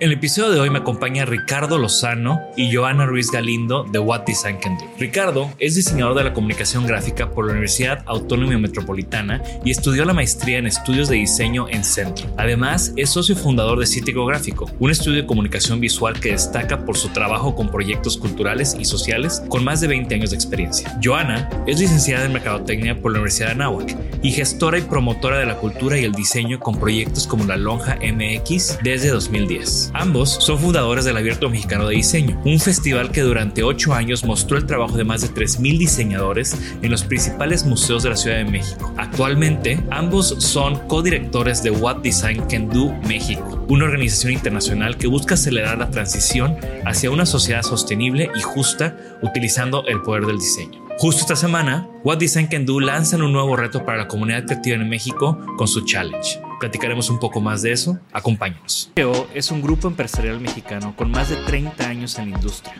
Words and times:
En 0.00 0.06
el 0.06 0.14
episodio 0.14 0.52
de 0.52 0.60
hoy 0.60 0.70
me 0.70 0.78
acompaña 0.78 1.26
Ricardo 1.26 1.76
Lozano 1.76 2.40
y 2.56 2.74
Joana 2.74 3.04
Ruiz 3.04 3.30
Galindo 3.30 3.84
de 3.84 3.98
What 3.98 4.22
Design 4.22 4.56
Can 4.56 4.78
Do. 4.78 4.86
Ricardo 4.98 5.52
es 5.58 5.74
diseñador 5.74 6.16
de 6.16 6.24
la 6.24 6.32
comunicación 6.32 6.86
gráfica 6.86 7.30
por 7.30 7.44
la 7.44 7.52
Universidad 7.52 8.02
Autónoma 8.06 8.56
Metropolitana 8.56 9.42
y 9.62 9.70
estudió 9.70 10.06
la 10.06 10.14
maestría 10.14 10.56
en 10.56 10.66
estudios 10.66 11.10
de 11.10 11.16
diseño 11.16 11.68
en 11.68 11.84
Centro. 11.84 12.34
Además, 12.38 12.94
es 12.96 13.10
socio 13.10 13.36
fundador 13.36 13.78
de 13.78 13.84
Cítico 13.84 14.24
Gráfico, 14.24 14.70
un 14.78 14.90
estudio 14.90 15.20
de 15.20 15.26
comunicación 15.26 15.80
visual 15.80 16.18
que 16.18 16.32
destaca 16.32 16.82
por 16.86 16.96
su 16.96 17.10
trabajo 17.10 17.54
con 17.54 17.68
proyectos 17.68 18.16
culturales 18.16 18.74
y 18.80 18.86
sociales 18.86 19.42
con 19.50 19.64
más 19.64 19.82
de 19.82 19.88
20 19.88 20.14
años 20.14 20.30
de 20.30 20.36
experiencia. 20.36 20.98
Joana 21.04 21.46
es 21.66 21.78
licenciada 21.78 22.24
en 22.24 22.32
Mercadotecnia 22.32 22.98
por 22.98 23.12
la 23.12 23.18
Universidad 23.18 23.48
de 23.48 23.52
Anáhuac 23.52 23.94
y 24.22 24.32
gestora 24.32 24.78
y 24.78 24.82
promotora 24.82 25.38
de 25.38 25.44
la 25.44 25.58
cultura 25.58 25.98
y 25.98 26.04
el 26.04 26.12
diseño 26.12 26.58
con 26.58 26.80
proyectos 26.80 27.26
como 27.26 27.44
la 27.44 27.58
Lonja 27.58 27.96
MX 27.96 28.78
desde 28.82 29.10
2010. 29.10 29.89
Ambos 29.92 30.30
son 30.30 30.58
fundadores 30.58 31.04
del 31.04 31.16
Abierto 31.16 31.50
Mexicano 31.50 31.88
de 31.88 31.96
Diseño, 31.96 32.40
un 32.44 32.60
festival 32.60 33.10
que 33.10 33.22
durante 33.22 33.62
ocho 33.62 33.92
años 33.92 34.24
mostró 34.24 34.56
el 34.56 34.66
trabajo 34.66 34.96
de 34.96 35.04
más 35.04 35.20
de 35.22 35.28
3.000 35.28 35.78
diseñadores 35.78 36.56
en 36.82 36.90
los 36.90 37.02
principales 37.02 37.64
museos 37.64 38.02
de 38.02 38.10
la 38.10 38.16
Ciudad 38.16 38.36
de 38.36 38.44
México. 38.44 38.94
Actualmente, 38.96 39.80
ambos 39.90 40.28
son 40.38 40.86
codirectores 40.86 41.62
de 41.62 41.70
What 41.70 41.98
Design 41.98 42.46
Can 42.48 42.68
Do 42.68 42.92
México, 43.08 43.64
una 43.68 43.86
organización 43.86 44.32
internacional 44.32 44.96
que 44.96 45.08
busca 45.08 45.34
acelerar 45.34 45.78
la 45.78 45.90
transición 45.90 46.56
hacia 46.84 47.10
una 47.10 47.26
sociedad 47.26 47.62
sostenible 47.62 48.30
y 48.36 48.40
justa 48.40 48.96
utilizando 49.22 49.84
el 49.86 50.02
poder 50.02 50.26
del 50.26 50.38
diseño. 50.38 50.79
Justo 51.00 51.22
esta 51.22 51.34
semana, 51.34 51.88
What 52.04 52.18
Design 52.18 52.46
Can 52.48 52.66
Do 52.66 52.78
lanzan 52.78 53.22
un 53.22 53.32
nuevo 53.32 53.56
reto 53.56 53.86
para 53.86 53.96
la 53.96 54.06
comunidad 54.06 54.44
creativa 54.44 54.76
en 54.76 54.86
México 54.86 55.38
con 55.56 55.66
su 55.66 55.86
challenge. 55.86 56.38
Platicaremos 56.60 57.08
un 57.08 57.18
poco 57.18 57.40
más 57.40 57.62
de 57.62 57.72
eso. 57.72 57.98
Acompáñanos. 58.12 58.92
Es 59.32 59.50
un 59.50 59.62
grupo 59.62 59.88
empresarial 59.88 60.38
mexicano 60.40 60.94
con 60.94 61.10
más 61.10 61.30
de 61.30 61.36
30 61.36 61.88
años 61.88 62.18
en 62.18 62.30
la 62.30 62.36
industria, 62.36 62.74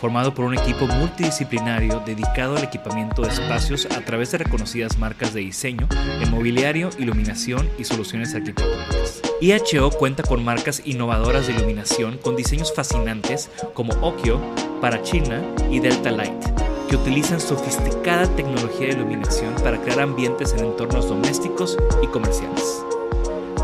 formado 0.00 0.32
por 0.32 0.46
un 0.46 0.54
equipo 0.54 0.86
multidisciplinario 0.86 2.00
dedicado 2.06 2.56
al 2.56 2.64
equipamiento 2.64 3.20
de 3.20 3.28
espacios 3.28 3.86
a 3.94 4.00
través 4.00 4.32
de 4.32 4.38
reconocidas 4.38 4.96
marcas 4.96 5.34
de 5.34 5.40
diseño, 5.40 5.86
en 6.22 6.30
mobiliario, 6.30 6.88
iluminación 6.98 7.68
y 7.78 7.84
soluciones 7.84 8.34
arquitectónicas. 8.34 9.20
IHO 9.42 9.90
cuenta 9.90 10.22
con 10.22 10.42
marcas 10.42 10.80
innovadoras 10.86 11.46
de 11.46 11.52
iluminación 11.52 12.16
con 12.16 12.36
diseños 12.36 12.72
fascinantes 12.74 13.50
como 13.74 13.92
Okio, 14.00 14.40
Parachina 14.80 15.42
y 15.70 15.80
Delta 15.80 16.10
Light 16.10 16.65
que 16.88 16.96
utilizan 16.96 17.40
sofisticada 17.40 18.28
tecnología 18.36 18.88
de 18.88 18.94
iluminación 18.94 19.54
para 19.56 19.80
crear 19.80 20.00
ambientes 20.00 20.52
en 20.54 20.66
entornos 20.66 21.08
domésticos 21.08 21.76
y 22.02 22.06
comerciales. 22.06 22.84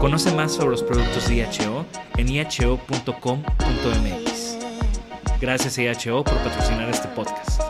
Conoce 0.00 0.34
más 0.34 0.53
sobre 0.53 0.71
los 0.72 0.83
productos 0.83 1.28
de 1.28 1.37
IHO 1.37 1.87
en 2.16 2.28
iho.com.mx. 2.28 2.99
Gracias 5.41 5.78
IHO 5.78 6.25
por 6.25 6.37
patrocinar 6.38 6.91
este 6.91 7.09
podcast. 7.09 7.62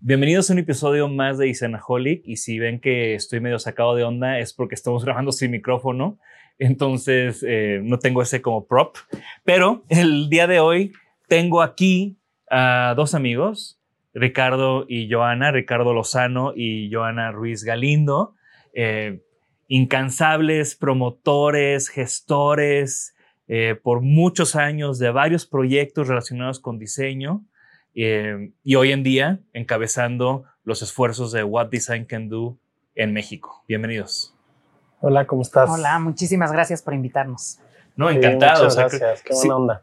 Bienvenidos 0.00 0.50
a 0.50 0.52
un 0.52 0.58
episodio 0.58 1.08
más 1.08 1.38
de 1.38 1.48
Isanaholic 1.48 2.22
y 2.26 2.36
si 2.36 2.58
ven 2.58 2.80
que 2.80 3.14
estoy 3.14 3.40
medio 3.40 3.58
sacado 3.58 3.94
de 3.94 4.04
onda 4.04 4.38
es 4.38 4.52
porque 4.52 4.74
estamos 4.74 5.04
grabando 5.04 5.32
sin 5.32 5.50
micrófono, 5.50 6.18
entonces 6.58 7.44
eh, 7.46 7.80
no 7.82 7.98
tengo 7.98 8.22
ese 8.22 8.42
como 8.42 8.66
prop, 8.66 8.96
pero 9.44 9.84
el 9.88 10.28
día 10.28 10.46
de 10.46 10.60
hoy 10.60 10.92
tengo 11.28 11.62
aquí 11.62 12.16
a 12.50 12.94
dos 12.96 13.14
amigos, 13.14 13.80
Ricardo 14.12 14.84
y 14.88 15.10
Joana, 15.10 15.50
Ricardo 15.50 15.92
Lozano 15.92 16.52
y 16.54 16.92
Joana 16.92 17.32
Ruiz 17.32 17.64
Galindo, 17.64 18.34
eh, 18.72 19.22
incansables 19.66 20.76
promotores, 20.76 21.88
gestores 21.88 23.16
eh, 23.48 23.76
por 23.82 24.00
muchos 24.00 24.54
años 24.56 24.98
de 24.98 25.10
varios 25.10 25.46
proyectos 25.46 26.08
relacionados 26.08 26.60
con 26.60 26.78
diseño 26.78 27.44
y 27.96 28.74
hoy 28.74 28.90
en 28.90 29.04
día 29.04 29.38
encabezando 29.52 30.42
los 30.64 30.82
esfuerzos 30.82 31.30
de 31.30 31.44
What 31.44 31.68
Design 31.68 32.06
Can 32.06 32.28
Do 32.28 32.58
en 32.96 33.12
México. 33.12 33.64
Bienvenidos. 33.68 34.33
Hola, 35.06 35.26
¿cómo 35.26 35.42
estás? 35.42 35.68
Hola, 35.68 35.98
muchísimas 35.98 36.50
gracias 36.50 36.80
por 36.80 36.94
invitarnos. 36.94 37.58
No, 37.94 38.08
encantado. 38.08 38.64
Muchas 38.64 38.76
gracias, 38.76 39.22
qué 39.22 39.34
buena 39.34 39.56
onda. 39.56 39.82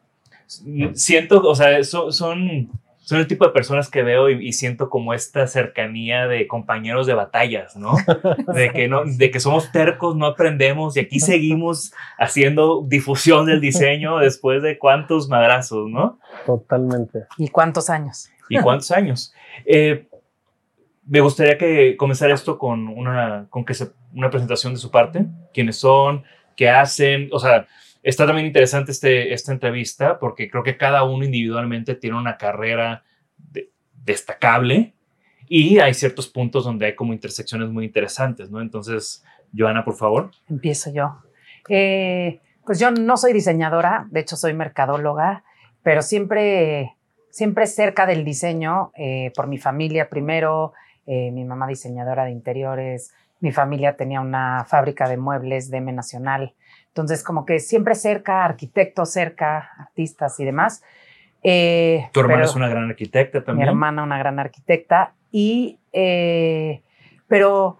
Siento, 0.96 1.48
o 1.48 1.54
sea, 1.54 1.84
son, 1.84 2.12
son 2.12 2.72
son 3.04 3.20
el 3.20 3.28
tipo 3.28 3.46
de 3.46 3.52
personas 3.52 3.90
que 3.90 4.04
veo 4.04 4.30
y, 4.30 4.48
y, 4.48 4.54
siento 4.54 4.90
como 4.90 5.14
esta 5.14 5.46
cercanía 5.46 6.28
de 6.28 6.48
compañeros 6.48 7.08
de 7.08 7.14
batallas, 7.14 7.76
¿no? 7.76 7.94
De 8.54 8.72
que, 8.72 8.88
no, 8.88 9.04
de 9.06 9.30
que 9.30 9.40
somos 9.40 9.72
tercos, 9.72 10.16
no 10.16 10.26
aprendemos 10.26 10.96
y 10.98 11.02
aquí 11.02 11.20
seguimos 11.20 11.94
haciendo 12.18 12.84
difusión 12.88 13.48
del 13.48 13.60
diseño 13.60 14.18
después 14.20 14.64
de 14.64 14.80
cuántos 14.80 15.30
madrazos, 15.30 15.90
¿no? 15.90 16.20
Totalmente. 16.46 17.26
¿Y 17.38 17.50
cuántos 17.50 17.90
años? 17.90 18.30
¿Y 18.50 18.60
cuántos 18.60 18.92
años? 18.92 19.34
Eh, 19.66 20.08
me 21.12 21.20
gustaría 21.20 21.58
que 21.58 21.98
comenzar 21.98 22.32
esto 22.32 22.58
con 22.58 22.88
una, 22.88 23.48
con 23.50 23.66
que 23.66 23.74
se, 23.74 23.90
una 24.14 24.30
presentación 24.30 24.74
de 24.74 24.80
su 24.80 24.90
parte, 24.90 25.26
quiénes 25.54 25.76
son, 25.76 26.24
qué 26.56 26.70
hacen, 26.70 27.30
o 27.32 27.40
sea, 27.40 27.68
Está 28.04 28.26
también 28.26 28.48
interesante 28.48 28.92
este, 28.92 29.34
esta 29.34 29.52
entrevista 29.52 30.18
porque 30.18 30.50
creo 30.50 30.64
que 30.64 30.78
cada 30.78 31.04
uno 31.04 31.24
individualmente 31.24 31.96
tiene 31.96 32.18
una 32.18 32.38
carrera 32.38 33.04
de, 33.38 33.70
destacable 34.04 34.94
y 35.48 35.80
hay 35.80 35.94
ciertos 35.94 36.28
puntos 36.28 36.64
donde 36.64 36.88
hay 36.88 36.96
como 36.96 37.14
intersecciones 37.14 37.70
muy 37.70 37.86
interesantes, 37.86 38.50
¿no? 38.50 38.62
Entonces, 38.62 39.24
Joana, 39.56 39.86
por 39.86 39.96
favor. 39.96 40.32
Empiezo 40.50 40.92
yo. 40.92 41.18
Eh, 41.70 42.40
pues 42.66 42.80
yo 42.80 42.90
no 42.90 43.18
soy 43.18 43.34
diseñadora, 43.34 44.08
de 44.10 44.22
hecho 44.22 44.36
soy 44.36 44.54
mercadóloga, 44.54 45.44
pero 45.84 46.02
siempre, 46.02 46.96
siempre 47.30 47.68
cerca 47.68 48.08
del 48.08 48.26
diseño, 48.26 48.92
eh, 48.96 49.32
por 49.36 49.46
mi 49.46 49.60
familia 49.60 50.10
primero, 50.10 50.74
eh, 51.08 51.32
mi 51.32 51.44
mamá 51.46 51.68
diseñadora 51.68 52.26
de 52.26 52.32
interiores, 52.32 53.14
mi 53.40 53.52
familia 53.52 53.96
tenía 53.96 54.22
una 54.22 54.66
fábrica 54.66 55.10
de 55.10 55.18
muebles 55.18 55.70
de 55.72 55.78
M 55.78 55.92
Nacional, 55.94 56.54
entonces 56.88 57.24
como 57.24 57.46
que 57.46 57.60
siempre 57.60 57.96
cerca, 57.96 58.46
arquitectos 58.46 59.12
cerca, 59.12 59.72
artistas 59.78 60.40
y 60.40 60.46
demás. 60.46 60.84
Eh, 61.44 62.08
Tu 62.14 62.20
hermana 62.20 62.44
es 62.44 62.56
una 62.56 62.70
gran 62.70 62.90
arquitecta 62.90 63.40
mi 63.40 63.46
también. 63.46 63.70
hermana, 63.70 64.04
una 64.04 64.20
gran 64.20 64.40
arquitecta, 64.40 65.14
y, 65.32 65.80
eh, 65.92 66.82
pero 67.28 67.80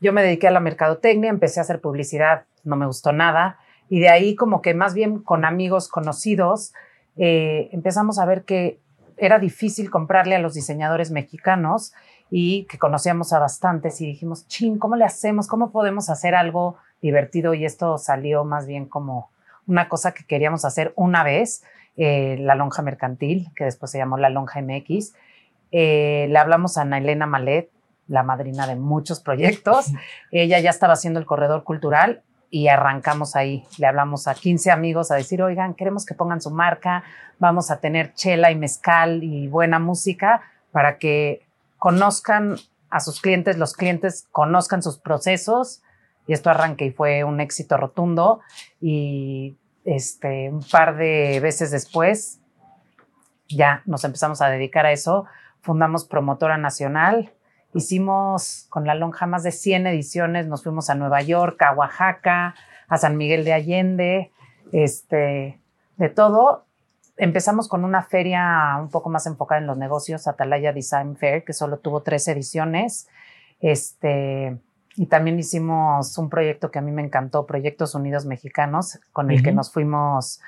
yo 0.00 0.12
me 0.12 0.22
dediqué 0.22 0.48
a 0.48 0.50
la 0.50 0.60
mercadotecnia, 0.60 1.30
empecé 1.30 1.60
a 1.60 1.62
hacer 1.62 1.80
publicidad, 1.80 2.44
no 2.64 2.76
me 2.76 2.86
gustó 2.86 3.12
nada, 3.12 3.58
y 3.88 4.00
de 4.00 4.08
ahí 4.10 4.34
como 4.34 4.60
que 4.60 4.74
más 4.74 4.94
bien 4.94 5.20
con 5.20 5.44
amigos 5.44 5.88
conocidos 5.88 6.74
eh, 7.16 7.68
empezamos 7.72 8.18
a 8.18 8.26
ver 8.26 8.42
que 8.44 8.78
era 9.16 9.38
difícil 9.38 9.90
comprarle 9.90 10.34
a 10.34 10.38
los 10.38 10.54
diseñadores 10.54 11.10
mexicanos 11.10 11.92
y 12.34 12.64
que 12.64 12.78
conocíamos 12.78 13.34
a 13.34 13.38
bastantes 13.38 14.00
y 14.00 14.06
dijimos, 14.06 14.48
chin, 14.48 14.78
¿cómo 14.78 14.96
le 14.96 15.04
hacemos? 15.04 15.46
¿Cómo 15.46 15.70
podemos 15.70 16.08
hacer 16.08 16.34
algo 16.34 16.78
divertido? 17.02 17.52
Y 17.52 17.66
esto 17.66 17.98
salió 17.98 18.42
más 18.42 18.66
bien 18.66 18.86
como 18.86 19.28
una 19.66 19.90
cosa 19.90 20.14
que 20.14 20.24
queríamos 20.24 20.64
hacer 20.64 20.94
una 20.96 21.24
vez, 21.24 21.62
eh, 21.98 22.38
la 22.40 22.54
lonja 22.54 22.80
mercantil, 22.80 23.50
que 23.54 23.64
después 23.64 23.92
se 23.92 23.98
llamó 23.98 24.16
la 24.16 24.30
lonja 24.30 24.62
MX. 24.62 25.12
Eh, 25.72 26.26
le 26.30 26.38
hablamos 26.38 26.78
a 26.78 26.82
Ana 26.82 26.96
Elena 26.96 27.26
Malet, 27.26 27.68
la 28.08 28.22
madrina 28.22 28.66
de 28.66 28.76
muchos 28.76 29.20
proyectos. 29.20 29.92
Ella 30.30 30.58
ya 30.58 30.70
estaba 30.70 30.94
haciendo 30.94 31.20
el 31.20 31.26
corredor 31.26 31.64
cultural 31.64 32.22
y 32.48 32.68
arrancamos 32.68 33.36
ahí. 33.36 33.66
Le 33.76 33.88
hablamos 33.88 34.26
a 34.26 34.32
15 34.32 34.70
amigos 34.70 35.10
a 35.10 35.16
decir, 35.16 35.42
oigan, 35.42 35.74
queremos 35.74 36.06
que 36.06 36.14
pongan 36.14 36.40
su 36.40 36.50
marca, 36.50 37.04
vamos 37.38 37.70
a 37.70 37.78
tener 37.78 38.14
chela 38.14 38.50
y 38.50 38.56
mezcal 38.56 39.22
y 39.22 39.48
buena 39.48 39.78
música 39.78 40.40
para 40.70 40.96
que 40.96 41.42
conozcan 41.82 42.58
a 42.90 43.00
sus 43.00 43.20
clientes, 43.20 43.58
los 43.58 43.74
clientes 43.74 44.28
conozcan 44.30 44.84
sus 44.84 44.98
procesos. 44.98 45.82
Y 46.28 46.32
esto 46.32 46.48
arranque 46.48 46.84
y 46.84 46.90
fue 46.92 47.24
un 47.24 47.40
éxito 47.40 47.76
rotundo. 47.76 48.40
Y 48.80 49.56
este, 49.84 50.48
un 50.50 50.62
par 50.62 50.96
de 50.96 51.40
veces 51.42 51.72
después, 51.72 52.38
ya 53.48 53.82
nos 53.84 54.04
empezamos 54.04 54.40
a 54.42 54.48
dedicar 54.48 54.86
a 54.86 54.92
eso. 54.92 55.26
Fundamos 55.60 56.04
Promotora 56.04 56.56
Nacional. 56.56 57.32
Hicimos 57.74 58.66
con 58.68 58.86
la 58.86 58.94
lonja 58.94 59.26
más 59.26 59.42
de 59.42 59.50
100 59.50 59.88
ediciones. 59.88 60.46
Nos 60.46 60.62
fuimos 60.62 60.88
a 60.88 60.94
Nueva 60.94 61.20
York, 61.20 61.60
a 61.62 61.72
Oaxaca, 61.72 62.54
a 62.86 62.96
San 62.96 63.16
Miguel 63.16 63.44
de 63.44 63.54
Allende, 63.54 64.30
este, 64.70 65.60
de 65.96 66.08
todo. 66.10 66.64
Empezamos 67.16 67.68
con 67.68 67.84
una 67.84 68.02
feria 68.02 68.76
un 68.80 68.88
poco 68.88 69.10
más 69.10 69.26
enfocada 69.26 69.60
en 69.60 69.66
los 69.66 69.76
negocios, 69.76 70.26
Atalaya 70.26 70.72
Design 70.72 71.16
Fair, 71.16 71.44
que 71.44 71.52
solo 71.52 71.78
tuvo 71.78 72.02
tres 72.02 72.26
ediciones. 72.28 73.08
Este, 73.60 74.58
y 74.96 75.06
también 75.06 75.38
hicimos 75.38 76.16
un 76.18 76.28
proyecto 76.28 76.70
que 76.70 76.78
a 76.78 76.82
mí 76.82 76.90
me 76.90 77.02
encantó, 77.02 77.46
Proyectos 77.46 77.94
Unidos 77.94 78.26
Mexicanos, 78.26 78.98
con 79.12 79.30
el 79.30 79.42
que 79.42 79.52
nos 79.52 79.72
fuimos 79.72 80.40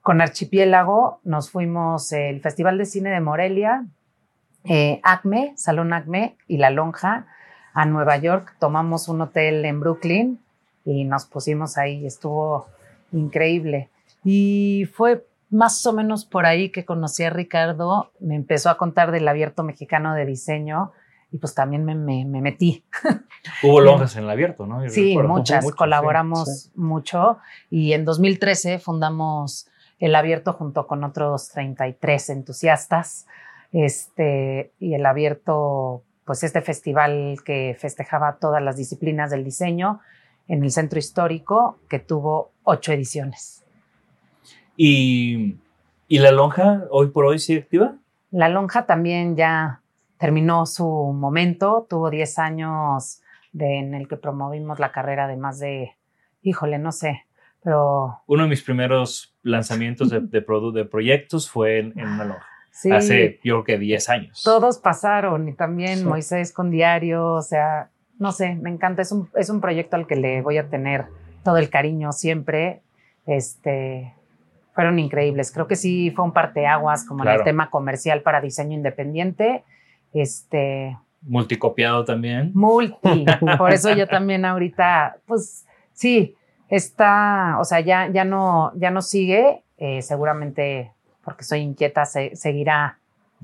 con 0.00 0.20
Archipiélago, 0.20 1.20
nos 1.22 1.50
fuimos 1.50 2.12
el 2.12 2.40
Festival 2.40 2.78
de 2.78 2.86
Cine 2.86 3.10
de 3.10 3.20
Morelia, 3.20 3.84
eh, 4.64 5.00
ACME, 5.02 5.54
Salón 5.56 5.92
ACME 5.92 6.36
y 6.48 6.58
La 6.58 6.70
Lonja 6.70 7.26
a 7.74 7.84
Nueva 7.84 8.16
York. 8.16 8.54
Tomamos 8.58 9.08
un 9.08 9.20
hotel 9.20 9.64
en 9.64 9.80
Brooklyn 9.80 10.40
y 10.84 11.04
nos 11.04 11.26
pusimos 11.26 11.78
ahí. 11.78 12.06
Estuvo 12.06 12.66
increíble. 13.12 13.90
Y 14.24 14.88
fue 14.92 15.24
más 15.52 15.86
o 15.86 15.92
menos 15.92 16.24
por 16.24 16.46
ahí 16.46 16.70
que 16.70 16.84
conocí 16.84 17.22
a 17.22 17.30
Ricardo. 17.30 18.10
Me 18.18 18.34
empezó 18.34 18.70
a 18.70 18.76
contar 18.78 19.12
del 19.12 19.28
abierto 19.28 19.62
mexicano 19.62 20.14
de 20.14 20.26
diseño 20.26 20.92
y 21.30 21.38
pues 21.38 21.54
también 21.54 21.84
me, 21.84 21.94
me- 21.94 22.24
me 22.24 22.40
metí. 22.40 22.84
Hubo 23.62 23.80
lonjas 23.80 24.16
en 24.16 24.24
el 24.24 24.30
abierto, 24.30 24.66
¿no? 24.66 24.82
Yo 24.82 24.90
Sí, 24.90 25.16
muchas, 25.16 25.62
Muchas, 25.64 25.76
colaboramos 25.76 26.62
sí. 26.64 26.70
mucho 26.74 27.38
y 27.70 27.92
en 27.92 28.04
2013 28.04 28.78
fundamos 28.80 29.68
el 29.98 30.14
abierto 30.16 30.52
junto 30.54 30.86
con 30.88 31.04
otros 31.04 31.50
33 31.50 32.30
entusiastas. 32.30 33.26
Este, 33.72 34.72
y 34.78 34.94
el 34.94 35.04
abierto, 35.06 36.02
pues 36.24 36.42
este 36.44 36.60
festival 36.60 37.38
que 37.44 37.76
festejaba 37.78 38.36
todas 38.36 38.62
las 38.62 38.76
disciplinas 38.76 39.30
del 39.30 39.44
diseño 39.44 40.00
en 40.48 40.62
el 40.64 40.70
centro 40.70 40.98
histórico, 40.98 41.78
que 41.88 41.98
tuvo 41.98 42.50
ocho 42.64 42.92
ediciones. 42.92 43.61
Y, 44.76 45.56
y 46.08 46.18
la 46.18 46.30
lonja 46.30 46.84
hoy 46.90 47.08
por 47.08 47.24
hoy 47.26 47.38
sigue 47.38 47.60
activa. 47.60 47.94
La 48.30 48.48
lonja 48.48 48.86
también 48.86 49.36
ya 49.36 49.80
terminó 50.18 50.66
su 50.66 50.86
momento, 50.86 51.86
tuvo 51.88 52.08
10 52.10 52.38
años 52.38 53.20
de, 53.52 53.78
en 53.78 53.94
el 53.94 54.08
que 54.08 54.16
promovimos 54.16 54.78
la 54.78 54.92
carrera 54.92 55.26
de 55.28 55.36
más 55.36 55.58
de, 55.58 55.92
híjole, 56.42 56.78
no 56.78 56.92
sé, 56.92 57.24
pero 57.62 58.20
Uno 58.26 58.44
de 58.44 58.48
mis 58.48 58.62
primeros 58.62 59.34
lanzamientos 59.42 60.10
de, 60.10 60.20
de, 60.20 60.40
de 60.72 60.84
proyectos 60.84 61.50
fue 61.50 61.78
en, 61.80 61.98
en 61.98 62.06
una 62.08 62.24
lonja. 62.24 62.46
sí, 62.70 62.90
Hace, 62.90 63.40
yo 63.44 63.62
creo 63.62 63.64
que 63.64 63.78
10 63.78 64.08
años. 64.08 64.42
todos 64.44 64.78
pasaron 64.78 65.48
y 65.48 65.52
también 65.54 65.98
Sí. 65.98 66.04
Moisés 66.04 66.52
con 66.52 66.70
diario, 66.70 67.34
o 67.34 67.42
sea, 67.42 67.90
no 68.18 68.32
sé, 68.32 68.54
me 68.54 68.70
encanta, 68.70 69.02
es 69.02 69.12
un, 69.12 69.28
es 69.36 69.50
un 69.50 69.60
proyecto 69.60 69.96
al 69.96 70.06
que 70.06 70.16
le 70.16 70.40
voy 70.40 70.56
a 70.58 70.68
tener 70.70 71.06
todo 71.44 71.56
el 71.58 71.68
cariño 71.68 72.12
siempre. 72.12 72.80
Este, 73.26 74.14
fueron 74.74 74.98
increíbles, 74.98 75.52
creo 75.52 75.66
que 75.66 75.76
sí 75.76 76.10
fue 76.10 76.24
un 76.24 76.32
parteaguas 76.32 77.04
como 77.04 77.24
en 77.24 77.30
el 77.30 77.44
tema 77.44 77.70
comercial 77.70 78.22
para 78.22 78.40
diseño 78.40 78.74
independiente. 78.74 79.64
Este, 80.12 80.96
Multicopiado 81.22 82.04
también. 82.04 82.50
multi. 82.54 83.24
Por 83.58 83.72
eso 83.72 83.92
yo 83.94 84.06
también 84.08 84.44
ahorita, 84.44 85.16
pues 85.26 85.66
sí, 85.92 86.34
está, 86.68 87.56
o 87.60 87.64
sea, 87.64 87.80
ya, 87.80 88.08
ya 88.08 88.24
no, 88.24 88.72
ya 88.76 88.90
no 88.90 89.02
sigue, 89.02 89.62
eh, 89.78 90.02
seguramente 90.02 90.92
porque 91.24 91.44
soy 91.44 91.60
inquieta, 91.60 92.04
se- 92.04 92.34
seguirá 92.34 92.98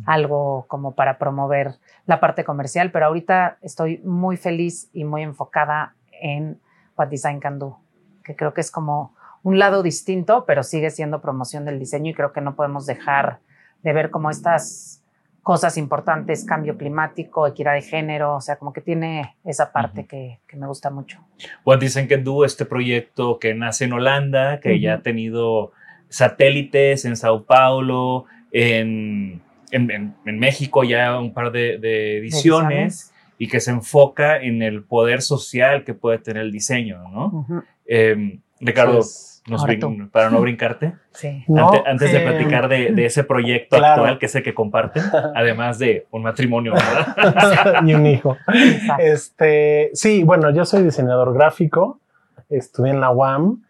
algo 0.07 0.65
como 0.69 0.93
para 0.95 1.19
promover 1.19 1.75
la 2.07 2.21
parte 2.21 2.45
comercial, 2.45 2.91
pero 2.91 3.07
ahorita 3.07 3.59
estoy 3.63 3.99
muy 4.05 4.37
feliz 4.37 4.89
y 4.93 5.05
muy 5.05 5.23
enfocada 5.23 5.95
en 6.21 6.59
What 6.97 7.09
Design 7.09 7.39
Can 7.41 7.59
Do, 7.59 7.79
que 8.25 8.35
creo 8.35 8.55
que 8.55 8.61
es 8.61 8.71
como 8.71 9.15
un 9.49 9.59
lado 9.59 9.83
distinto, 9.83 10.45
pero 10.47 10.62
sigue 10.62 10.91
siendo 10.91 11.20
promoción 11.20 11.65
del 11.65 11.79
diseño 11.79 12.11
y 12.11 12.15
creo 12.15 12.32
que 12.32 12.41
no 12.41 12.55
podemos 12.55 12.84
dejar 12.87 13.39
de 13.82 13.93
ver 13.93 14.11
como 14.11 14.31
estas 14.31 15.03
cosas 15.43 15.79
importantes, 15.79 16.44
cambio 16.44 16.77
climático, 16.77 17.46
equidad 17.46 17.72
de 17.72 17.81
género, 17.82 18.34
o 18.37 18.41
sea, 18.41 18.56
como 18.56 18.72
que 18.72 18.82
tiene 18.82 19.37
esa 19.44 19.72
parte 19.72 20.01
Ujú. 20.01 20.08
que, 20.08 20.41
que 20.46 20.56
me 20.56 20.67
gusta 20.67 20.91
mucho. 20.91 21.19
What 21.65 21.79
Dicen 21.79 22.06
Can 22.06 22.22
Do, 22.25 22.44
este 22.44 22.67
proyecto 22.67 23.39
que 23.39 23.55
nace 23.55 23.84
en 23.87 23.94
Holanda, 23.94 24.61
que 24.61 24.79
ya 24.81 24.94
ha 24.94 25.03
tenido 25.03 25.72
satélites 26.11 27.05
en 27.06 27.17
Sao 27.17 27.44
Paulo, 27.44 28.27
en, 28.53 29.41
en, 29.70 29.91
en- 29.91 30.15
en 30.27 30.39
México 30.39 30.84
ya 30.84 31.19
un 31.19 31.32
par 31.32 31.51
de, 31.53 31.79
de 31.79 32.19
ediciones 32.19 33.13
y 33.39 33.46
que 33.49 33.61
se 33.61 33.70
enfoca 33.70 34.37
en 34.43 34.63
el 34.63 34.82
poder 34.82 35.22
social 35.22 35.84
que 35.84 35.94
puede 35.94 36.19
tener 36.19 36.43
el 36.43 36.51
diseño, 36.53 37.08
¿no? 37.08 37.27
Ujú. 37.29 37.63
Eh, 37.87 38.39
Ricardo, 38.61 38.94
Pues, 38.96 39.38
nos 39.48 39.64
brin- 39.64 40.10
para 40.10 40.31
no 40.31 40.40
brincarte, 40.40 40.94
Sí. 41.12 41.44
no, 41.48 41.69
ante- 41.70 41.88
antes 41.88 42.12
de 42.12 42.20
platicar 42.20 42.69
de, 42.69 42.93
de 42.93 43.06
ese 43.06 43.24
proyecto 43.24 43.76
claro. 43.76 44.02
actual 44.02 44.19
que 44.19 44.28
sé 44.28 44.43
que 44.43 44.55
comparten, 44.55 45.02
además 45.34 45.78
de 45.78 46.06
un 46.10 46.22
matrimonio, 46.22 46.72
¿verdad? 46.74 47.82
y 47.86 47.94
un 47.94 48.06
hijo. 48.06 48.36
Exacto. 48.52 49.02
Este, 49.02 49.90
sí, 49.94 50.22
bueno, 50.24 50.50
yo 50.50 50.64
soy 50.64 50.82
diseñador 50.82 51.34
gráfico, 51.34 52.00
estudié 52.48 52.93
en 52.93 53.00
la 53.00 53.10
UAM 53.10 53.62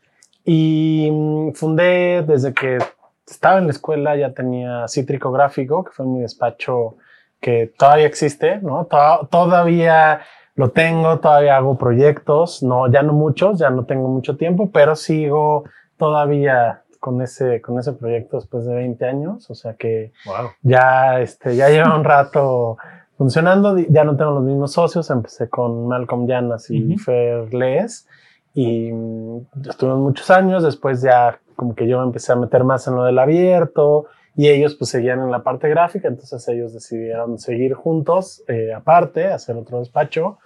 y 0.44 1.08
mm, 1.12 1.52
fundé 1.52 2.22
desde 2.26 2.52
que 2.54 2.78
estaba 3.26 3.58
en 3.58 3.66
la 3.66 3.72
escuela, 3.72 4.16
ya 4.16 4.32
tenía 4.32 4.86
Cítrico 4.88 5.30
Gráfico, 5.32 5.84
que 5.84 5.90
fue 5.92 6.06
mi 6.06 6.20
despacho 6.20 6.96
que 7.40 7.72
todavía 7.78 8.06
existe, 8.06 8.58
¿no? 8.62 8.86
To- 8.86 9.28
todavía 9.30 10.20
lo 10.58 10.70
tengo, 10.70 11.18
todavía 11.20 11.56
hago 11.56 11.78
proyectos, 11.78 12.62
no, 12.62 12.86
ya 12.90 13.02
no 13.02 13.14
muchos, 13.14 13.58
ya 13.58 13.70
no 13.70 13.84
tengo 13.84 14.08
mucho 14.08 14.36
tiempo, 14.36 14.70
pero 14.70 14.96
sigo 14.96 15.64
todavía 15.96 16.82
con 17.00 17.22
ese, 17.22 17.62
con 17.62 17.78
ese 17.78 17.92
proyecto 17.92 18.36
después 18.36 18.66
de 18.66 18.74
20 18.74 19.04
años, 19.06 19.48
o 19.50 19.54
sea 19.54 19.74
que 19.74 20.12
wow. 20.26 20.50
ya, 20.62 21.20
este, 21.20 21.56
ya 21.56 21.70
lleva 21.70 21.96
un 21.96 22.04
rato 22.04 22.76
funcionando. 23.18 23.76
Ya 23.76 24.04
no 24.04 24.16
tengo 24.16 24.30
los 24.30 24.44
mismos 24.44 24.72
socios. 24.72 25.10
Empecé 25.10 25.50
con 25.50 25.88
Malcolm 25.88 26.26
Llanas 26.26 26.70
y 26.70 26.94
Ujú. 26.94 26.98
Fer 26.98 27.52
Les 27.52 28.06
y 28.54 28.92
mm, 28.92 29.46
estuvimos 29.68 30.00
muchos 30.00 30.30
años. 30.30 30.62
Después 30.62 31.02
ya 31.02 31.38
como 31.56 31.74
que 31.74 31.86
yo 31.86 32.02
empecé 32.02 32.32
a 32.32 32.36
meter 32.36 32.64
más 32.64 32.86
en 32.86 32.94
lo 32.94 33.04
del 33.04 33.18
abierto 33.18 34.06
y 34.38 34.48
ellos 34.48 34.76
pues 34.76 34.90
seguían 34.90 35.18
en 35.18 35.32
la 35.32 35.42
parte 35.42 35.68
gráfica. 35.68 36.06
Entonces 36.06 36.46
ellos 36.46 36.72
decidieron 36.72 37.40
seguir 37.40 37.74
juntos, 37.74 38.44
eh, 38.46 38.72
aparte, 38.72 39.26
hacer 39.26 39.56
otro 39.56 39.80
despacho. 39.80 40.38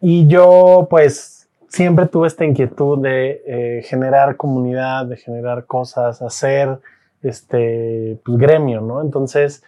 Y 0.00 0.26
yo 0.26 0.86
pues 0.88 1.46
siempre 1.68 2.06
tuve 2.06 2.28
esta 2.28 2.46
inquietud 2.46 2.98
de 2.98 3.42
eh, 3.46 3.82
generar 3.82 4.36
comunidad, 4.38 5.04
de 5.04 5.18
generar 5.18 5.66
cosas, 5.66 6.22
hacer 6.22 6.78
este 7.22 8.18
pues, 8.24 8.38
gremio, 8.38 8.80
¿no? 8.80 9.02
Entonces, 9.02 9.62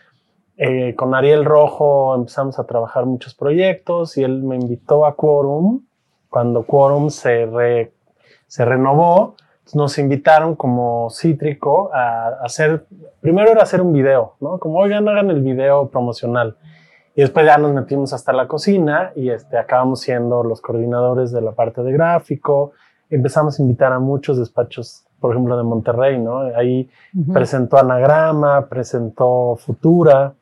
eh, 0.56 0.94
con 0.94 1.14
Ariel 1.14 1.44
Rojo 1.44 2.14
empezamos 2.14 2.58
a 2.58 2.64
trabajar 2.64 3.04
muchos 3.04 3.34
proyectos 3.34 4.16
y 4.16 4.24
él 4.24 4.42
me 4.44 4.56
invitó 4.56 5.04
a 5.04 5.14
Quorum. 5.14 5.82
Cuando 6.30 6.62
Quorum 6.62 7.10
se, 7.10 7.44
re- 7.44 7.92
se 8.46 8.64
renovó, 8.64 9.34
nos 9.74 9.98
invitaron 9.98 10.54
como 10.54 11.08
Cítrico 11.10 11.90
a 11.92 12.28
hacer, 12.42 12.86
primero 13.20 13.50
era 13.50 13.62
hacer 13.62 13.80
un 13.80 13.92
video, 13.92 14.34
¿no? 14.40 14.58
Como, 14.58 14.78
oigan, 14.78 15.08
hagan 15.08 15.30
el 15.30 15.42
video 15.42 15.88
promocional. 15.88 16.56
Y 17.14 17.22
después 17.22 17.46
ya 17.46 17.58
nos 17.58 17.72
metimos 17.72 18.12
hasta 18.12 18.32
la 18.32 18.46
cocina 18.46 19.12
y 19.16 19.30
este, 19.30 19.58
acabamos 19.58 20.00
siendo 20.00 20.44
los 20.44 20.60
coordinadores 20.60 21.32
de 21.32 21.40
la 21.40 21.52
parte 21.52 21.82
de 21.82 21.92
gráfico. 21.92 22.72
Empezamos 23.10 23.58
a 23.58 23.62
invitar 23.62 23.92
a 23.92 23.98
muchos 23.98 24.38
despachos, 24.38 25.04
por 25.18 25.32
ejemplo, 25.32 25.56
de 25.56 25.64
Monterrey, 25.64 26.18
¿no? 26.18 26.40
Ahí 26.56 26.88
presentó 27.32 27.78
Anagrama, 27.78 28.68
presentó 28.68 29.56
Futura, 29.56 30.34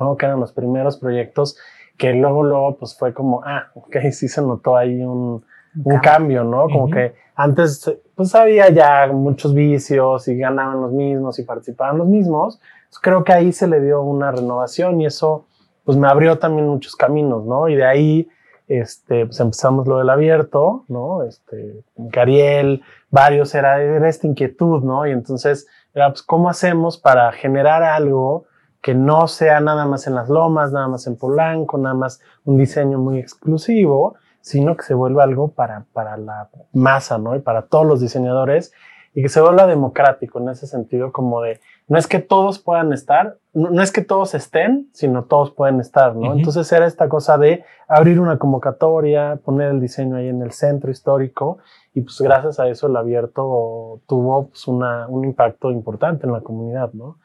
¿no? 0.00 0.16
que 0.16 0.26
eran 0.26 0.40
los 0.40 0.52
primeros 0.52 0.96
proyectos 0.98 1.56
que 1.98 2.14
luego, 2.14 2.44
luego, 2.44 2.76
pues 2.76 2.96
fue 2.96 3.12
como, 3.12 3.42
ah, 3.44 3.66
ok, 3.74 3.96
sí 4.12 4.28
se 4.28 4.40
notó 4.40 4.76
ahí 4.76 5.02
un, 5.02 5.44
un 5.84 5.98
cambio, 5.98 6.44
¿no? 6.44 6.64
Como 6.64 6.90
que 6.90 7.14
antes, 7.34 7.90
pues 8.14 8.34
había 8.34 8.68
ya 8.70 9.06
muchos 9.12 9.54
vicios 9.54 10.26
y 10.28 10.36
ganaban 10.36 10.80
los 10.80 10.92
mismos 10.92 11.38
y 11.38 11.44
participaban 11.44 11.98
los 11.98 12.08
mismos. 12.08 12.60
Entonces, 12.78 13.00
creo 13.00 13.24
que 13.24 13.32
ahí 13.32 13.52
se 13.52 13.68
le 13.68 13.80
dio 13.80 14.02
una 14.02 14.32
renovación 14.32 15.00
y 15.00 15.06
eso, 15.06 15.46
pues 15.84 15.96
me 15.96 16.08
abrió 16.08 16.38
también 16.38 16.66
muchos 16.68 16.96
caminos, 16.96 17.44
¿no? 17.44 17.68
Y 17.68 17.76
de 17.76 17.84
ahí, 17.84 18.28
este, 18.66 19.26
pues 19.26 19.38
empezamos 19.40 19.86
lo 19.86 19.98
del 19.98 20.10
abierto, 20.10 20.84
¿no? 20.88 21.22
Este, 21.22 21.84
Cariel, 22.10 22.82
varios, 23.10 23.54
era, 23.54 23.80
era 23.82 24.08
esta 24.08 24.26
inquietud, 24.26 24.82
¿no? 24.82 25.06
Y 25.06 25.12
entonces, 25.12 25.68
era, 25.94 26.08
pues, 26.10 26.22
¿cómo 26.22 26.48
hacemos 26.48 26.98
para 26.98 27.30
generar 27.32 27.82
algo 27.82 28.46
que 28.82 28.94
no 28.94 29.28
sea 29.28 29.60
nada 29.60 29.86
más 29.86 30.06
en 30.06 30.14
las 30.14 30.28
lomas, 30.28 30.72
nada 30.72 30.88
más 30.88 31.06
en 31.06 31.16
Polanco, 31.16 31.78
nada 31.78 31.94
más 31.94 32.20
un 32.44 32.56
diseño 32.56 32.98
muy 32.98 33.18
exclusivo, 33.18 34.16
sino 34.40 34.76
que 34.76 34.84
se 34.84 34.94
vuelva 34.94 35.24
algo 35.24 35.48
para, 35.48 35.84
para 35.92 36.16
la 36.16 36.48
masa, 36.72 37.18
¿no? 37.18 37.36
Y 37.36 37.40
para 37.40 37.62
todos 37.62 37.86
los 37.86 38.00
diseñadores 38.00 38.72
y 39.14 39.22
que 39.22 39.28
se 39.28 39.40
vuelva 39.40 39.66
democrático 39.66 40.38
en 40.38 40.48
ese 40.48 40.66
sentido, 40.66 41.12
como 41.12 41.40
de, 41.40 41.60
no 41.88 41.98
es 41.98 42.06
que 42.06 42.18
todos 42.18 42.58
puedan 42.58 42.92
estar, 42.92 43.38
no, 43.52 43.70
no 43.70 43.82
es 43.82 43.90
que 43.90 44.02
todos 44.02 44.34
estén, 44.34 44.88
sino 44.92 45.24
todos 45.24 45.50
pueden 45.50 45.80
estar, 45.80 46.14
¿no? 46.14 46.34
Entonces 46.34 46.70
era 46.70 46.86
esta 46.86 47.08
cosa 47.08 47.36
de 47.36 47.64
abrir 47.88 48.20
una 48.20 48.38
convocatoria, 48.38 49.40
poner 49.44 49.72
el 49.72 49.80
diseño 49.80 50.16
ahí 50.16 50.28
en 50.28 50.42
el 50.42 50.52
centro 50.52 50.90
histórico 50.90 51.58
y 51.94 52.02
pues 52.02 52.20
gracias 52.20 52.60
a 52.60 52.68
eso 52.68 52.86
el 52.86 52.96
abierto 52.96 54.02
tuvo 54.06 54.48
pues, 54.48 54.68
una, 54.68 55.08
un 55.08 55.24
impacto 55.24 55.70
importante 55.72 56.26
en 56.26 56.32
la 56.32 56.40
comunidad, 56.40 56.92
¿no? 56.92 57.18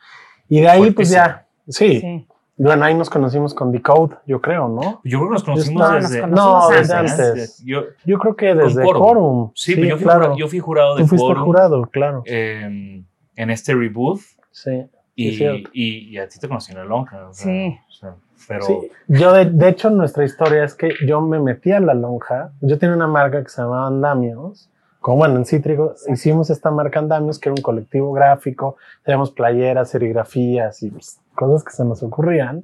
Y 0.49 0.61
de 0.61 0.69
ahí 0.69 0.91
pues 0.91 1.09
ya, 1.09 1.45
sí, 1.67 1.99
Sí. 1.99 2.27
Bueno, 2.57 2.85
ahí 2.85 2.93
nos 2.93 3.09
conocimos 3.09 3.53
con 3.53 3.71
Decode, 3.71 4.15
yo 4.27 4.39
creo, 4.41 4.67
¿no? 4.69 5.01
Yo 5.03 5.17
creo 5.19 5.27
que 5.29 5.33
nos 5.33 5.43
conocimos 5.43 5.81
nos 5.91 6.03
desde... 6.03 6.21
conocimos 6.21 6.69
No, 6.69 6.69
desde 6.69 6.93
antes. 6.93 7.19
antes. 7.19 7.63
Yo, 7.65 7.81
Yo 8.05 8.19
creo 8.19 8.35
que 8.35 8.53
desde 8.55 8.83
Quorum. 8.83 9.01
Quorum. 9.01 9.51
sí, 9.55 9.75
pero 9.75 9.87
yo 9.87 9.95
fui, 9.97 10.03
claro. 10.03 10.19
jurado, 10.21 10.37
yo 10.37 10.47
fui 10.47 10.59
jurado 10.59 10.95
de 10.95 11.01
Tú 11.03 11.07
fuiste 11.09 11.25
Quorum, 11.27 11.43
jurado, 11.45 11.81
claro. 11.91 12.23
eh, 12.25 13.03
en 13.35 13.49
este 13.49 13.73
reboot 13.73 14.19
sí. 14.51 14.85
y, 15.15 15.43
y, 15.73 16.09
y 16.09 16.17
a 16.17 16.27
ti 16.27 16.39
te 16.39 16.47
conocí 16.47 16.71
en 16.71 16.77
la 16.77 16.85
lonja. 16.85 17.27
o 17.27 17.33
sea, 17.33 17.45
Sí. 17.45 17.77
o 17.89 17.91
sea, 17.91 18.15
pero 18.47 18.65
Sí, 18.65 18.77
yo 19.07 19.31
de, 19.33 19.45
de 19.45 19.69
hecho 19.69 19.89
nuestra 19.89 20.23
historia 20.25 20.63
es 20.65 20.75
que 20.75 20.91
yo 21.07 21.21
me 21.21 21.39
metí 21.39 21.71
a 21.71 21.79
la 21.79 21.93
lonja, 21.93 22.51
yo 22.61 22.77
tenía 22.77 22.95
una 22.95 23.07
marca 23.07 23.41
que 23.41 23.49
se 23.49 23.61
llamaba 23.61 23.87
Andamios, 23.87 24.69
como 25.03 25.17
bueno, 25.17 25.35
en 25.35 25.43
Cítrico 25.45 25.95
hicimos 26.07 26.49
esta 26.49 26.71
marca 26.71 26.97
Andamios, 26.97 27.37
que 27.37 27.49
era 27.49 27.55
un 27.57 27.61
colectivo 27.61 28.13
gráfico, 28.13 28.77
teníamos 29.03 29.31
playeras, 29.31 29.89
serigrafías 29.89 30.81
y 30.81 30.91
pues, 30.91 31.19
cosas 31.35 31.61
que 31.65 31.71
se 31.71 31.83
nos 31.83 32.01
ocurrían. 32.03 32.63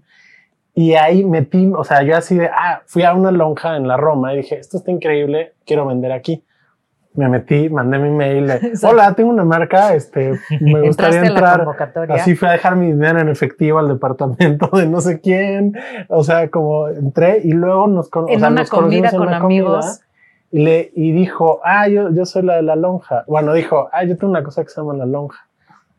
Y 0.74 0.94
ahí 0.94 1.26
metí, 1.26 1.70
o 1.76 1.84
sea, 1.84 2.02
yo 2.04 2.16
así 2.16 2.38
de, 2.38 2.48
ah, 2.48 2.82
fui 2.86 3.04
a 3.04 3.14
una 3.14 3.32
lonja 3.32 3.76
en 3.76 3.90
la 3.90 3.98
Roma 3.98 4.34
y 4.34 4.38
dije, 4.38 4.58
esto 4.58 4.78
está 4.78 4.90
increíble, 4.90 5.52
quiero 5.66 5.86
vender 5.86 6.14
aquí. 6.14 6.46
Me 7.14 7.28
metí, 7.28 7.68
mandé 7.68 8.00
mi 8.00 8.10
mail, 8.10 8.48
de, 8.48 8.72
hola, 8.88 9.14
tengo 9.16 9.32
una 9.32 9.44
marca, 9.44 9.94
este, 9.94 10.40
me 10.62 10.80
gustaría 10.80 11.20
entrar. 11.20 11.58
convocatoria. 11.58 12.16
Así 12.16 12.38
fui 12.38 12.48
a 12.48 12.54
dejar 12.54 12.78
mi 12.78 12.86
dinero 12.86 13.20
en 13.20 13.28
efectivo 13.28 13.80
al 13.80 13.90
departamento 13.90 14.70
de 14.78 14.86
no 14.88 15.02
sé 15.02 15.20
quién. 15.20 15.74
O 16.08 16.24
sea, 16.24 16.50
como 16.50 16.88
entré 16.88 17.42
y 17.44 17.52
luego 17.52 17.88
nos, 17.88 18.08
con, 18.10 18.30
En 18.30 18.38
o 18.38 18.40
sea, 18.40 18.48
una 18.48 18.62
nos 18.62 18.70
conocimos 18.70 19.10
comida 19.10 19.10
en 19.10 19.18
con 19.18 19.28
una 19.28 19.38
amigos. 19.40 19.86
comida 19.86 20.09
Y, 20.52 20.60
le, 20.64 20.92
y 20.96 21.12
dijo, 21.12 21.62
ah, 21.64 21.88
yo, 21.88 22.12
yo 22.12 22.26
soy 22.26 22.44
la 22.44 22.56
de 22.56 22.64
la 22.64 22.76
lonja. 22.76 23.24
Bueno, 23.28 23.54
dijo, 23.54 23.90
ah, 23.92 24.04
yo 24.04 24.18
tengo 24.18 24.32
una 24.32 24.44
cosa 24.44 24.64
que 24.64 24.70
se 24.70 24.82
llama 24.82 24.96
la 24.96 25.06
lonja. 25.06 25.48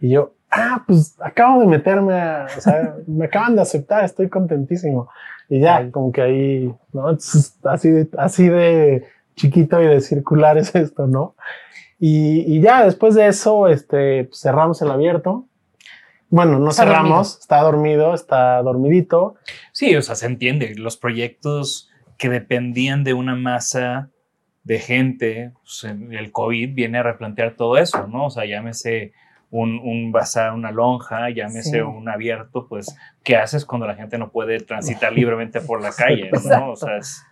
Y 0.01 0.11
yo, 0.11 0.33
ah, 0.51 0.83
pues 0.87 1.17
acabo 1.21 1.61
de 1.61 1.67
meterme 1.67 2.15
a, 2.15 2.47
o 2.57 2.61
sea, 2.61 2.97
me 3.07 3.27
acaban 3.27 3.57
de 3.57 3.63
aceptar, 3.63 4.05
estoy 4.05 4.29
contentísimo. 4.29 5.09
Y 5.49 5.61
ya, 5.61 5.91
como 5.91 6.13
que 6.13 6.23
ahí, 6.23 6.75
¿no? 6.93 7.09
Así 7.09 7.91
de, 7.91 8.09
así 8.19 8.49
de 8.49 9.05
chiquito 9.37 9.83
y 9.83 9.87
de 9.87 10.01
circular 10.01 10.59
es 10.59 10.75
esto, 10.75 11.07
¿no? 11.07 11.35
Y, 11.99 12.41
y 12.47 12.61
ya 12.61 12.85
después 12.85 13.15
de 13.15 13.27
eso, 13.27 13.69
este, 13.69 14.25
pues, 14.25 14.41
cerramos 14.41 14.81
el 14.83 14.91
abierto. 14.91 15.47
Bueno, 16.29 16.59
no 16.61 16.71
Está 16.71 16.85
cerramos, 16.85 17.09
dormido. 17.11 17.41
está 17.41 17.61
dormido, 17.63 18.15
está 18.15 18.63
dormidito. 18.63 19.35
sí, 19.73 19.95
o 19.97 20.03
sea, 20.03 20.15
se 20.15 20.27
entiende. 20.27 20.75
Los 20.77 20.97
proyectos 20.97 21.91
que 22.17 22.29
dependían 22.29 23.03
de 23.03 23.15
una 23.15 23.35
masa 23.35 24.11
de 24.65 24.79
gente, 24.79 25.53
pues, 25.63 25.85
el 25.85 26.33
COVID 26.33 26.75
viene 26.75 26.99
a 26.99 27.03
replantear 27.03 27.55
todo 27.57 27.79
eso, 27.79 28.07
¿no? 28.07 28.27
O 28.27 28.31
sea, 28.31 28.45
llámese 28.45 29.13
un, 29.51 29.79
un 29.83 30.13
bazar, 30.13 30.53
una 30.53 30.71
lonja, 30.71 31.31
llámese 31.31 31.71
Sí. 31.71 31.81
un 31.81 32.09
abierto, 32.09 32.67
pues, 32.69 32.95
¿qué 33.25 33.37
haces 33.37 33.65
cuando 33.65 33.87
la 33.87 33.95
gente 33.97 34.17
no 34.19 34.31
puede 34.31 34.61
transitar 34.61 35.13
libremente 35.15 35.61
por 35.61 35.81
la 35.83 35.91
calle. 35.93 36.31
¿no? 36.49 36.73
O 36.73 36.77
sea, 36.77 36.99
es, 36.99 37.25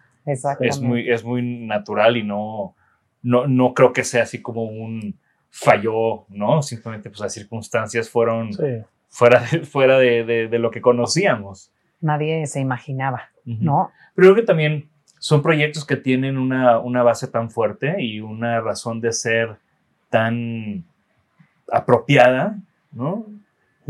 es 0.61 0.81
muy, 0.81 1.09
es 1.11 1.23
muy 1.25 1.43
natural 1.43 2.17
y 2.17 2.23
no, 2.25 2.75
no, 3.23 3.47
no 3.47 3.75
creo 3.75 3.93
que 3.93 4.05
sea 4.05 4.23
así 4.25 4.43
como 4.43 4.65
un 4.65 5.19
falló, 5.51 6.27
¿no? 6.29 6.63
Simplemente 6.63 7.09
pues 7.11 7.21
las 7.21 7.33
circunstancias 7.35 8.11
fueron 8.11 8.53
Sí. 8.53 8.63
fuera, 9.09 9.41
de, 9.41 9.61
fuera 9.61 9.99
de, 9.99 10.25
de- 10.25 10.49
de 10.49 10.59
lo 10.59 10.71
que 10.71 10.81
conocíamos. 10.81 11.73
Nadie 12.01 12.47
se 12.47 12.61
imaginaba. 12.61 13.31
¿no? 13.45 13.91
Pero 14.15 14.29
creo 14.29 14.35
que 14.35 14.43
también 14.43 14.91
son 15.19 15.43
proyectos 15.43 15.85
que 15.85 15.97
tienen 15.97 16.39
una, 16.39 16.79
una 16.79 17.03
base 17.03 17.27
tan 17.29 17.51
fuerte 17.51 18.03
y 18.03 18.21
una 18.21 18.61
razón 18.61 19.01
de 19.01 19.13
ser 19.13 19.57
tan 20.11 20.85
apropiada, 21.71 22.57
¿no? 22.93 23.27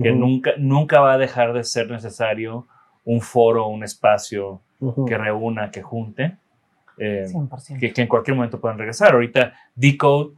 Que 0.00 0.12
nunca, 0.12 0.52
nunca 0.58 1.00
va 1.00 1.14
a 1.14 1.18
dejar 1.18 1.52
de 1.52 1.64
ser 1.64 1.90
necesario 1.90 2.66
un 3.04 3.20
foro, 3.20 3.66
un 3.66 3.82
espacio 3.82 4.60
que 5.06 5.18
reúna, 5.18 5.70
que 5.70 5.82
junte. 5.82 6.36
eh, 6.98 7.26
100%. 7.28 7.78
que, 7.78 7.92
que 7.92 8.02
en 8.02 8.08
cualquier 8.08 8.34
momento 8.36 8.60
puedan 8.60 8.78
regresar. 8.78 9.12
Ahorita 9.14 9.52
Decode 9.76 10.34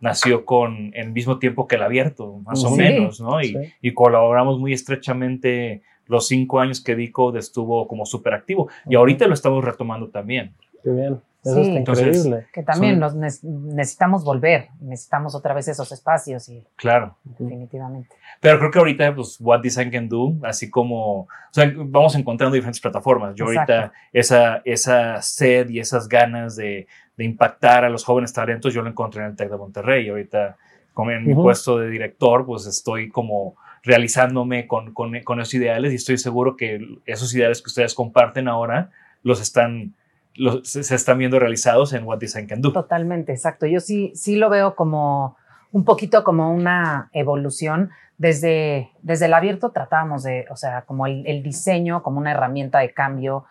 nació 0.00 0.44
con 0.44 0.90
el 0.94 1.10
mismo 1.12 1.38
tiempo 1.38 1.66
que 1.66 1.76
el 1.76 1.82
abierto, 1.82 2.38
más 2.44 2.64
o 2.64 2.70
menos, 2.76 3.20
¿no? 3.20 3.40
Y, 3.40 3.46
Sí. 3.46 3.56
y 3.82 3.94
colaboramos 3.94 4.58
muy 4.58 4.72
estrechamente 4.72 5.82
los 6.06 6.26
cinco 6.28 6.60
años 6.60 6.82
que 6.82 6.94
Decode 6.96 7.38
estuvo 7.38 7.86
como 7.88 8.04
súper 8.06 8.34
activo. 8.34 8.68
Y 8.88 8.94
ahorita 8.96 9.26
lo 9.26 9.34
estamos 9.34 9.64
retomando 9.64 10.08
también. 10.08 10.52
Qué 10.82 10.90
bien. 10.90 11.20
Eso 11.42 11.56
Sí. 11.56 11.60
está 11.60 11.76
Entonces, 11.78 12.06
increíble. 12.16 12.46
Que 12.54 12.62
también 12.62 12.98
Son- 13.00 13.20
nos 13.20 13.42
ne- 13.42 13.50
necesitamos 13.74 14.24
volver, 14.24 14.68
necesitamos 14.80 15.34
otra 15.34 15.52
vez 15.52 15.68
esos 15.68 15.92
espacios 15.92 16.48
y 16.48 16.64
Claro. 16.76 17.16
definitivamente. 17.24 18.16
Pero 18.40 18.58
creo 18.58 18.70
que 18.70 18.78
ahorita, 18.78 19.14
pues, 19.14 19.36
What 19.40 19.60
Design 19.60 19.90
Can 19.90 20.08
Do, 20.08 20.34
así 20.42 20.70
como, 20.70 21.20
o 21.20 21.28
sea, 21.50 21.70
vamos 21.76 22.14
encontrando 22.16 22.54
diferentes 22.54 22.80
plataformas. 22.80 23.34
Yo 23.34 23.44
ahorita, 23.44 23.62
Exacto. 23.62 23.94
esa, 24.14 24.62
esa 24.64 25.20
sed 25.22 25.68
y 25.68 25.80
esas 25.80 26.08
ganas 26.08 26.56
de, 26.56 26.86
de 27.16 27.24
impactar 27.24 27.84
a 27.84 27.90
los 27.90 28.04
jóvenes 28.04 28.32
talentos, 28.32 28.72
yo 28.72 28.80
lo 28.82 28.88
encontré 28.88 29.22
en 29.22 29.28
el 29.30 29.36
TEC 29.36 29.50
de 29.50 29.56
Monterrey. 29.58 30.08
Ahorita, 30.08 30.56
como 30.94 31.10
en 31.10 31.26
mi 31.26 31.32
Ujú. 31.34 31.42
puesto 31.42 31.78
de 31.78 31.90
director, 31.90 32.46
pues 32.46 32.66
estoy 32.66 33.10
como 33.10 33.54
realizándome 33.84 34.66
con, 34.66 34.92
con, 34.94 35.18
con 35.20 35.40
esos 35.40 35.54
ideales 35.54 35.92
y 35.92 35.96
estoy 35.96 36.18
seguro 36.18 36.56
que 36.56 36.80
esos 37.06 37.34
ideales 37.34 37.60
que 37.60 37.68
ustedes 37.68 37.94
comparten 37.94 38.48
ahora 38.48 38.90
los 39.22 39.40
están, 39.40 39.94
los, 40.34 40.66
se, 40.68 40.94
están 40.94 41.18
viendo 41.18 41.38
realizados 41.38 41.92
en 41.92 42.04
What 42.04 42.18
Design 42.18 42.46
Can 42.46 42.62
Do. 42.62 42.72
Totalmente, 42.72 43.32
exacto. 43.32 43.66
Yo 43.66 43.80
sí, 43.80 44.12
sí 44.14 44.36
lo 44.36 44.48
veo 44.50 44.74
como 44.74 45.36
un 45.70 45.84
poquito 45.84 46.24
como 46.24 46.52
una 46.52 47.10
evolución. 47.12 47.90
Desde, 48.16 48.90
desde 49.02 49.26
el 49.26 49.34
abierto 49.34 49.70
tratábamos 49.70 50.22
de, 50.22 50.46
o 50.48 50.56
sea, 50.56 50.82
como 50.82 51.06
el, 51.06 51.26
el 51.26 51.42
diseño, 51.42 52.02
como 52.02 52.18
una 52.18 52.30
herramienta 52.30 52.78
de 52.78 52.92
cambio 52.92 53.44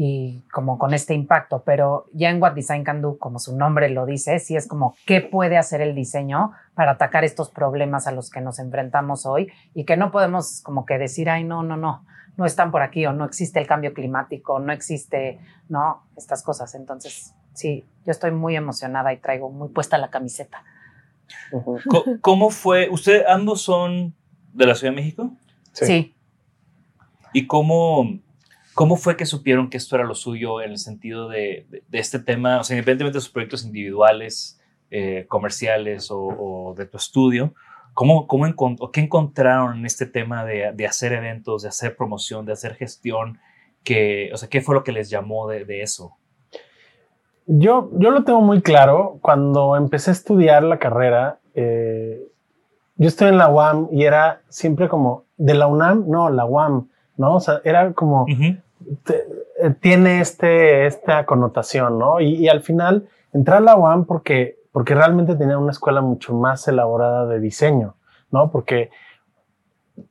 y 0.00 0.44
como 0.52 0.78
con 0.78 0.94
este 0.94 1.12
impacto, 1.12 1.64
pero 1.66 2.06
ya 2.12 2.30
en 2.30 2.40
What 2.40 2.52
Design 2.52 2.84
Can 2.84 3.02
Do, 3.02 3.18
como 3.18 3.40
su 3.40 3.56
nombre 3.56 3.90
lo 3.90 4.06
dice, 4.06 4.38
sí 4.38 4.54
es 4.54 4.68
como 4.68 4.94
qué 5.06 5.20
puede 5.20 5.58
hacer 5.58 5.80
el 5.80 5.96
diseño 5.96 6.52
para 6.74 6.92
atacar 6.92 7.24
estos 7.24 7.50
problemas 7.50 8.06
a 8.06 8.12
los 8.12 8.30
que 8.30 8.40
nos 8.40 8.60
enfrentamos 8.60 9.26
hoy 9.26 9.50
y 9.74 9.84
que 9.84 9.96
no 9.96 10.12
podemos 10.12 10.62
como 10.62 10.86
que 10.86 10.98
decir, 10.98 11.28
ay, 11.28 11.42
no, 11.42 11.64
no, 11.64 11.76
no, 11.76 12.06
no 12.36 12.46
están 12.46 12.70
por 12.70 12.82
aquí 12.82 13.06
o 13.06 13.12
no 13.12 13.24
existe 13.24 13.58
el 13.58 13.66
cambio 13.66 13.92
climático, 13.92 14.60
no 14.60 14.72
existe, 14.72 15.40
no, 15.68 16.04
estas 16.16 16.44
cosas. 16.44 16.76
Entonces, 16.76 17.34
sí, 17.52 17.84
yo 18.06 18.12
estoy 18.12 18.30
muy 18.30 18.54
emocionada 18.54 19.12
y 19.12 19.16
traigo 19.16 19.50
muy 19.50 19.68
puesta 19.70 19.98
la 19.98 20.10
camiseta. 20.10 20.62
¿Cómo 22.20 22.50
fue? 22.50 22.88
¿Ustedes 22.88 23.24
ambos 23.26 23.62
son 23.62 24.14
de 24.52 24.64
la 24.64 24.76
Ciudad 24.76 24.92
de 24.92 24.96
México? 24.96 25.32
Sí. 25.72 25.86
Sí. 25.86 26.14
¿Y 27.32 27.48
cómo, 27.48 28.20
cómo 28.78 28.94
fue 28.96 29.16
que 29.16 29.26
supieron 29.26 29.70
que 29.70 29.76
esto 29.76 29.96
era 29.96 30.04
lo 30.04 30.14
suyo 30.14 30.60
en 30.60 30.70
el 30.70 30.78
sentido 30.78 31.28
de, 31.28 31.66
de- 31.68 31.82
de 31.88 31.98
este 31.98 32.20
tema? 32.20 32.60
O 32.60 32.64
sea, 32.64 32.76
independientemente 32.76 33.18
de 33.18 33.22
sus 33.22 33.32
proyectos 33.32 33.64
individuales, 33.64 34.60
eh, 34.90 35.24
comerciales 35.28 36.10
o, 36.12 36.18
o 36.20 36.74
de 36.74 36.86
tu 36.86 36.96
estudio, 36.96 37.54
¿cómo, 37.92 38.28
cómo 38.28 38.46
encon- 38.46 38.76
o 38.78 38.92
¿qué 38.92 39.00
encontraron 39.00 39.78
en 39.78 39.84
este 39.86 40.06
tema 40.06 40.44
de, 40.44 40.70
de 40.72 40.86
hacer 40.86 41.12
eventos, 41.12 41.62
de 41.62 41.68
hacer 41.70 41.96
promoción, 41.96 42.46
de 42.46 42.52
hacer 42.52 42.74
gestión? 42.76 43.38
Que, 43.82 44.30
o 44.32 44.36
sea, 44.36 44.48
¿qué 44.48 44.60
fue 44.60 44.76
lo 44.76 44.84
que 44.84 44.92
les 44.92 45.10
llamó 45.10 45.48
de, 45.48 45.64
eso? 45.82 46.16
Yo, 47.46 47.90
yo 47.94 48.10
lo 48.10 48.22
tengo 48.24 48.40
muy 48.42 48.60
claro. 48.62 49.18
Cuando 49.22 49.74
empecé 49.76 50.10
a 50.10 50.12
estudiar 50.12 50.62
la 50.62 50.78
carrera, 50.78 51.40
eh, 51.54 52.20
yo 52.96 53.08
estoy 53.08 53.28
en 53.28 53.38
la 53.38 53.48
UAM 53.48 53.88
y 53.90 54.04
era 54.04 54.42
siempre 54.48 54.88
como, 54.88 55.24
¿de 55.36 55.54
la 55.54 55.66
UNAM? 55.66 56.04
No, 56.08 56.28
la 56.30 56.44
UAM, 56.44 56.88
¿no? 57.16 57.36
O 57.36 57.40
sea, 57.40 57.60
era 57.64 57.92
como. 57.92 58.26
Te- 59.04 59.24
eh, 59.60 59.74
tiene 59.80 60.20
este, 60.20 60.86
esta 60.86 61.26
connotación, 61.26 61.98
¿no? 61.98 62.20
Y, 62.20 62.34
y 62.36 62.48
al 62.48 62.62
final 62.62 63.08
entré 63.32 63.54
a 63.56 63.60
la 63.60 63.76
UAM 63.76 64.04
porque, 64.04 64.58
porque 64.72 64.94
realmente 64.94 65.34
tenía 65.34 65.58
una 65.58 65.72
escuela 65.72 66.00
mucho 66.00 66.34
más 66.34 66.66
elaborada 66.68 67.26
de 67.26 67.40
diseño, 67.40 67.94
¿no? 68.30 68.50
Porque 68.50 68.90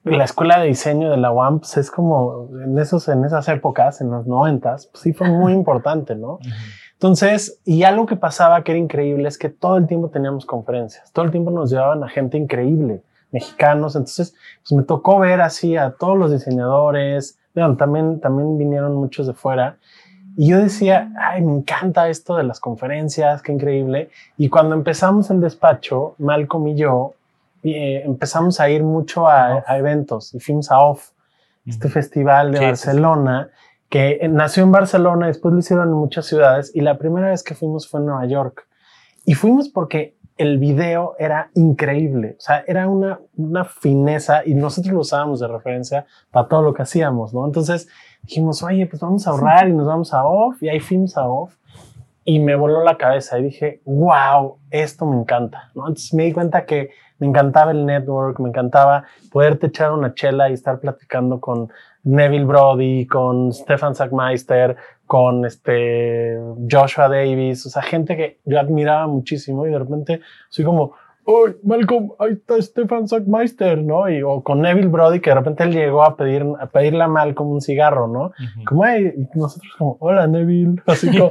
la 0.03 0.25
escuela 0.25 0.59
de 0.59 0.67
diseño 0.67 1.09
de 1.09 1.17
la 1.17 1.31
UAM 1.31 1.59
pues, 1.59 1.77
es 1.77 1.89
como 1.91 2.49
en, 2.63 2.77
esos, 2.77 3.07
en 3.07 3.23
esas 3.23 3.47
épocas, 3.47 4.01
en 4.01 4.11
los 4.11 4.27
noventas, 4.27 4.87
pues 4.87 5.01
sí 5.03 5.13
fue 5.13 5.29
muy 5.29 5.53
importante, 5.61 6.15
¿no? 6.15 6.39
Entonces, 6.93 7.61
y 7.63 7.83
algo 7.83 8.05
que 8.07 8.15
pasaba 8.15 8.63
que 8.63 8.71
era 8.71 8.79
increíble 8.79 9.27
es 9.27 9.37
que 9.37 9.49
todo 9.49 9.77
el 9.77 9.85
tiempo 9.87 10.09
teníamos 10.09 10.45
conferencias, 10.45 11.11
todo 11.13 11.25
el 11.25 11.31
tiempo 11.31 11.51
nos 11.51 11.69
llevaban 11.69 12.03
a 12.03 12.09
gente 12.09 12.37
increíble, 12.37 13.03
mexicanos, 13.31 13.95
entonces 13.95 14.33
pues 14.61 14.71
me 14.71 14.83
tocó 14.83 15.19
ver 15.19 15.41
así 15.41 15.77
a 15.77 15.91
todos 15.91 16.17
los 16.17 16.31
diseñadores, 16.31 17.37
bueno, 17.61 17.77
también, 17.77 18.19
también 18.19 18.57
vinieron 18.57 18.95
muchos 18.95 19.27
de 19.27 19.33
fuera, 19.33 19.77
y 20.35 20.49
yo 20.49 20.59
decía, 20.59 21.11
ay, 21.19 21.41
me 21.41 21.51
encanta 21.51 22.09
esto 22.09 22.35
de 22.35 22.43
las 22.43 22.59
conferencias, 22.59 23.41
qué 23.41 23.51
increíble, 23.51 24.09
y 24.37 24.49
cuando 24.49 24.75
empezamos 24.75 25.29
el 25.31 25.41
despacho, 25.41 26.15
Malcolm 26.19 26.67
y 26.67 26.75
yo, 26.75 27.13
eh, 27.63 28.03
empezamos 28.05 28.59
a 28.59 28.69
ir 28.69 28.83
mucho 28.83 29.27
a, 29.27 29.63
a 29.65 29.77
eventos, 29.77 30.33
y 30.33 30.39
fuimos 30.39 30.71
a 30.71 30.79
OFF, 30.79 31.11
este 31.67 31.89
festival 31.89 32.51
de. 32.51 32.59
Barcelona, 32.59 33.49
que 33.89 34.19
eh, 34.21 34.27
nació 34.27 34.63
en 34.63 34.71
Barcelona, 34.71 35.27
después 35.27 35.53
lo 35.53 35.59
hicieron 35.59 35.87
en 35.89 35.93
muchas 35.93 36.25
ciudades 36.25 36.71
y 36.73 36.81
la 36.81 36.97
primera 36.97 37.29
vez 37.29 37.43
que 37.43 37.55
fuimos 37.55 37.87
fue 37.87 37.99
en 37.99 38.07
Nueva 38.07 38.25
York. 38.25 38.65
Y 39.25 39.33
fuimos 39.33 39.69
porque 39.69 40.15
el 40.37 40.59
video 40.59 41.15
era 41.17 41.49
increíble, 41.55 42.35
o 42.37 42.41
sea, 42.41 42.63
era 42.67 42.87
una, 42.87 43.19
una 43.35 43.65
fineza 43.65 44.41
y 44.45 44.53
nosotros 44.53 44.93
lo 44.93 44.99
usábamos 45.01 45.39
de 45.39 45.47
referencia 45.47 46.05
para 46.31 46.47
todo 46.47 46.61
lo 46.61 46.73
que 46.73 46.83
hacíamos, 46.83 47.33
¿no? 47.33 47.45
Entonces 47.45 47.87
dijimos, 48.21 48.61
oye, 48.63 48.85
pues 48.85 49.01
vamos 49.01 49.27
a 49.27 49.31
ahorrar 49.31 49.67
y 49.67 49.73
nos 49.73 49.87
vamos 49.87 50.13
a 50.13 50.25
Off 50.25 50.61
y 50.61 50.69
ahí 50.69 50.79
fuimos 50.79 51.17
a 51.17 51.27
Off 51.27 51.55
y 52.23 52.39
me 52.39 52.55
voló 52.55 52.83
la 52.83 52.97
cabeza 52.97 53.39
y 53.39 53.43
dije, 53.43 53.81
wow, 53.85 54.57
esto 54.69 55.05
me 55.05 55.17
encanta, 55.17 55.71
¿no? 55.73 55.87
Entonces 55.87 56.13
me 56.13 56.25
di 56.25 56.33
cuenta 56.33 56.65
que 56.65 56.91
me 57.19 57.27
encantaba 57.27 57.71
el 57.71 57.85
network, 57.85 58.39
me 58.39 58.49
encantaba 58.49 59.05
poderte 59.31 59.67
echar 59.67 59.91
una 59.91 60.13
chela 60.13 60.49
y 60.49 60.53
estar 60.53 60.79
platicando 60.79 61.39
con 61.39 61.71
Neville 62.07 62.45
Brody, 62.45 63.05
con 63.05 63.51
Stefan 63.51 63.93
Sackmeister, 63.93 64.77
con 65.05 65.45
este 65.45 66.37
Joshua 66.69 67.09
Davis, 67.09 67.65
o 67.65 67.69
sea, 67.69 67.81
gente 67.81 68.15
que 68.15 68.39
yo 68.45 68.59
admiraba 68.59 69.07
muchísimo 69.07 69.65
y 69.67 69.71
de 69.71 69.79
repente 69.79 70.21
soy 70.49 70.63
como, 70.63 70.93
¡Uy, 71.29 71.57
Malcolm! 71.63 72.11
Ahí 72.19 72.31
está 72.31 72.61
Stefan 72.61 73.05
Sackmeister, 73.07 73.77
¿no? 73.83 74.09
Y, 74.09 74.23
o 74.23 74.41
con 74.41 74.61
Neville 74.61 74.87
Brody, 74.87 75.19
que 75.19 75.29
de 75.29 75.35
repente 75.35 75.63
él 75.65 75.73
llegó 75.73 76.03
a, 76.03 76.15
pedir, 76.15 76.45
a 76.57 76.67
pedirle 76.67 77.03
a 77.03 77.07
Malcolm 77.09 77.49
un 77.51 77.59
cigarro, 77.61 78.07
¿no? 78.07 78.27
Ujú. 78.27 78.63
Como, 78.65 78.83
"Ay", 78.85 79.13
y 79.17 79.37
nosotros 79.37 79.73
como, 79.77 79.97
hola 79.99 80.25
Neville, 80.25 80.81
así 80.87 81.09
como, 81.17 81.29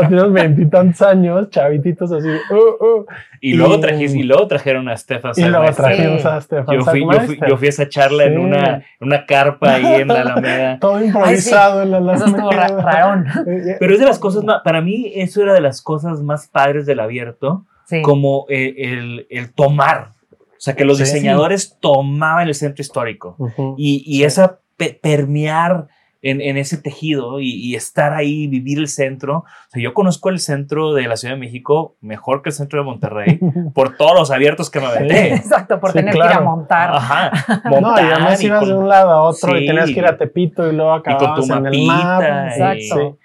teníamos 0.00 0.32
veintitantos 0.32 1.02
años, 1.02 1.50
chavititos 1.50 2.10
así, 2.12 2.28
"Uh, 2.28 2.84
uh". 2.84 3.06
Y 3.42 3.54
luego, 3.54 3.74
Y- 3.76 3.80
trajis- 3.80 4.14
y 4.18 4.22
luego 4.22 4.46
trajeron 4.46 4.88
a 4.88 4.96
Stefan 4.96 5.32
y 5.36 5.42
luego 5.42 5.66
Sackmeister. 5.72 5.84
trajimos 5.84 6.22
Sí. 6.22 6.28
a 6.28 6.40
Stefan 6.40 6.74
Yo 6.74 6.80
fui, 6.84 7.00
yo, 7.00 7.06
fui, 7.06 7.14
Sackmeister. 7.16 7.48
yo 7.50 7.56
fui 7.58 7.66
a 7.66 7.68
esa 7.70 7.88
charla 7.90 8.24
en, 8.24 8.32
Sí. 8.34 8.38
una, 8.38 8.74
en 8.76 8.82
una 9.00 9.26
carpa 9.26 9.74
ahí 9.74 9.84
en 10.00 10.08
la 10.08 10.20
Alameda. 10.22 10.78
Todo 10.80 11.04
improvisado 11.04 11.82
en 11.82 11.90
la 11.90 12.14
Eso 12.14 12.24
estuvo 12.26 12.50
ra- 12.50 12.64
Alameda. 12.66 12.90
rarón. 12.90 13.26
Eh, 13.46 13.76
Pero 13.78 13.92
es 13.92 14.00
de 14.00 14.06
las 14.06 14.18
cosas 14.18 14.44
más, 14.44 14.62
para 14.64 14.80
mí 14.80 15.12
eso 15.14 15.42
era 15.42 15.52
de 15.52 15.60
las 15.60 15.82
cosas 15.82 16.22
más 16.22 16.48
padres 16.48 16.86
del 16.86 17.00
abierto, 17.00 17.66
Sí. 17.90 18.02
como 18.02 18.46
eh, 18.48 18.74
el, 18.78 19.26
el 19.30 19.52
tomar. 19.52 20.12
O 20.32 20.62
sea, 20.62 20.74
que 20.76 20.84
los 20.84 20.98
Sí. 20.98 21.04
diseñadores 21.04 21.76
tomaban 21.80 22.48
el 22.48 22.54
centro 22.54 22.80
histórico 22.82 23.34
ujú. 23.38 23.74
y, 23.78 24.02
y 24.06 24.24
esa 24.24 24.60
pe- 24.76 24.98
permear 25.02 25.86
en, 26.22 26.42
en 26.42 26.58
ese 26.58 26.76
tejido 26.76 27.40
y, 27.40 27.48
y 27.50 27.76
estar 27.76 28.12
ahí, 28.12 28.46
vivir 28.46 28.78
el 28.78 28.88
centro. 28.88 29.38
O 29.38 29.44
sea, 29.70 29.82
yo 29.82 29.94
conozco 29.94 30.28
el 30.28 30.38
centro 30.38 30.92
de 30.92 31.08
la 31.08 31.16
Ciudad 31.16 31.32
de 31.34 31.40
México 31.40 31.96
mejor 32.02 32.42
que 32.42 32.50
el 32.50 32.54
centro 32.54 32.78
de 32.78 32.84
Monterrey 32.84 33.40
por 33.74 33.96
todos 33.96 34.12
los 34.18 34.30
abiertos 34.30 34.68
que 34.68 34.80
me 34.80 34.86
aventé. 34.86 35.32
Exacto, 35.34 35.80
por 35.80 35.92
Sí, 35.92 35.98
tener 36.00 36.12
que 36.12 36.18
ir 36.18 36.24
a 36.24 36.28
claro. 36.28 36.44
montar. 36.44 36.90
Ajá. 36.94 37.30
No, 37.64 37.78
y 37.78 37.80
montar 37.80 38.12
además 38.12 38.42
y 38.42 38.46
ibas 38.46 38.60
con- 38.60 38.68
de 38.68 38.74
un 38.74 38.88
lado 38.88 39.10
a 39.12 39.22
otro 39.22 39.52
Sí. 39.56 39.64
y 39.64 39.66
tenías 39.66 39.86
que 39.86 39.98
ir 39.98 40.04
a 40.06 40.18
Tepito 40.18 40.70
y 40.70 40.76
luego 40.76 40.94
y 40.98 41.02
con 41.04 41.12
acababas 41.14 41.46
tu 41.46 41.54
en 41.54 41.66
el 41.66 41.82
mar. 41.86 42.04
mapita. 42.22 42.48
Exacto. 42.76 43.18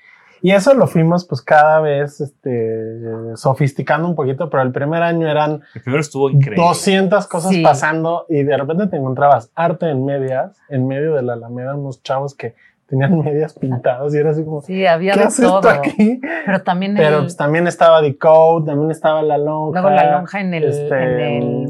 Y 0.46 0.52
eso 0.52 0.76
lo 0.76 0.86
fuimos 0.86 1.26
pues 1.26 1.42
cada 1.42 1.80
vez 1.80 2.22
este, 2.22 3.36
sofisticando 3.36 4.08
un 4.08 4.14
poquito, 4.14 4.48
pero 4.48 4.62
el 4.62 4.72
primer 4.72 5.02
año 5.02 5.28
eran 5.28 5.64
El 5.74 5.82
primero 5.82 6.02
estuvo 6.02 6.30
increíble. 6.30 6.64
200 6.64 7.26
cosas 7.26 7.50
Sí. 7.52 7.64
pasando 7.64 8.28
y 8.30 8.44
de 8.44 8.56
repente 8.56 8.86
te 8.86 8.98
encontrabas 8.98 9.50
arte 9.56 9.90
en 9.90 10.06
medias, 10.06 10.56
en 10.70 10.88
medio 10.88 11.16
de 11.16 11.24
la 11.24 11.34
alameda, 11.34 11.74
unos 11.74 12.04
chavos 12.04 12.36
que 12.36 12.54
tenían 12.88 13.20
medias 13.24 13.54
pintadas 13.54 14.14
y 14.14 14.18
era 14.18 14.30
así 14.32 14.44
como, 14.44 14.62
Sí, 14.62 14.86
había 14.86 15.14
¿qué 15.14 15.20
de 15.22 15.26
hace 15.26 15.42
todo. 15.44 15.58
esto 15.58 15.70
aquí? 15.70 16.22
Pero 16.46 16.62
también 16.62 16.94
Pero 16.96 17.18
el- 17.18 17.24
pues, 17.24 17.36
también 17.38 17.68
estaba 17.68 18.02
Decode, 18.02 18.66
también 18.68 18.92
estaba 18.92 19.22
la 19.24 19.38
lonja. 19.38 19.82
luego 19.82 19.96
la 19.96 20.12
lonja 20.18 20.42
en 20.42 20.54
el, 20.54 20.64
este, 20.66 20.88
en 20.88 21.20
el 21.20 21.68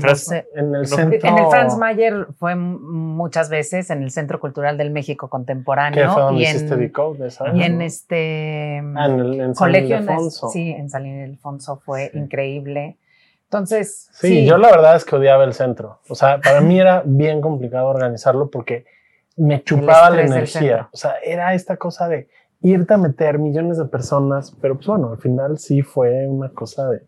en 0.56 0.75
el 0.75 0.86
centro. 0.88 1.30
En 1.30 1.38
el 1.38 1.45
Franz 1.47 1.78
Mayer 1.78 2.28
fue 2.38 2.56
muchas 2.56 3.49
veces 3.49 3.89
en 3.89 4.04
el 4.04 4.12
Centro 4.12 4.39
Cultural 4.39 4.78
del 4.78 4.91
México 4.91 5.28
que 5.28 5.32
Contemporáneo 5.32 6.12
fue 6.12 6.21
donde 6.21 6.41
y, 6.41 6.43
hiciste 6.43 6.73
en, 6.73 6.80
Decode, 6.82 7.32
¿sabes? 7.32 7.56
y 7.56 7.63
en 7.63 7.82
este 7.82 8.80
Ah, 8.95 9.06
en 9.06 9.19
el 9.19 9.39
en 9.39 9.56
San 9.56 9.67
colegio 9.67 9.97
en- 9.97 10.32
sí, 10.32 10.71
en 10.71 10.89
San 10.89 11.06
Ildefonso 11.06 11.78
fue 11.78 12.10
Sí. 12.12 12.17
increíble. 12.19 12.97
Entonces, 13.45 14.10
Sí, 14.12 14.45
yo 14.45 14.58
la 14.58 14.69
verdad 14.69 14.95
es 14.95 15.06
que 15.06 15.15
odiaba 15.15 15.43
el 15.45 15.54
centro. 15.54 15.99
O 16.10 16.15
sea, 16.15 16.39
para 16.41 16.62
mí 16.62 16.80
era 16.80 17.04
bien 17.06 17.41
complicado 17.41 17.88
organizarlo 17.88 18.49
porque 18.49 18.86
me 19.35 19.63
chupaba 19.63 20.09
la 20.09 20.23
energía. 20.23 20.89
O 20.91 20.97
sea, 20.97 21.15
era 21.23 21.53
esta 21.53 21.77
cosa 21.77 22.07
de 22.07 22.27
irte 22.61 22.93
a 22.93 22.97
meter 22.97 23.39
millones 23.39 23.77
de 23.77 23.85
personas, 23.85 24.55
pero 24.61 24.75
pues 24.75 24.87
bueno, 24.87 25.11
al 25.11 25.17
final 25.17 25.57
sí 25.57 25.81
fue 25.81 26.27
una 26.27 26.49
cosa 26.49 26.89
de, 26.89 27.01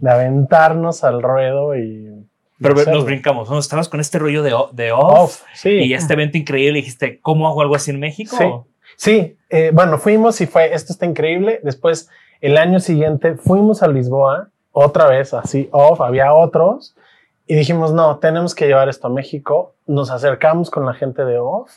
de 0.00 0.10
aventarnos 0.10 1.04
al 1.04 1.22
ruedo 1.22 1.76
y... 1.76 2.26
Pero 2.60 2.74
hacerlo. 2.74 2.94
nos 2.94 3.04
brincamos, 3.04 3.50
¿no? 3.50 3.58
Estabas 3.58 3.88
con 3.88 4.00
este 4.00 4.18
rollo 4.18 4.42
de, 4.42 4.54
de 4.72 4.92
off, 4.92 5.20
Off, 5.20 5.42
sí. 5.54 5.70
y 5.70 5.92
este 5.92 6.14
evento 6.14 6.38
increíble. 6.38 6.78
Dijiste, 6.78 7.20
¿cómo 7.20 7.48
hago 7.48 7.62
algo 7.62 7.74
así 7.74 7.90
en 7.90 8.00
México? 8.00 8.36
Sí. 8.38 8.46
Sí, 8.96 9.36
eh, 9.50 9.70
bueno, 9.74 9.98
fuimos 9.98 10.40
y 10.40 10.46
fue, 10.46 10.72
esto 10.72 10.92
está 10.92 11.06
increíble. 11.06 11.60
Después, 11.62 12.08
el 12.40 12.56
año 12.56 12.80
siguiente, 12.80 13.34
fuimos 13.34 13.82
a 13.82 13.88
Lisboa, 13.88 14.50
otra 14.72 15.08
vez 15.08 15.34
así, 15.34 15.68
off, 15.72 16.00
había 16.00 16.32
otros, 16.34 16.96
y 17.46 17.54
dijimos, 17.56 17.92
no, 17.92 18.18
tenemos 18.18 18.54
que 18.54 18.66
llevar 18.66 18.88
esto 18.88 19.08
a 19.08 19.10
México. 19.10 19.74
Nos 19.86 20.10
acercamos 20.10 20.70
con 20.70 20.86
la 20.86 20.94
gente 20.94 21.24
de 21.24 21.38
off, 21.38 21.70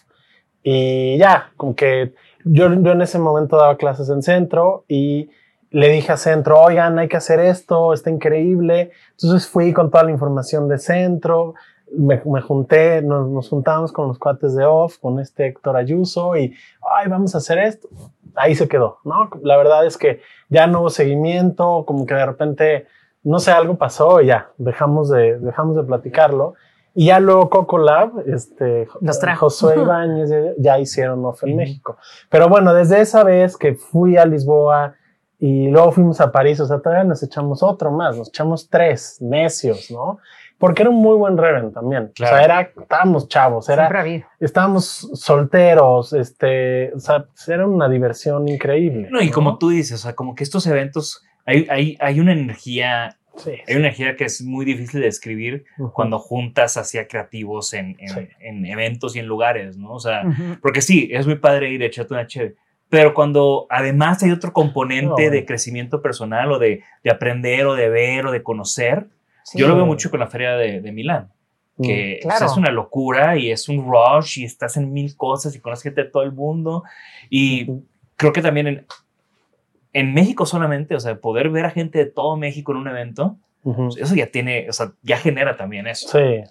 y 0.63 1.17
ya, 1.17 1.51
como 1.55 1.75
que 1.75 2.13
yo, 2.43 2.73
yo 2.73 2.91
en 2.91 3.01
ese 3.01 3.19
momento 3.19 3.57
daba 3.57 3.77
clases 3.77 4.09
en 4.09 4.21
centro, 4.21 4.83
y 4.87 5.29
le 5.71 5.89
dije 5.89 6.11
a 6.11 6.17
centro, 6.17 6.61
oigan, 6.61 6.97
hay 6.99 7.07
que 7.07 7.17
hacer 7.17 7.39
esto, 7.39 7.93
está 7.93 8.09
increíble. 8.09 8.91
Entonces 9.11 9.47
fui 9.47 9.73
con 9.73 9.91
toda 9.91 10.03
la 10.03 10.11
información 10.11 10.67
de 10.67 10.77
centro, 10.77 11.55
me, 11.95 12.21
me 12.25 12.41
junté, 12.41 13.01
nos, 13.01 13.29
nos 13.29 13.49
juntamos 13.49 13.91
con 13.91 14.07
los 14.07 14.19
cuates 14.19 14.55
de 14.55 14.65
off, 14.65 14.97
con 14.97 15.19
este 15.19 15.47
Héctor 15.47 15.77
Ayuso 15.77 16.35
y, 16.35 16.53
ay, 16.95 17.07
vamos 17.07 17.35
a 17.35 17.39
hacer 17.39 17.59
esto. 17.59 17.87
Ahí 18.35 18.55
se 18.55 18.67
quedó, 18.67 18.99
¿no? 19.03 19.29
La 19.41 19.57
verdad 19.57 19.85
es 19.85 19.97
que 19.97 20.21
ya 20.49 20.67
no 20.67 20.81
hubo 20.81 20.89
seguimiento, 20.89 21.85
como 21.85 22.05
que 22.05 22.13
de 22.13 22.25
repente, 22.25 22.87
no 23.27 23.39
sé, 23.39 23.51
algo 23.51 23.75
pasó 23.75 24.21
y 24.21 24.27
ya, 24.27 24.49
dejamos 24.57 25.09
de, 25.09 25.37
dejamos 25.39 25.75
de 25.75 25.83
platicarlo. 25.83 26.53
Y 26.93 27.07
ya 27.07 27.19
luego 27.19 27.49
Coco 27.49 27.77
Lab, 27.77 28.23
este, 28.25 28.87
Los 29.01 29.19
trajo. 29.19 29.47
Josué 29.47 29.75
Ibáñez, 29.81 30.31
ya 30.57 30.79
hicieron 30.79 31.23
off 31.25 31.43
en 31.43 31.49
Ujú. 31.49 31.57
México. 31.57 31.97
Pero 32.29 32.49
bueno, 32.49 32.73
desde 32.73 33.01
esa 33.01 33.23
vez 33.23 33.57
que 33.57 33.75
fui 33.75 34.17
a 34.17 34.25
Lisboa 34.25 34.95
y 35.39 35.67
luego 35.67 35.91
fuimos 35.91 36.19
a 36.21 36.31
París, 36.31 36.59
o 36.59 36.65
sea, 36.65 36.79
todavía 36.79 37.03
nos 37.03 37.21
echamos 37.21 37.61
otro 37.61 37.91
más, 37.91 38.17
nos 38.17 38.29
echamos 38.29 38.69
tres 38.69 39.17
necios, 39.19 39.91
¿no? 39.91 40.17
porque 40.57 40.81
era 40.81 40.89
un 40.89 41.01
muy 41.01 41.15
buen 41.15 41.37
Reven 41.37 41.71
también. 41.71 42.11
Claro. 42.15 42.35
O 42.35 42.37
sea, 42.37 42.45
era, 42.45 42.61
estábamos 42.81 43.27
chavos, 43.27 43.69
era, 43.69 43.89
estábamos 44.39 44.85
solteros, 45.13 46.13
este, 46.13 46.91
o 46.93 46.99
sea, 46.99 47.25
era 47.47 47.67
una 47.67 47.87
diversión 47.87 48.47
increíble. 48.47 49.07
No, 49.11 49.21
y 49.21 49.29
como 49.29 49.57
tú 49.57 49.69
dices, 49.69 49.99
o 49.99 50.03
sea, 50.03 50.15
como 50.15 50.33
que 50.35 50.43
estos 50.43 50.65
eventos, 50.67 51.23
hay, 51.47 51.65
hay, 51.71 51.97
hay 51.99 52.19
una 52.19 52.33
energía, 52.33 53.17
Sí. 53.37 53.51
hay 53.67 53.75
una 53.75 53.85
energía 53.87 54.15
que 54.15 54.25
es 54.25 54.41
muy 54.43 54.65
difícil 54.65 54.99
de 54.99 55.05
describir 55.07 55.65
Ujú. 55.77 55.91
cuando 55.93 56.17
juntas 56.19 56.75
hacia 56.77 57.07
creativos 57.07 57.73
en, 57.73 57.95
en, 57.99 58.07
Sí. 58.09 58.27
en 58.39 58.65
eventos 58.65 59.15
y 59.15 59.19
en 59.19 59.25
lugares, 59.27 59.77
¿no? 59.77 59.93
O 59.93 59.99
sea, 59.99 60.23
Ujú. 60.25 60.57
porque 60.61 60.81
sí, 60.81 61.09
es 61.11 61.25
muy 61.27 61.35
padre 61.37 61.71
ir 61.71 61.81
a 61.83 61.85
echarte 61.85 62.13
una 62.13 62.25
chévere, 62.27 62.55
pero 62.89 63.13
cuando 63.13 63.67
además 63.69 64.23
hay 64.23 64.31
otro 64.31 64.53
componente 64.53 65.23
de 65.23 65.29
bueno. 65.29 65.45
crecimiento 65.45 66.01
personal 66.01 66.51
o 66.51 66.57
de, 66.59 66.81
de 67.03 67.11
aprender 67.11 67.65
o 67.67 67.75
de 67.75 67.89
ver 67.89 68.25
o 68.25 68.31
de 68.31 68.41
conocer, 68.43 69.07
Sí. 69.43 69.59
yo 69.59 69.67
lo 69.67 69.75
veo 69.75 69.85
mucho 69.85 70.09
con 70.11 70.19
la 70.19 70.27
feria 70.27 70.57
de, 70.57 70.81
de 70.81 70.91
Milán. 70.91 71.29
que 71.81 72.17
Mm, 72.19 72.21
claro. 72.23 72.35
o 72.35 72.39
sea, 72.39 72.47
es 72.47 72.57
una 72.57 72.71
locura 72.71 73.37
y 73.37 73.51
es 73.51 73.69
un 73.69 73.85
rush 73.85 74.39
y 74.39 74.45
estás 74.45 74.77
en 74.77 74.91
mil 74.91 75.15
cosas 75.15 75.55
y 75.55 75.59
conoces 75.59 75.83
gente 75.83 76.03
de 76.05 76.09
todo 76.09 76.23
el 76.23 76.31
mundo. 76.31 76.83
Y 77.29 77.69
Ujú. 77.69 77.85
creo 78.15 78.33
que 78.33 78.41
también 78.41 78.65
en, 78.67 78.85
en 79.99 80.13
México 80.13 80.45
solamente, 80.45 80.95
o 80.95 80.99
sea, 80.99 81.15
poder 81.15 81.49
ver 81.49 81.65
a 81.65 81.71
gente 81.71 81.99
de 81.99 82.05
todo 82.05 82.35
México 82.37 82.71
en 82.71 82.77
un 82.79 82.87
evento, 82.87 83.37
Ujú. 83.63 83.89
eso 83.99 84.15
ya 84.15 84.27
tiene, 84.27 84.67
o 84.69 84.73
sea, 84.73 84.91
ya 85.01 85.17
genera 85.17 85.57
también 85.57 85.87
eso. 85.87 86.07
Sí. 86.09 86.43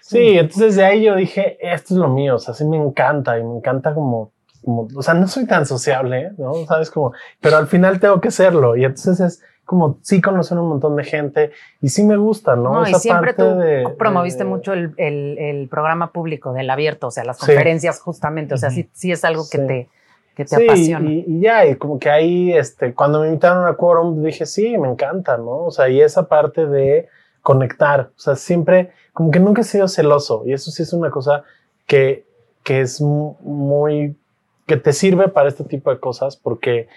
Sí, 0.00 0.38
entonces 0.38 0.76
de 0.76 0.84
ahí 0.84 1.04
yo 1.04 1.14
dije, 1.16 1.58
esto 1.60 1.94
es 1.94 1.98
lo 1.98 2.08
mío, 2.08 2.36
o 2.36 2.38
sea, 2.38 2.54
sí 2.54 2.64
me 2.64 2.76
encanta 2.76 3.38
y 3.38 3.44
me 3.44 3.56
encanta 3.56 3.92
como, 3.94 4.32
como 4.64 4.88
o 4.94 5.02
sea, 5.02 5.14
no 5.14 5.28
soy 5.28 5.46
tan 5.46 5.66
sociable, 5.66 6.32
¿no? 6.38 6.54
Sabes 6.66 6.90
como, 6.90 7.12
pero 7.40 7.56
al 7.56 7.66
final 7.66 8.00
tengo 8.00 8.20
que 8.20 8.30
serlo 8.30 8.76
y 8.76 8.84
entonces 8.84 9.20
es 9.20 9.42
como, 9.64 9.98
sí 10.02 10.20
conocer 10.20 10.58
un 10.58 10.68
montón 10.68 10.94
de 10.96 11.02
gente 11.04 11.50
y 11.82 11.88
sí 11.88 12.04
me 12.04 12.16
gusta, 12.16 12.54
¿no? 12.56 12.72
No, 12.72 12.86
y 12.86 12.90
Esa 12.90 13.00
siempre 13.00 13.34
parte 13.34 13.42
tú 13.54 13.58
de- 13.58 13.84
promoviste 13.98 14.44
de- 14.44 14.50
mucho 14.50 14.72
el, 14.72 14.94
el- 14.96 15.38
el 15.38 15.68
programa 15.68 16.12
público 16.12 16.52
del 16.52 16.70
abierto, 16.70 17.08
o 17.08 17.10
sea, 17.10 17.24
las 17.24 17.36
Sí. 17.38 17.46
conferencias 17.46 18.00
justamente, 18.00 18.54
o 18.54 18.58
sea, 18.58 18.70
sí, 18.70 18.88
sí 18.92 19.10
es 19.12 19.24
algo 19.24 19.42
que 19.50 19.58
Sí. 19.58 19.66
te, 19.66 19.88
que 20.36 20.44
te 20.44 20.54
Sí, 20.54 20.64
apasiona. 20.66 21.10
y, 21.10 21.24
y 21.26 21.40
ya, 21.40 21.66
y 21.66 21.76
como 21.76 21.98
que 21.98 22.10
ahí, 22.10 22.52
este, 22.52 22.94
cuando 22.94 23.20
me 23.22 23.28
invitaron 23.28 23.66
a 23.66 23.72
Quorum, 23.74 24.22
dije, 24.22 24.46
sí, 24.46 24.76
me 24.78 24.88
encanta, 24.88 25.38
¿no? 25.38 25.64
O 25.64 25.70
sea, 25.72 25.88
y 25.88 26.00
esa 26.00 26.28
parte 26.28 26.66
de 26.66 27.08
conectar, 27.42 28.10
o 28.14 28.18
sea, 28.20 28.36
siempre, 28.36 28.90
como 29.14 29.30
que 29.30 29.40
nunca 29.40 29.62
he 29.62 29.64
sido 29.64 29.88
celoso, 29.88 30.42
y 30.44 30.52
eso 30.52 30.70
sí 30.70 30.82
es 30.82 30.92
una 30.92 31.10
cosa 31.10 31.42
que, 31.86 32.26
que 32.62 32.82
es 32.82 33.00
mu- 33.00 33.36
muy, 33.40 34.16
que 34.66 34.76
te 34.76 34.92
sirve 34.92 35.28
para 35.28 35.48
este 35.48 35.64
tipo 35.64 35.90
de 35.90 35.98
cosas, 36.00 36.36
porque 36.36 36.88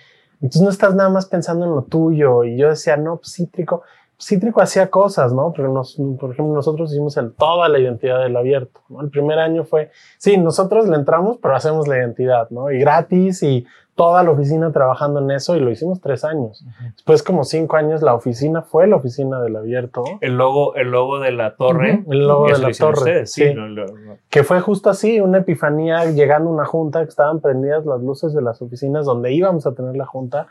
entonces 0.41 0.61
no 0.61 0.69
estás 0.69 0.95
nada 0.95 1.09
más 1.09 1.25
pensando 1.27 1.65
en 1.65 1.71
lo 1.71 1.83
tuyo, 1.83 2.43
y 2.43 2.57
yo 2.57 2.69
decía, 2.69 2.97
no, 2.97 3.17
pues 3.17 3.33
Cítrico, 3.33 3.83
Cítrico 4.21 4.61
hacía 4.61 4.89
cosas, 4.89 5.33
¿no? 5.33 5.53
Nos, 5.57 5.95
por 6.19 6.31
ejemplo, 6.31 6.53
nosotros 6.53 6.91
hicimos 6.91 7.15
el, 7.17 7.31
toda 7.33 7.69
la 7.69 7.79
identidad 7.79 8.19
del 8.19 8.35
abierto, 8.35 8.81
¿no? 8.89 8.99
El 9.01 9.09
primer 9.09 9.39
año 9.39 9.63
fue, 9.63 9.91
sí, 10.17 10.37
nosotros 10.37 10.89
le 10.89 10.95
entramos, 10.97 11.37
pero 11.41 11.55
hacemos 11.55 11.87
la 11.87 11.97
identidad, 11.97 12.49
¿no? 12.49 12.69
Y 12.69 12.79
gratis 12.79 13.41
y 13.43 13.65
toda 13.95 14.23
la 14.23 14.31
oficina 14.31 14.71
trabajando 14.71 15.19
en 15.19 15.31
eso 15.31 15.55
y 15.55 15.59
lo 15.61 15.69
hicimos 15.71 15.99
tres 16.01 16.23
años. 16.25 16.65
Después, 16.95 17.21
como 17.23 17.43
cinco 17.43 17.75
años, 17.77 18.01
la 18.01 18.13
oficina 18.13 18.61
fue 18.61 18.87
la 18.87 18.95
oficina 18.97 19.41
del 19.41 19.55
abierto, 19.57 20.03
El 20.21 20.37
logo, 20.37 20.75
el 20.75 20.89
logo 20.91 21.19
de 21.19 21.31
la 21.31 21.55
torre. 21.55 22.03
El 22.09 22.27
logo 22.27 22.47
de 22.47 22.57
la 22.59 22.71
torre, 22.71 22.97
ustedes, 22.97 23.31
sí, 23.31 23.43
sí. 23.47 23.53
lo- 23.53 23.67
lo- 23.67 23.85
lo- 23.87 24.17
que 24.29 24.43
fue 24.43 24.59
justo 24.61 24.89
así, 24.89 25.19
una 25.21 25.39
epifanía 25.39 26.05
llegando 26.11 26.49
a 26.49 26.53
una 26.53 26.65
junta 26.65 27.03
que 27.03 27.09
estaban 27.09 27.39
prendidas 27.41 27.85
las 27.85 28.01
luces 28.01 28.33
de 28.33 28.41
las 28.41 28.61
oficinas 28.61 29.05
donde 29.05 29.31
íbamos 29.33 29.65
a 29.67 29.73
tener 29.73 29.95
la 29.95 30.05
junta 30.05 30.47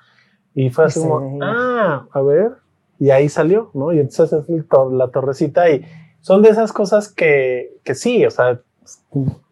y 0.54 0.68
fue 0.70 0.84
así 0.86 1.00
como, 1.00 1.38
ah, 1.42 2.04
a 2.12 2.20
ver, 2.22 2.52
y 2.98 3.10
ahí 3.10 3.28
salió, 3.28 3.70
¿no? 3.74 3.92
Y 3.92 4.00
entonces 4.00 4.32
es 4.32 4.48
el 4.48 4.68
tor- 4.68 4.92
la 4.92 5.08
torrecita 5.08 5.70
y 5.70 5.84
son 6.20 6.42
de 6.42 6.50
esas 6.50 6.72
cosas 6.72 7.12
que, 7.12 7.76
que 7.84 7.94
sí, 7.94 8.24
o 8.26 8.30
sea, 8.30 8.60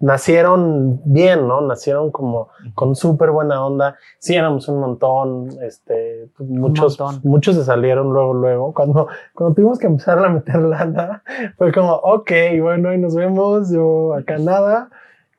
nacieron 0.00 1.00
bien, 1.04 1.46
¿no? 1.46 1.60
Nacieron 1.60 2.10
como 2.10 2.48
con 2.74 2.94
súper 2.96 3.30
buena 3.30 3.64
onda. 3.64 3.96
Sí, 4.18 4.34
éramos 4.34 4.68
un 4.68 4.80
montón, 4.80 5.48
este, 5.62 6.28
muchos, 6.38 6.98
montón. 6.98 7.20
muchos 7.24 7.54
se 7.56 7.64
salieron 7.64 8.12
luego, 8.12 8.34
luego. 8.34 8.72
Cuando, 8.74 9.08
cuando 9.34 9.54
tuvimos 9.54 9.78
que 9.78 9.86
empezar 9.86 10.18
a 10.24 10.28
meter 10.28 10.56
lana, 10.56 11.22
fue 11.56 11.72
como, 11.72 11.92
ok, 11.94 12.30
bueno, 12.60 12.92
y 12.92 12.98
nos 12.98 13.14
vemos, 13.14 13.70
yo 13.70 14.14
acá 14.14 14.38
nada, 14.38 14.90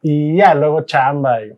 y 0.02 0.38
ya, 0.38 0.54
luego 0.56 0.82
chamba. 0.82 1.44
Y, 1.44 1.54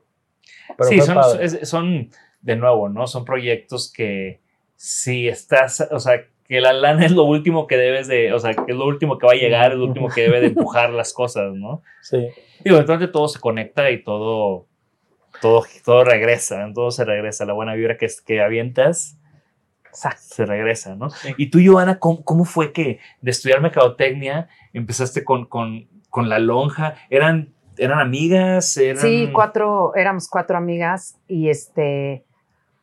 pero 0.78 0.90
sí, 0.90 1.02
son, 1.02 1.18
es- 1.42 1.70
son, 1.70 2.10
de 2.42 2.56
nuevo, 2.56 2.90
¿no? 2.90 3.08
Son 3.08 3.26
proyectos 3.26 3.92
que 3.92 4.40
si 4.76 5.28
estás, 5.28 5.86
o 5.92 6.00
sea, 6.00 6.22
que 6.50 6.60
la 6.60 6.74
lana 6.74 7.06
es 7.06 7.12
lo 7.12 7.26
último 7.26 7.68
que 7.68 7.78
debes 7.78 8.08
de, 8.08 8.34
o 8.34 8.40
sea, 8.40 8.56
que 8.56 8.72
es 8.72 8.76
lo 8.76 8.88
último 8.88 9.20
que 9.20 9.28
va 9.28 9.34
a 9.34 9.36
llegar, 9.36 9.72
es 9.72 9.78
lo 9.78 9.86
último 9.86 10.10
que 10.10 10.24
debe 10.24 10.42
de 10.42 10.48
empujar 10.48 10.90
las 10.90 11.14
cosas, 11.14 11.54
¿no? 11.54 11.84
Sí. 12.02 12.28
Digo, 12.64 12.78
entonces 12.78 13.12
todo 13.12 13.28
se 13.28 13.40
conecta 13.40 13.92
y 13.92 14.04
todo, 14.04 14.66
todo, 15.42 15.64
todo 15.86 16.04
regresa, 16.04 16.68
todo 16.74 16.90
se 16.90 17.06
regresa. 17.06 17.46
La 17.46 17.54
buena 17.54 17.76
vibra 17.76 17.98
que, 17.98 18.08
que 18.26 18.42
avientas 18.42 19.20
Exacto. 19.90 20.22
se 20.24 20.46
regresa, 20.48 20.96
¿no? 20.96 21.10
Y 21.38 21.52
tú, 21.52 21.60
Joana, 21.64 22.00
¿cómo, 22.00 22.24
cómo 22.24 22.46
fue 22.46 22.74
que 22.74 23.00
de 23.22 23.30
estudiar 23.30 23.62
mercadotecnia 23.62 24.50
empezaste 24.74 25.24
con, 25.24 25.46
con, 25.46 25.88
con 26.10 26.30
la 26.30 26.40
lonja? 26.40 26.96
¿Eran, 27.12 27.54
eran 27.78 28.00
amigas? 28.00 28.76
¿Eran... 28.76 28.98
Sí, 29.04 29.30
cuatro, 29.32 29.94
éramos 29.94 30.28
cuatro 30.28 30.58
amigas 30.58 31.16
y 31.28 31.50
este, 31.50 32.24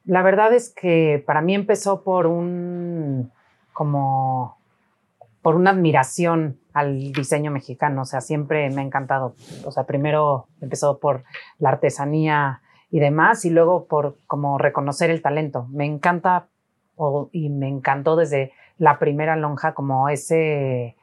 la 0.05 0.23
verdad 0.23 0.55
es 0.55 0.73
que 0.73 1.21
para 1.27 1.41
mí 1.41 1.57
empezó 1.57 2.05
por 2.05 2.29
un, 2.29 3.33
como, 3.77 4.57
por 5.43 5.55
una 5.55 5.73
admiración 5.73 6.59
al 6.73 7.13
diseño 7.13 7.51
mexicano, 7.51 8.03
o 8.03 8.05
sea, 8.07 8.23
siempre 8.23 8.71
me 8.71 8.81
ha 8.81 8.85
encantado, 8.85 9.35
o 9.67 9.71
sea, 9.71 9.85
primero 9.85 10.47
empezó 10.63 10.99
por 10.99 11.25
la 11.59 11.69
artesanía 11.69 12.63
y 12.91 13.01
demás 13.01 13.45
y 13.45 13.51
luego 13.51 13.85
por 13.85 14.17
como 14.27 14.57
reconocer 14.57 15.11
el 15.11 15.21
talento. 15.21 15.67
Me 15.69 15.85
encanta 15.85 16.49
y 17.33 17.51
me 17.51 17.69
encantó 17.69 18.17
desde 18.17 18.53
la 18.79 18.99
primera 18.99 19.37
lonja 19.37 19.75
como 19.75 20.09
ese, 20.09 20.97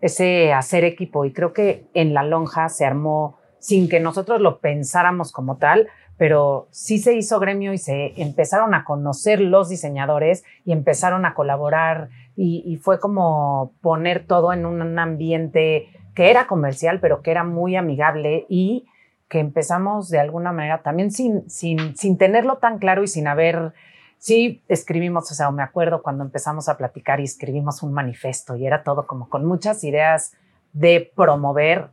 ese 0.00 0.52
hacer 0.52 0.84
equipo. 0.84 1.24
Y 1.24 1.32
creo 1.32 1.52
que 1.52 1.88
en 1.94 2.14
la 2.14 2.22
lonja 2.22 2.68
se 2.68 2.86
armó 2.86 3.36
sin 3.58 3.88
que 3.88 3.98
nosotros 3.98 4.40
lo 4.40 4.60
pensáramos 4.60 5.32
como 5.32 5.56
tal, 5.56 5.88
pero 6.20 6.68
sí 6.70 6.98
se 6.98 7.14
hizo 7.14 7.40
gremio 7.40 7.72
y 7.72 7.78
se 7.78 8.12
empezaron 8.20 8.74
a 8.74 8.84
conocer 8.84 9.40
los 9.40 9.70
diseñadores 9.70 10.44
y 10.66 10.72
empezaron 10.72 11.24
a 11.24 11.32
colaborar 11.32 12.10
y, 12.36 12.76
fue 12.82 13.00
como 13.00 13.72
poner 13.80 14.26
todo 14.26 14.52
en 14.52 14.66
un 14.66 14.98
ambiente 14.98 15.88
que 16.14 16.30
era 16.30 16.46
comercial, 16.46 17.00
pero 17.00 17.22
que 17.22 17.30
era 17.30 17.42
muy 17.42 17.74
amigable 17.74 18.44
y 18.50 18.86
que 19.28 19.38
empezamos 19.38 20.10
de 20.10 20.20
alguna 20.20 20.52
manera 20.52 20.82
también 20.82 21.10
sin, 21.10 21.48
sin, 21.48 21.96
sin 21.96 22.18
tenerlo 22.18 22.58
tan 22.58 22.78
claro 22.78 23.02
y 23.02 23.08
sin 23.08 23.26
haber, 23.26 23.72
sí 24.18 24.62
escribimos, 24.68 25.32
o 25.32 25.34
sea, 25.34 25.50
me 25.50 25.62
acuerdo 25.62 26.02
cuando 26.02 26.22
empezamos 26.22 26.68
a 26.68 26.76
platicar 26.76 27.20
y 27.20 27.24
escribimos 27.24 27.82
un 27.82 27.94
manifiesto 27.94 28.56
y 28.56 28.66
era 28.66 28.82
todo 28.82 29.06
como 29.06 29.30
con 29.30 29.46
muchas 29.46 29.84
ideas 29.84 30.34
de 30.74 31.10
promover 31.16 31.88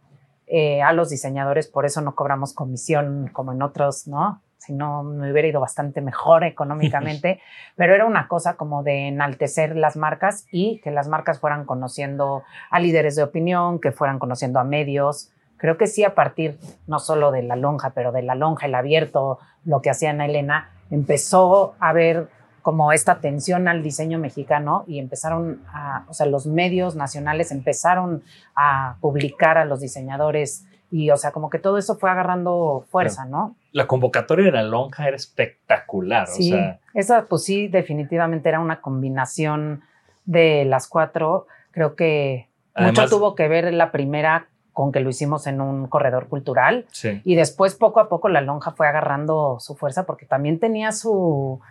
eh, 0.47 0.81
a 0.81 0.93
los 0.93 1.09
diseñadores, 1.09 1.67
por 1.67 1.85
eso 1.85 1.99
no 1.99 2.15
cobramos 2.15 2.53
comisión 2.53 3.29
como 3.33 3.51
en 3.51 3.61
otros, 3.61 4.07
¿no? 4.07 4.41
Si 4.57 4.71
no, 4.73 5.03
me 5.03 5.31
hubiera 5.31 5.47
ido 5.47 5.59
bastante 5.59 5.99
mejor 6.01 6.45
económicamente, 6.45 7.41
pero 7.75 7.93
era 7.93 8.05
una 8.05 8.29
cosa 8.29 8.55
como 8.55 8.81
de 8.81 9.09
enaltecer 9.09 9.75
las 9.75 9.97
marcas 9.97 10.47
y 10.51 10.79
que 10.79 10.91
las 10.91 11.09
marcas 11.09 11.39
fueran 11.39 11.65
conociendo 11.65 12.43
a 12.69 12.79
líderes 12.79 13.17
de 13.17 13.23
opinión, 13.23 13.79
que 13.79 13.91
fueran 13.91 14.19
conociendo 14.19 14.59
a 14.59 14.63
medios. 14.63 15.31
Creo 15.57 15.77
que 15.77 15.87
sí, 15.87 16.05
a 16.05 16.15
partir 16.15 16.57
no 16.87 16.99
solo 16.99 17.31
de 17.31 17.43
la 17.43 17.57
lonja, 17.57 17.89
pero 17.89 18.13
de 18.13 18.21
la 18.21 18.35
lonja, 18.35 18.67
el 18.67 18.75
abierto, 18.75 19.39
lo 19.65 19.81
que 19.81 19.89
hacía 19.89 20.11
Ana 20.11 20.25
Elena, 20.25 20.71
empezó 20.89 21.75
a 21.79 21.91
ver 21.91 22.29
como 22.67 22.91
esta 22.91 23.13
atención 23.13 23.69
al 23.69 23.81
diseño 23.81 24.19
mexicano 24.19 24.83
y 24.87 24.99
empezaron 24.99 25.61
a, 25.71 26.03
o 26.09 26.13
sea, 26.13 26.25
los 26.25 26.47
medios 26.47 26.97
nacionales 26.97 27.53
empezaron 27.53 28.23
a 28.57 28.97
publicar 28.99 29.57
a 29.57 29.63
los 29.63 29.79
diseñadores 29.79 30.65
y, 30.91 31.09
o 31.11 31.15
sea, 31.15 31.31
como 31.31 31.49
que 31.49 31.59
todo 31.59 31.77
eso 31.77 31.95
fue 31.95 32.09
agarrando 32.09 32.85
fuerza, 32.89 33.23
¿no? 33.23 33.55
La 33.71 33.87
convocatoria 33.87 34.43
de 34.47 34.51
la 34.51 34.63
lonja 34.63 35.07
era 35.07 35.15
espectacular, 35.15 36.27
Sí, 36.27 36.51
o 36.51 36.57
sea, 36.57 36.79
esa 36.93 37.25
pues 37.29 37.45
sí, 37.45 37.69
definitivamente 37.69 38.49
era 38.49 38.59
una 38.59 38.81
combinación 38.81 39.83
de 40.25 40.65
las 40.65 40.89
cuatro. 40.89 41.47
Creo 41.71 41.95
que 41.95 42.49
Además- 42.73 42.99
mucho 42.99 43.09
tuvo 43.17 43.35
que 43.35 43.47
ver 43.47 43.73
la 43.73 43.93
primera 43.93 44.47
con 44.73 44.91
que 44.91 44.99
lo 44.99 45.09
hicimos 45.09 45.47
en 45.47 45.61
un 45.61 45.87
corredor 45.87 46.27
cultural 46.27 46.85
sí. 46.91 47.21
y 47.23 47.35
después 47.35 47.75
poco 47.75 48.01
a 48.01 48.09
poco 48.09 48.27
la 48.27 48.41
lonja 48.41 48.71
fue 48.71 48.89
agarrando 48.89 49.57
su 49.61 49.75
fuerza 49.75 50.05
porque 50.05 50.25
también 50.25 50.59
tenía 50.59 50.91
su, 50.91 51.61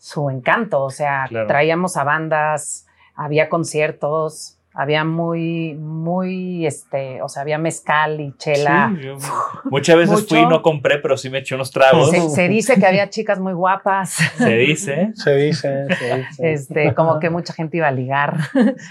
su 0.00 0.30
encanto, 0.30 0.82
o 0.82 0.90
sea, 0.90 1.26
Claro. 1.28 1.46
traíamos 1.46 1.96
a 1.98 2.04
bandas, 2.04 2.86
había 3.14 3.50
conciertos, 3.50 4.56
Había 4.72 5.02
muy, 5.04 5.74
muy, 5.74 6.64
este, 6.64 7.20
o 7.22 7.28
sea, 7.28 7.42
había 7.42 7.58
mezcal 7.58 8.20
y 8.20 8.32
chela. 8.38 8.92
Sí, 8.96 9.02
yo- 9.04 9.16
muchas 9.64 9.96
veces 9.96 10.14
Mucho. 10.20 10.28
fui 10.28 10.38
y 10.38 10.46
no 10.46 10.62
compré, 10.62 10.98
pero 10.98 11.16
sí 11.16 11.28
me 11.28 11.38
eché 11.38 11.56
unos 11.56 11.72
tragos. 11.72 12.10
Se, 12.10 12.28
se 12.30 12.48
dice 12.48 12.76
que 12.78 12.86
había 12.86 13.10
chicas 13.10 13.40
muy 13.40 13.52
guapas. 13.52 14.10
Se 14.38 14.56
dice. 14.56 15.10
Se 15.14 15.34
dice, 15.34 15.86
se 15.98 16.16
dice. 16.18 16.52
Este, 16.52 16.94
como 16.94 17.18
que 17.18 17.30
mucha 17.30 17.52
gente 17.52 17.78
iba 17.78 17.88
a 17.88 17.92
ligar. 17.92 18.36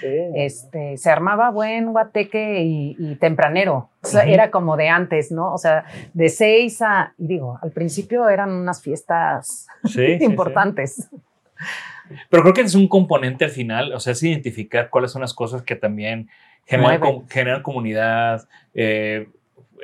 Sí. 0.01 0.07
Este, 0.35 0.97
se 0.97 1.09
armaba 1.09 1.49
buen 1.49 1.93
guateque 1.93 2.61
y, 2.61 2.95
y 2.99 3.15
tempranero. 3.15 3.89
O 4.03 4.07
sea, 4.07 4.23
Ujú. 4.23 4.33
Era 4.33 4.51
como 4.51 4.75
de 4.75 4.89
antes, 4.89 5.31
¿no? 5.31 5.53
O 5.53 5.57
sea, 5.57 5.85
de 6.13 6.27
seis 6.29 6.81
a, 6.81 7.13
y 7.17 7.27
digo, 7.27 7.57
al 7.61 7.71
principio 7.71 8.27
eran 8.27 8.51
unas 8.51 8.81
fiestas 8.81 9.67
Sí, 9.85 9.91
sí, 9.93 10.17
sí. 10.19 10.23
importantes. 10.25 11.09
Pero 12.29 12.43
creo 12.43 12.53
que 12.53 12.61
es 12.61 12.75
un 12.75 12.87
componente 12.87 13.45
al 13.45 13.51
final, 13.51 13.93
o 13.93 13.99
sea, 13.99 14.13
es 14.13 14.23
identificar 14.23 14.89
cuáles 14.89 15.11
son 15.11 15.21
las 15.21 15.33
cosas 15.33 15.61
que 15.63 15.75
también 15.75 16.29
generan, 16.65 16.99
com- 16.99 17.27
generan 17.27 17.61
comunidad, 17.63 18.47
eh, 18.73 19.27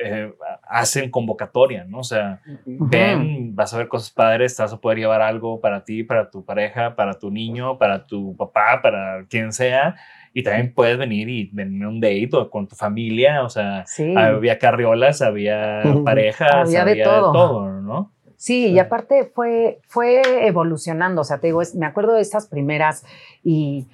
eh, 0.04 0.34
hacen 0.68 1.10
convocatoria, 1.10 1.86
¿no? 1.86 2.00
O 2.00 2.04
sea, 2.04 2.42
ven, 2.66 3.56
vas 3.56 3.74
a 3.74 3.78
ver 3.78 3.88
cosas 3.88 4.10
padres, 4.12 4.56
te 4.56 4.62
vas 4.62 4.74
a 4.74 4.78
poder 4.82 4.98
llevar 5.00 5.22
algo 5.22 5.62
para 5.62 5.84
ti, 5.86 6.04
para 6.04 6.30
tu 6.30 6.44
pareja, 6.44 6.96
para 6.96 7.18
tu 7.18 7.32
niño, 7.32 7.78
para 7.78 8.06
tu 8.06 8.36
papá, 8.36 8.82
para 8.82 9.26
quien 9.30 9.54
sea. 9.54 9.96
Y 10.34 10.44
también 10.44 10.74
puedes 10.74 10.98
venir 10.98 11.30
y 11.30 11.50
venir 11.54 11.84
a 11.86 11.88
un 11.88 12.02
date 12.02 12.30
o 12.34 12.50
con 12.50 12.68
tu 12.68 12.76
familia, 12.76 13.42
o 13.44 13.50
sea, 13.50 13.86
Sí. 13.88 14.14
había 14.18 14.60
carriolas, 14.60 15.22
había 15.22 15.82
parejas, 16.04 16.52
Había 16.68 16.82
había, 16.82 16.84
de 16.84 16.96
de 16.96 17.04
todo. 17.06 17.32
todo, 17.32 17.82
¿no? 17.82 18.12
Sí, 18.38 18.68
y 18.68 18.80
aparte 18.80 19.32
fue, 19.34 19.80
fue 19.88 20.46
evolucionando, 20.48 21.22
o 21.22 21.24
sea, 21.24 21.40
te 21.40 21.48
digo, 21.48 21.62
es- 21.62 21.76
me 21.76 21.86
acuerdo 21.86 22.14
de 22.14 22.22
esas 22.22 22.48
primeras 22.48 23.04
y 23.44 23.88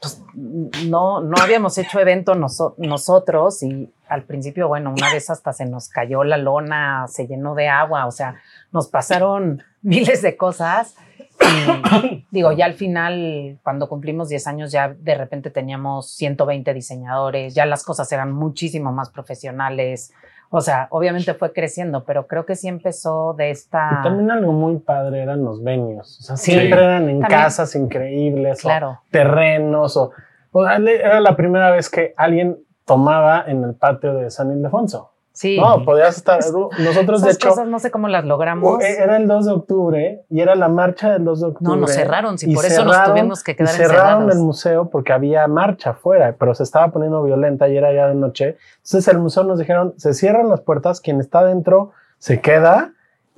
pues, 0.00 0.22
no, 0.34 1.20
no 1.20 1.34
habíamos 1.40 1.78
hecho 1.78 1.98
evento 2.00 2.34
noso- 2.34 2.74
nosotros 2.78 3.62
y 3.62 3.90
al 4.08 4.24
principio, 4.24 4.68
bueno, 4.68 4.92
una 4.96 5.12
vez 5.12 5.30
hasta 5.30 5.52
se 5.52 5.64
nos 5.66 5.88
cayó 5.88 6.24
la 6.24 6.36
lona, 6.36 7.06
se 7.08 7.26
llenó 7.26 7.54
de 7.54 7.68
agua, 7.68 8.06
o 8.06 8.10
sea, 8.10 8.36
nos 8.72 8.88
pasaron 8.88 9.62
miles 9.82 10.22
de 10.22 10.36
cosas. 10.36 10.96
Y 11.40 12.26
digo, 12.30 12.52
ya 12.52 12.64
al 12.66 12.74
final, 12.74 13.58
cuando 13.62 13.88
cumplimos 13.88 14.28
10 14.28 14.46
años, 14.46 14.70
ya 14.72 14.94
de 14.96 15.14
repente 15.14 15.50
teníamos 15.50 16.10
120 16.10 16.72
diseñadores, 16.74 17.54
ya 17.54 17.66
las 17.66 17.82
cosas 17.82 18.10
eran 18.12 18.32
muchísimo 18.32 18.92
más 18.92 19.10
profesionales. 19.10 20.12
O 20.56 20.60
sea, 20.60 20.86
obviamente 20.90 21.34
fue 21.34 21.52
creciendo, 21.52 22.04
pero 22.04 22.28
creo 22.28 22.46
que 22.46 22.54
sí 22.54 22.68
empezó 22.68 23.34
de 23.34 23.50
esta. 23.50 23.98
Y 23.98 24.02
también 24.04 24.30
algo 24.30 24.52
muy 24.52 24.78
padre 24.78 25.20
eran 25.22 25.42
los 25.44 25.64
venues. 25.64 26.20
O 26.20 26.22
sea, 26.22 26.36
Sí. 26.36 26.52
siempre 26.52 26.78
eran 26.80 27.08
en 27.08 27.20
También. 27.20 27.40
casas 27.40 27.74
increíbles 27.74 28.60
Claro. 28.62 28.90
o 28.90 28.98
terrenos. 29.10 29.96
O, 29.96 30.12
o 30.52 30.64
era 30.64 31.20
la 31.20 31.34
primera 31.34 31.72
vez 31.72 31.90
que 31.90 32.14
alguien 32.16 32.56
tomaba 32.84 33.42
en 33.48 33.64
el 33.64 33.74
patio 33.74 34.14
de 34.14 34.30
San 34.30 34.52
Ildefonso. 34.52 35.10
Sí. 35.34 35.58
No, 35.58 35.84
podías 35.84 36.16
estar. 36.16 36.38
Nosotros, 36.38 37.20
de 37.22 37.30
Esas 37.30 37.34
hecho, 37.34 37.48
cosas 37.50 37.66
no 37.66 37.80
sé 37.80 37.90
cómo 37.90 38.06
las 38.06 38.24
logramos. 38.24 38.80
e- 38.80 39.02
era 39.02 39.16
el 39.16 39.26
2 39.26 39.46
de 39.46 39.52
octubre 39.52 40.22
y 40.30 40.40
era 40.40 40.54
la 40.54 40.68
marcha 40.68 41.12
del 41.12 41.24
2 41.24 41.40
de 41.40 41.46
octubre. 41.48 41.70
No, 41.74 41.76
nos 41.76 41.92
cerraron, 41.92 42.38
sí, 42.38 42.50
y 42.50 42.54
por 42.54 42.64
eso 42.64 42.84
nos 42.84 43.02
tuvimos 43.04 43.42
que 43.42 43.56
quedar 43.56 43.74
y 43.74 43.76
cerraron 43.76 43.98
encerrados. 44.22 44.34
el 44.36 44.40
museo 44.42 44.90
porque 44.90 45.12
había 45.12 45.46
marcha 45.48 45.90
afuera, 45.90 46.36
pero 46.38 46.54
se 46.54 46.62
estaba 46.62 46.92
poniendo 46.92 47.20
violenta 47.24 47.68
y 47.68 47.76
era 47.76 47.92
ya 47.92 48.06
de 48.06 48.14
noche. 48.14 48.56
Entonces 48.76 49.08
el 49.08 49.18
museo 49.18 49.42
nos 49.42 49.58
dijeron, 49.58 49.92
se 49.96 50.14
cierran 50.14 50.48
las 50.48 50.60
puertas, 50.60 51.00
quien 51.00 51.18
está 51.20 51.44
dentro 51.44 51.90
se 52.18 52.40
queda. 52.40 52.92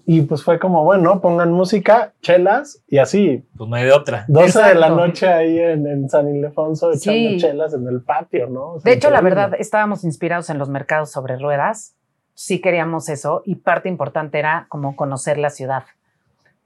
Y 0.08 0.22
pues 0.22 0.44
fue 0.44 0.60
como, 0.60 0.84
bueno, 0.84 1.20
pongan 1.20 1.50
música, 1.52 2.12
chelas 2.22 2.80
y 2.86 2.98
así. 2.98 3.44
Pues 3.56 3.68
no 3.68 3.74
hay 3.74 3.84
de 3.86 3.92
otra. 3.92 4.24
12 4.28 4.56
de 4.60 4.74
la 4.76 4.86
Exacto. 4.86 4.94
noche 5.06 5.26
ahí 5.28 5.58
en, 5.58 5.84
en 5.86 6.08
San 6.08 6.28
Ildefonso 6.32 6.92
echando 6.92 7.30
Sí. 7.30 7.36
chelas 7.38 7.74
en 7.74 7.88
el 7.88 8.00
patio, 8.02 8.46
¿no? 8.48 8.74
O 8.74 8.80
sea, 8.80 8.88
De 8.90 8.96
hecho, 8.96 9.10
la 9.10 9.20
verdad, 9.20 9.54
estábamos 9.58 10.04
inspirados 10.04 10.48
en 10.48 10.58
los 10.58 10.68
mercados 10.68 11.10
sobre 11.10 11.36
ruedas. 11.36 11.94
Sí 12.34 12.60
queríamos 12.60 13.08
eso 13.08 13.42
y 13.44 13.56
parte 13.56 13.88
importante 13.88 14.38
era 14.38 14.66
como 14.68 14.94
conocer 14.94 15.38
la 15.38 15.50
ciudad. 15.50 15.82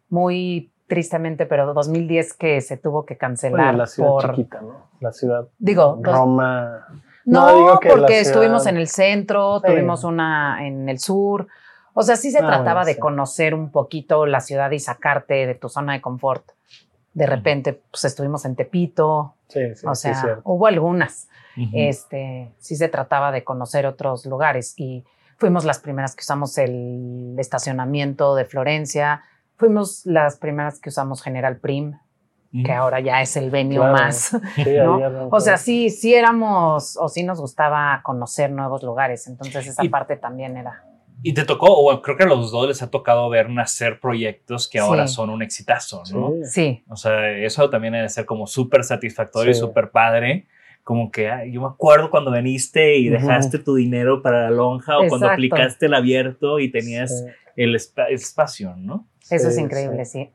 Muy 0.08 0.70
tristemente, 0.86 1.46
pero 1.46 1.72
2010 1.72 2.34
que 2.34 2.60
se 2.60 2.76
tuvo 2.76 3.06
que 3.06 3.16
cancelar 3.16 3.58
Bueno, 3.66 3.78
la 3.78 3.86
ciudad 3.86 4.08
por... 4.10 4.30
chiquita, 4.34 4.60
¿no? 4.60 4.88
La 5.00 5.12
ciudad 5.12 5.46
Digo, 5.58 5.98
Roma. 6.02 6.88
No, 7.24 7.54
digo 7.54 7.78
que 7.80 7.88
porque 7.90 8.06
ciudad- 8.08 8.20
estuvimos 8.22 8.66
en 8.66 8.76
el 8.76 8.88
centro, 8.88 9.60
Sí. 9.60 9.66
tuvimos 9.70 10.04
una 10.04 10.66
en 10.66 10.88
el 10.88 10.98
sur. 10.98 11.46
O 11.94 12.02
sea, 12.02 12.16
sí 12.16 12.30
se 12.30 12.38
Ah, 12.38 12.46
trataba 12.46 12.72
bueno, 12.80 12.86
de 12.86 12.94
sí. 12.94 13.00
conocer 13.00 13.54
un 13.54 13.70
poquito 13.70 14.26
la 14.26 14.40
ciudad 14.40 14.70
y 14.70 14.78
sacarte 14.78 15.46
de 15.46 15.54
tu 15.54 15.68
zona 15.68 15.92
de 15.94 16.00
confort. 16.00 16.44
De 17.12 17.26
repente, 17.26 17.82
pues 17.90 18.04
estuvimos 18.04 18.44
en 18.44 18.54
Tepito, 18.56 19.34
Sí, 19.48 19.74
sí, 19.74 19.86
o 19.86 19.94
sí, 19.96 20.02
sea, 20.02 20.14
cierto. 20.14 20.42
hubo 20.44 20.66
algunas. 20.68 21.28
Ujú. 21.56 21.70
Este, 21.74 22.52
sí 22.58 22.76
se 22.76 22.88
trataba 22.88 23.32
de 23.32 23.42
conocer 23.42 23.84
otros 23.86 24.24
lugares 24.26 24.74
y 24.76 25.04
fuimos 25.36 25.64
las 25.64 25.80
primeras 25.80 26.14
que 26.14 26.20
usamos 26.20 26.56
el 26.58 27.34
estacionamiento 27.38 28.36
de 28.36 28.44
Florencia, 28.44 29.22
fuimos 29.56 30.06
las 30.06 30.36
primeras 30.36 30.78
que 30.78 30.90
usamos 30.90 31.22
General 31.22 31.56
Prim, 31.56 31.98
que 32.64 32.72
ahora 32.72 33.00
ya 33.00 33.20
es 33.22 33.36
el 33.36 33.50
venue 33.50 33.76
Claro. 33.76 33.92
más. 33.92 34.36
Sí, 34.54 34.64
¿no? 34.84 35.28
O 35.30 35.40
sea, 35.40 35.56
sí, 35.56 35.90
sí 35.90 36.14
éramos, 36.14 36.96
o 36.96 37.08
sí 37.08 37.22
nos 37.24 37.40
gustaba 37.40 38.00
conocer 38.04 38.50
nuevos 38.52 38.82
lugares, 38.84 39.26
entonces 39.26 39.66
esa 39.66 39.84
Y- 39.84 39.88
parte 39.88 40.16
también 40.16 40.56
era. 40.56 40.84
Y 41.22 41.34
te 41.34 41.44
tocó, 41.44 41.66
o 41.66 42.02
creo 42.02 42.16
que 42.16 42.22
a 42.24 42.26
los 42.26 42.50
dos 42.50 42.66
les 42.68 42.82
ha 42.82 42.90
tocado 42.90 43.28
ver 43.28 43.50
nacer 43.50 44.00
proyectos 44.00 44.68
que 44.68 44.78
ahora 44.78 45.06
Sí. 45.06 45.14
son 45.14 45.30
un 45.30 45.42
exitazo, 45.42 46.02
¿no? 46.12 46.32
Sí. 46.44 46.46
Sí, 46.46 46.84
O 46.88 46.96
sea, 46.96 47.30
eso 47.36 47.68
también 47.68 47.92
debe 47.92 48.08
ser 48.08 48.24
como 48.26 48.46
súper 48.46 48.84
satisfactorio 48.84 49.50
y 49.50 49.54
Sí. 49.54 49.60
súper 49.60 49.90
padre. 49.90 50.46
Como 50.82 51.10
que 51.10 51.30
ay, 51.30 51.52
yo 51.52 51.60
me 51.60 51.66
acuerdo 51.68 52.10
cuando 52.10 52.32
viniste 52.32 52.96
y 52.96 53.10
Ujú. 53.10 53.20
dejaste 53.20 53.58
tu 53.58 53.74
dinero 53.74 54.22
para 54.22 54.44
la 54.44 54.50
lonja 54.50 54.96
o 54.96 55.00
cuando 55.08 55.26
Exacto. 55.26 55.32
aplicaste 55.34 55.86
el 55.86 55.94
abierto 55.94 56.58
y 56.58 56.70
tenías 56.70 57.10
Sí. 57.20 57.26
el, 57.56 57.70
el 57.76 58.14
espacio, 58.14 58.74
¿no? 58.76 59.06
eso 59.30 59.48
es 59.48 59.58
increíble, 59.58 60.04
sí. 60.06 60.30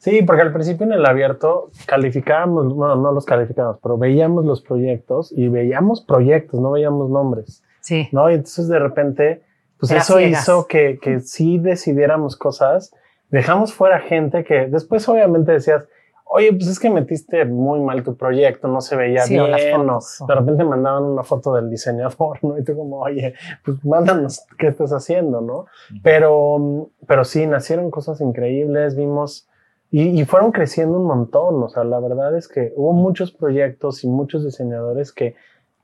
sí. 0.00 0.10
Sí, 0.18 0.22
porque 0.22 0.42
al 0.42 0.52
principio 0.52 0.84
en 0.86 0.92
el 0.92 1.06
abierto 1.06 1.70
calificábamos, 1.86 2.72
bueno, 2.74 2.96
no 2.96 3.10
los 3.12 3.24
calificábamos, 3.24 3.80
pero 3.82 3.96
veíamos 3.98 4.44
los 4.44 4.60
proyectos 4.62 5.32
y 5.36 5.48
veíamos 5.48 6.02
proyectos, 6.02 6.60
no 6.60 6.72
veíamos 6.72 7.08
nombres, 7.10 7.62
Sí, 7.80 8.08
¿no? 8.12 8.30
Y 8.30 8.34
entonces 8.34 8.68
de 8.68 8.78
repente, 8.78 9.42
pues 9.78 9.90
Era 9.92 10.00
eso 10.00 10.18
ciegas. 10.18 10.42
hizo 10.42 10.66
que, 10.66 10.98
que 11.00 11.20
sí 11.20 11.58
decidiéramos 11.58 12.36
cosas, 12.36 12.92
dejamos 13.30 13.72
fuera 13.72 14.00
gente 14.00 14.44
que 14.44 14.66
después 14.66 15.08
obviamente 15.08 15.52
decías, 15.52 15.84
oye, 16.30 16.52
pues 16.52 16.66
es 16.66 16.78
que 16.78 16.90
metiste 16.90 17.44
muy 17.46 17.80
mal 17.80 18.02
tu 18.02 18.14
proyecto, 18.16 18.68
no 18.68 18.80
se 18.82 18.96
veía 18.96 19.22
Sí, 19.22 19.34
bien, 19.34 19.44
o 19.54 19.58
fotos, 19.94 20.20
o- 20.20 20.26
de 20.26 20.34
repente 20.34 20.62
mandaban 20.64 21.04
una 21.04 21.22
foto 21.22 21.54
del 21.54 21.70
diseñador, 21.70 22.38
¿no? 22.42 22.58
Y 22.58 22.64
tú 22.64 22.76
como, 22.76 22.98
oye, 23.00 23.34
pues 23.64 23.82
mándanos 23.84 24.44
qué 24.58 24.66
estás 24.68 24.92
haciendo, 24.92 25.40
¿no? 25.40 25.66
Pero, 26.02 26.90
pero 27.06 27.24
sí, 27.24 27.46
nacieron 27.46 27.90
cosas 27.90 28.20
increíbles, 28.20 28.94
vimos 28.96 29.48
y, 29.90 30.20
y 30.20 30.24
fueron 30.26 30.52
creciendo 30.52 30.98
un 30.98 31.06
montón. 31.06 31.62
O 31.62 31.68
sea, 31.70 31.82
la 31.84 31.98
verdad 31.98 32.36
es 32.36 32.46
que 32.46 32.74
hubo 32.76 32.92
muchos 32.92 33.32
proyectos 33.32 34.04
y 34.04 34.08
muchos 34.08 34.44
diseñadores 34.44 35.12
que 35.12 35.34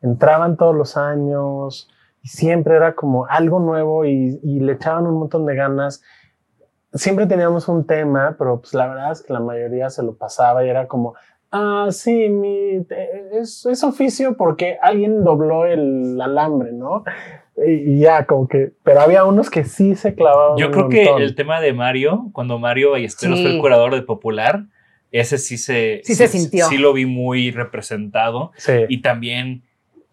entraban 0.02 0.56
todos 0.58 0.74
los 0.74 0.96
años 0.98 1.88
y 2.24 2.28
siempre 2.28 2.74
era 2.74 2.94
como 2.96 3.26
algo 3.26 3.60
nuevo 3.60 4.04
y, 4.04 4.40
y 4.42 4.58
le 4.60 4.72
echaban 4.72 5.06
un 5.06 5.18
montón 5.20 5.46
de 5.46 5.54
ganas. 5.54 6.02
Siempre 6.92 7.26
teníamos 7.26 7.68
un 7.68 7.86
tema, 7.86 8.34
pero 8.38 8.60
pues 8.60 8.72
la 8.74 8.86
verdad 8.88 9.12
es 9.12 9.22
que 9.22 9.32
la 9.32 9.40
mayoría 9.40 9.90
se 9.90 10.02
lo 10.02 10.14
pasaba 10.16 10.64
y 10.64 10.68
era 10.68 10.86
como, 10.88 11.14
ah, 11.52 11.88
sí, 11.90 12.28
mi, 12.28 12.86
es, 13.32 13.66
es 13.66 13.84
oficio 13.84 14.36
porque 14.36 14.78
alguien 14.80 15.22
dobló 15.24 15.66
el 15.66 16.20
alambre, 16.20 16.72
¿no? 16.72 17.04
Y, 17.56 17.70
y 17.94 17.98
ya, 18.00 18.26
como 18.26 18.48
que, 18.48 18.72
pero 18.84 19.00
había 19.00 19.24
unos 19.24 19.50
que 19.50 19.64
sí 19.64 19.94
se 19.94 20.14
clavaban. 20.14 20.56
Yo 20.56 20.66
un 20.68 20.72
creo 20.72 20.88
que 20.88 21.04
montón. 21.04 21.22
el 21.22 21.34
tema 21.34 21.60
de 21.60 21.72
Mario, 21.72 22.30
cuando 22.32 22.58
Mario 22.58 22.92
Ballesteros 22.92 23.40
fue 23.40 23.50
Sí. 23.50 23.54
el 23.56 23.60
curador 23.60 23.94
de 23.94 24.02
Popular, 24.02 24.64
ese 25.12 25.38
sí 25.38 25.58
se, 25.58 26.00
Sí 26.04 26.14
se 26.14 26.26
sintió. 26.28 26.66
Sí 26.66 26.78
lo 26.78 26.92
vi 26.92 27.06
muy 27.06 27.50
representado. 27.50 28.50
Sí, 28.56 28.72
Y 28.88 29.02
también 29.02 29.62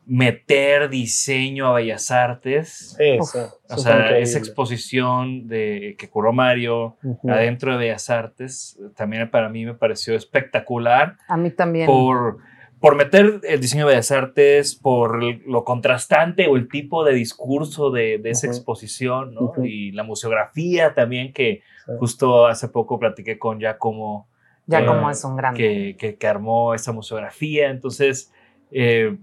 meter 0.06 0.90
diseño 0.90 1.68
a 1.68 1.74
Bellas 1.76 2.12
Artes. 2.12 2.98
Uf. 3.20 3.36
O 3.36 3.40
Eso 3.40 3.52
fue 3.70 3.78
sea, 3.84 3.96
increíble. 4.00 4.22
esa 4.24 4.40
exposición 4.40 5.48
de 5.48 5.96
que 5.98 6.10
curó 6.10 6.34
Mario 6.34 6.98
Ujú. 7.04 7.30
adentro 7.32 7.72
de 7.74 7.78
Bellas 7.78 8.10
Artes 8.10 8.80
también 8.96 9.30
para 9.30 9.48
mí 9.50 9.66
me 9.66 9.74
pareció 9.74 10.16
espectacular 10.16 11.18
a 11.28 11.38
mí 11.38 11.52
también. 11.52 11.86
por, 11.86 12.40
por 12.80 12.96
meter 12.96 13.40
el 13.44 13.62
diseño 13.62 13.86
de 13.86 13.92
Bellas 13.94 14.12
Artes, 14.12 14.76
por 14.76 15.24
lo 15.24 15.64
contrastante 15.64 16.48
o 16.48 16.58
el 16.58 16.68
tipo 16.68 17.04
de 17.06 17.14
discurso 17.14 17.92
de, 17.92 18.18
de 18.18 18.32
esa 18.32 18.48
Ujú. 18.48 18.56
exposición, 18.56 19.34
¿no? 19.36 19.42
Ujú. 19.44 19.64
Y 19.66 19.92
la 19.92 20.04
museografía 20.04 20.94
también, 20.94 21.32
que 21.34 21.62
Sí. 21.86 21.94
justo 21.98 22.46
hace 22.48 22.68
poco 22.70 23.00
platiqué 23.00 23.40
con 23.40 23.60
Giacomo 23.60 24.28
ya 24.68 24.82
eh, 24.82 24.86
como 24.86 25.10
es 25.10 25.24
un 25.24 25.36
grande. 25.36 25.58
que, 25.58 25.96
que, 25.98 26.16
que 26.16 26.28
armó 26.28 26.76
esa 26.76 26.92
museografía. 26.92 27.70
Entonces, 27.72 28.32
eh, 28.72 29.18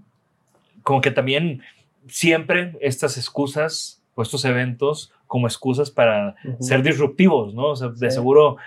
como 0.89 1.01
que 1.01 1.11
también 1.11 1.61
siempre 2.07 2.75
estas 2.81 3.15
excusas 3.15 4.01
o 4.15 4.23
estos 4.23 4.43
eventos 4.43 5.13
como 5.27 5.45
excusas 5.45 5.91
para 5.91 6.33
ser 6.59 6.81
disruptivos, 6.81 7.53
¿no? 7.53 7.67
O 7.67 7.75
sea, 7.75 7.89
de 7.89 8.09
Sí. 8.09 8.15
seguro 8.15 8.57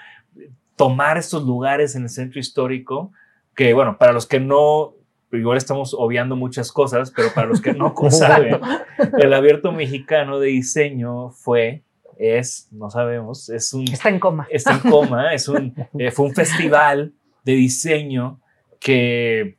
tomar 0.77 1.19
estos 1.19 1.43
lugares 1.43 1.97
en 1.97 2.05
el 2.05 2.09
centro 2.11 2.39
histórico, 2.39 3.11
que 3.57 3.75
bueno, 3.75 3.99
para 3.99 4.13
los 4.13 4.29
que 4.29 4.39
no 4.39 4.95
igual 5.33 5.59
estamos 5.59 5.97
obviando 5.99 6.37
muchas 6.37 6.71
cosas, 6.71 7.11
pero 7.11 7.35
para 7.35 7.49
los 7.49 7.61
que 7.61 7.73
no 7.73 7.93
saben, 8.11 8.61
el 9.19 9.35
abierto 9.35 9.73
mexicano 9.73 10.39
de 10.39 10.47
diseño 10.47 11.31
fue, 11.31 11.83
es, 12.19 12.69
no 12.71 12.89
sabemos, 12.89 13.49
es 13.49 13.75
un... 13.75 13.83
Está 13.89 14.11
en 14.11 14.21
coma. 14.21 14.47
Está 14.49 14.75
en 14.75 14.79
coma, 14.79 15.35
es 15.35 15.49
un, 15.49 15.75
eh, 15.99 16.13
fue 16.13 16.27
un 16.27 16.35
festival 16.35 17.15
de 17.43 17.53
diseño 17.55 18.41
que 18.79 19.57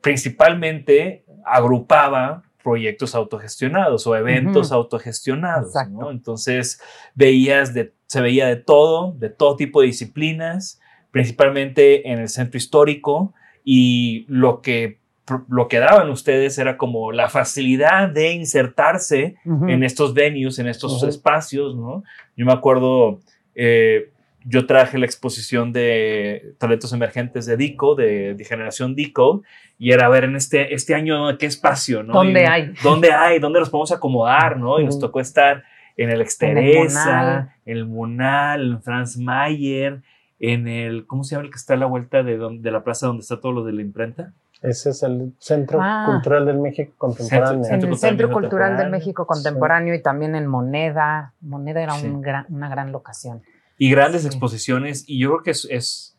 principalmente 0.00 1.24
agrupaba 1.44 2.42
proyectos 2.62 3.14
autogestionados 3.14 4.06
o 4.06 4.16
eventos 4.16 4.72
autogestionados. 4.72 5.72
¿no? 5.90 6.10
Entonces 6.10 6.80
veías 7.14 7.74
de, 7.74 7.92
se 8.06 8.20
veía 8.20 8.46
de 8.46 8.56
todo, 8.56 9.12
de 9.12 9.30
todo 9.30 9.56
tipo 9.56 9.80
de 9.80 9.88
disciplinas, 9.88 10.80
principalmente 11.10 12.10
en 12.10 12.18
el 12.18 12.28
centro 12.28 12.58
histórico 12.58 13.34
y 13.64 14.24
lo 14.28 14.60
que 14.60 15.00
lo 15.48 15.68
que 15.68 15.78
daban 15.78 16.10
ustedes 16.10 16.58
era 16.58 16.76
como 16.76 17.12
la 17.12 17.28
facilidad 17.28 18.08
de 18.08 18.32
insertarse 18.32 19.36
en 19.44 19.84
estos 19.84 20.12
venues, 20.12 20.58
en 20.58 20.66
estos 20.66 21.02
espacios, 21.04 21.76
¿no? 21.76 22.02
Yo 22.36 22.46
me 22.46 22.52
acuerdo, 22.52 23.20
eh, 23.54 24.10
yo 24.44 24.66
traje 24.66 24.98
la 24.98 25.06
exposición 25.06 25.72
de 25.72 26.54
talentos 26.58 26.92
emergentes 26.92 27.46
de 27.46 27.56
DICO, 27.56 27.94
de, 27.94 28.36
generación 28.48 28.94
DICO, 28.94 29.42
y 29.78 29.92
era 29.92 30.08
ver 30.08 30.24
en 30.24 30.36
este, 30.36 30.74
este 30.74 30.94
año 30.94 31.36
qué 31.38 31.46
espacio, 31.46 32.02
¿no? 32.02 32.14
¿Dónde 32.14 32.46
hay? 32.46 32.72
¿Dónde 32.82 33.12
hay? 33.12 33.38
¿Dónde 33.38 33.60
los 33.60 33.70
podemos 33.70 33.92
acomodar, 33.92 34.56
¿no? 34.56 34.80
Y 34.80 34.84
nos 34.84 34.98
tocó 34.98 35.20
estar 35.20 35.64
en 35.96 36.10
el 36.10 36.20
Exteresa, 36.20 37.54
en 37.66 37.76
el 37.76 37.86
Munal, 37.86 38.72
en 38.72 38.82
Franz 38.82 39.18
Mayer, 39.18 40.02
en 40.38 40.68
el, 40.68 41.06
¿cómo 41.06 41.24
se 41.24 41.34
llama 41.34 41.44
el 41.44 41.50
que 41.50 41.58
está 41.58 41.74
a 41.74 41.76
la 41.76 41.86
vuelta 41.86 42.22
de, 42.22 42.38
de 42.38 42.70
la 42.70 42.82
plaza 42.82 43.06
donde 43.06 43.22
está 43.22 43.40
todo 43.40 43.52
lo 43.52 43.64
de 43.64 43.72
la 43.72 43.82
imprenta? 43.82 44.32
Ese 44.62 44.90
es 44.90 45.02
el 45.02 45.34
Centro 45.38 45.78
ah. 45.80 46.04
Cultural 46.06 46.44
del 46.44 46.58
México 46.58 46.92
Contemporáneo. 46.98 47.64
en 47.66 47.82
el 47.82 47.96
Centro 47.96 48.30
Cultural 48.30 48.76
del 48.76 48.90
México 48.90 49.26
Contemporáneo 49.26 49.94
y 49.94 50.02
también 50.02 50.34
en 50.34 50.46
Moneda. 50.46 51.32
Moneda 51.40 51.82
era 51.82 51.94
un 51.94 52.20
gran, 52.20 52.46
una 52.50 52.68
gran 52.68 52.92
locación. 52.92 53.42
Y 53.80 53.90
grandes 53.90 54.26
exposiciones. 54.26 55.04
Y 55.08 55.18
yo 55.18 55.30
creo 55.30 55.42
que 55.42 55.50
es, 55.52 55.66
es, 55.70 56.18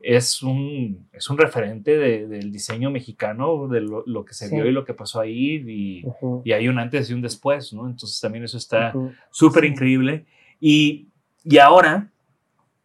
es, 0.00 0.42
un, 0.42 1.08
es 1.12 1.28
un 1.28 1.36
referente 1.36 1.98
del 1.98 2.50
diseño 2.50 2.90
mexicano, 2.90 3.68
de 3.68 3.82
lo, 3.82 4.24
que 4.24 4.34
se 4.34 4.48
vio 4.48 4.66
y 4.66 4.72
lo 4.72 4.84
que 4.84 4.94
pasó 4.94 5.20
ahí. 5.20 5.62
Y, 5.66 6.04
y, 6.44 6.52
hay 6.52 6.68
un 6.68 6.78
antes 6.78 7.10
y 7.10 7.14
un 7.14 7.20
después, 7.20 7.72
¿no? 7.72 7.86
Entonces 7.86 8.20
también 8.20 8.44
eso 8.44 8.56
está 8.56 8.94
súper 9.30 9.66
increíble. 9.66 10.24
Y, 10.58 11.08
y 11.44 11.58
ahora, 11.58 12.10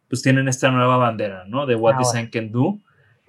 pues 0.08 0.22
tienen 0.22 0.46
esta 0.46 0.70
nueva 0.70 0.98
bandera, 0.98 1.44
¿no? 1.46 1.64
De 1.64 1.74
What 1.74 1.96
Design 1.96 2.28
Can 2.28 2.52
Do 2.52 2.78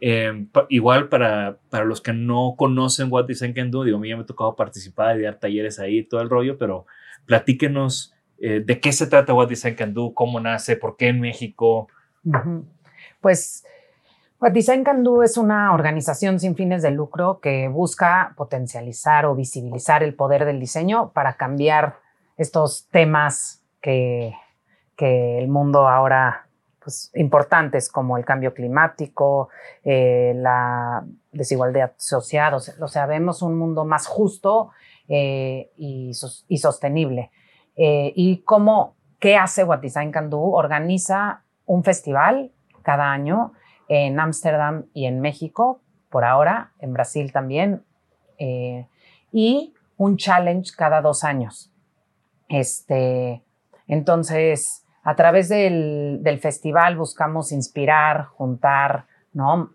Em, 0.02 0.48
igual 0.70 1.10
para, 1.10 1.58
para 1.70 1.84
los 1.84 2.00
que 2.00 2.14
no 2.14 2.56
conocen 2.58 3.12
What 3.12 3.26
Design 3.26 3.54
Can 3.54 3.70
Do, 3.70 3.84
digo, 3.84 3.98
a 3.98 4.00
mí 4.00 4.08
ya 4.08 4.16
me 4.16 4.24
ha 4.24 4.26
tocado 4.26 4.56
participar 4.56 5.20
y 5.20 5.24
dar 5.24 5.40
talleres 5.40 5.80
ahí, 5.80 6.04
todo 6.04 6.22
el 6.22 6.30
rollo, 6.30 6.58
pero 6.58 6.86
platíquenos 7.26 8.14
eh, 8.42 8.62
de 8.66 8.80
qué 8.80 8.92
se 8.92 9.08
trata 9.08 9.34
What 9.34 9.50
Design 9.50 9.76
Can 9.76 9.94
Do, 9.94 10.14
cómo 10.14 10.40
nace, 10.40 10.76
por 10.76 10.98
qué 10.98 11.10
en 11.10 11.20
México. 11.20 11.88
Pues 13.22 13.66
What 14.40 14.52
Design 14.52 14.84
Can 14.84 15.04
Do 15.04 15.24
es 15.24 15.38
una 15.38 15.74
organización 15.74 16.40
sin 16.40 16.56
fines 16.56 16.82
de 16.82 16.92
lucro 16.92 17.40
que 17.40 17.68
busca 17.68 18.34
potencializar 18.38 19.26
o 19.26 19.36
visibilizar 19.36 20.04
el 20.04 20.14
poder 20.16 20.46
del 20.46 20.60
diseño 20.60 21.12
para 21.12 21.36
cambiar 21.36 21.98
estos 22.38 22.88
temas 22.92 23.64
que, 23.82 24.34
que 24.96 25.40
el 25.40 25.48
mundo 25.48 25.88
ahora 25.88 26.50
pues, 26.90 27.12
importantes 27.14 27.88
como 27.88 28.18
el 28.18 28.26
cambio 28.26 28.52
climático, 28.52 29.50
eh, 29.84 30.34
la 30.36 31.06
desigualdad 31.32 31.92
social, 31.98 32.56
o 32.56 32.88
sea, 32.88 33.06
vemos 33.06 33.44
un 33.44 33.60
mundo 33.60 33.86
más 33.86 34.08
justo 34.08 34.72
eh, 35.08 35.70
y, 35.78 36.14
sostenible. 36.14 37.30
Eh, 37.80 38.14
y 38.16 38.44
cómo, 38.44 38.96
¿qué 39.20 39.38
hace 39.38 39.64
What 39.64 39.80
Design 39.80 40.12
Can 40.12 40.30
Do? 40.30 40.42
Organiza 40.42 41.44
un 41.66 41.84
festival 41.84 42.52
cada 42.84 43.12
año 43.12 43.54
en 43.88 44.20
Ámsterdam 44.20 44.86
y 44.94 45.06
en 45.06 45.22
México, 45.22 45.82
por 46.12 46.26
ahora, 46.26 46.74
en 46.80 46.94
Brasil 46.94 47.32
también, 47.32 47.84
y 49.32 49.74
un 49.98 50.18
challenge 50.18 50.72
cada 50.78 51.02
dos 51.02 51.24
años. 51.24 51.72
Este, 52.48 53.44
entonces, 53.88 54.86
a 55.04 55.16
través 55.16 55.50
del, 55.50 56.40
festival 56.42 56.98
buscamos 56.98 57.52
inspirar, 57.52 58.26
juntar, 58.26 59.06
¿no? 59.34 59.72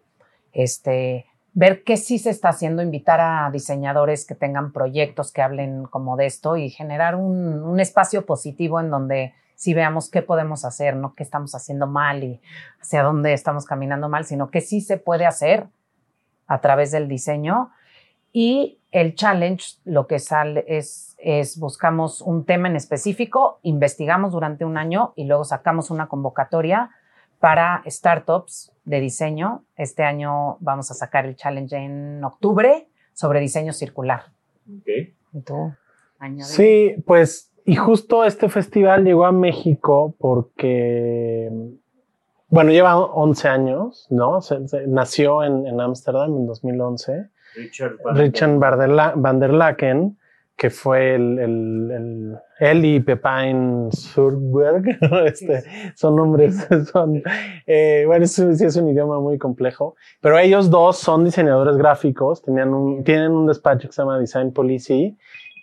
Este, 0.52 1.26
ver 1.54 1.84
qué 1.84 1.96
sí 1.96 2.18
se 2.18 2.30
está 2.30 2.50
haciendo, 2.50 2.82
invitar 2.82 3.20
a 3.20 3.48
diseñadores 3.50 4.26
que 4.26 4.34
tengan 4.34 4.72
proyectos 4.72 5.32
que 5.32 5.40
hablen 5.40 5.84
como 5.84 6.16
de 6.16 6.26
esto 6.26 6.56
y 6.56 6.68
generar 6.68 7.14
un, 7.14 7.80
espacio 7.80 8.26
positivo 8.26 8.80
en 8.80 8.90
donde 8.90 9.34
sí 9.54 9.72
veamos 9.72 10.10
qué 10.10 10.22
podemos 10.22 10.64
hacer, 10.64 10.96
no 10.96 11.14
qué 11.14 11.22
estamos 11.22 11.54
haciendo 11.54 11.86
mal 11.86 12.22
y 12.24 12.40
hacia 12.80 13.02
dónde 13.02 13.32
estamos 13.32 13.64
caminando 13.64 14.08
mal, 14.08 14.24
sino 14.24 14.50
que 14.50 14.60
sí 14.60 14.80
se 14.80 14.96
puede 14.96 15.26
hacer 15.26 15.66
a 16.46 16.60
través 16.60 16.90
del 16.90 17.08
diseño. 17.08 17.70
Y 18.32 18.78
el 18.90 19.14
challenge 19.14 19.76
lo 19.84 20.06
que 20.06 20.18
sale 20.18 20.64
es 20.66 21.14
es 21.24 21.58
buscamos 21.58 22.20
un 22.20 22.44
tema 22.44 22.68
en 22.68 22.76
específico, 22.76 23.58
investigamos 23.62 24.32
durante 24.32 24.66
un 24.66 24.76
año 24.76 25.14
y 25.16 25.24
luego 25.24 25.44
sacamos 25.44 25.90
una 25.90 26.06
convocatoria 26.06 26.90
para 27.44 27.82
startups 27.86 28.72
de 28.86 29.00
diseño. 29.00 29.64
Este 29.76 30.02
año 30.02 30.56
vamos 30.60 30.90
a 30.90 30.94
sacar 30.94 31.26
el 31.26 31.36
challenge 31.36 31.76
en 31.76 32.24
octubre 32.24 32.88
sobre 33.12 33.38
diseño 33.38 33.74
circular. 33.74 34.22
¿Y 34.66 35.40
tú? 35.42 35.74
Sí, 36.38 36.96
pues, 37.06 37.52
y 37.66 37.76
justo 37.76 38.24
este 38.24 38.48
festival 38.48 39.04
llegó 39.04 39.26
a 39.26 39.32
México 39.32 40.14
porque, 40.18 41.52
bueno, 42.48 42.70
lleva 42.70 42.96
11 42.96 43.48
años, 43.48 44.06
¿no? 44.08 44.38
nació 44.86 45.44
en 45.44 45.78
Ámsterdam 45.78 46.34
en, 46.34 46.46
2011. 46.46 47.28
Richard 48.14 48.58
Van 48.58 49.38
der 49.38 49.52
Laken 49.52 50.16
que 50.56 50.70
fue 50.70 51.16
el, 51.16 51.38
el, 51.38 52.38
él 52.60 52.84
y 52.84 53.00
Pepin 53.00 53.88
Surberg, 53.90 54.84
este, 55.26 55.64
son 55.96 56.16
nombres, 56.16 56.66
son, 56.92 57.22
eh, 57.66 58.04
bueno, 58.06 58.26
sí 58.26 58.42
es 58.42 58.76
un 58.76 58.88
idioma 58.88 59.20
muy 59.20 59.38
complejo, 59.38 59.96
pero 60.20 60.38
ellos 60.38 60.70
dos 60.70 60.98
son 60.98 61.24
diseñadores 61.24 61.76
gráficos, 61.76 62.42
tenían 62.42 62.72
un, 62.72 63.02
tienen 63.02 63.32
un 63.32 63.46
despacho 63.46 63.88
que 63.88 63.94
se 63.94 64.02
llama 64.02 64.18
Design 64.18 64.52
Policy 64.52 65.16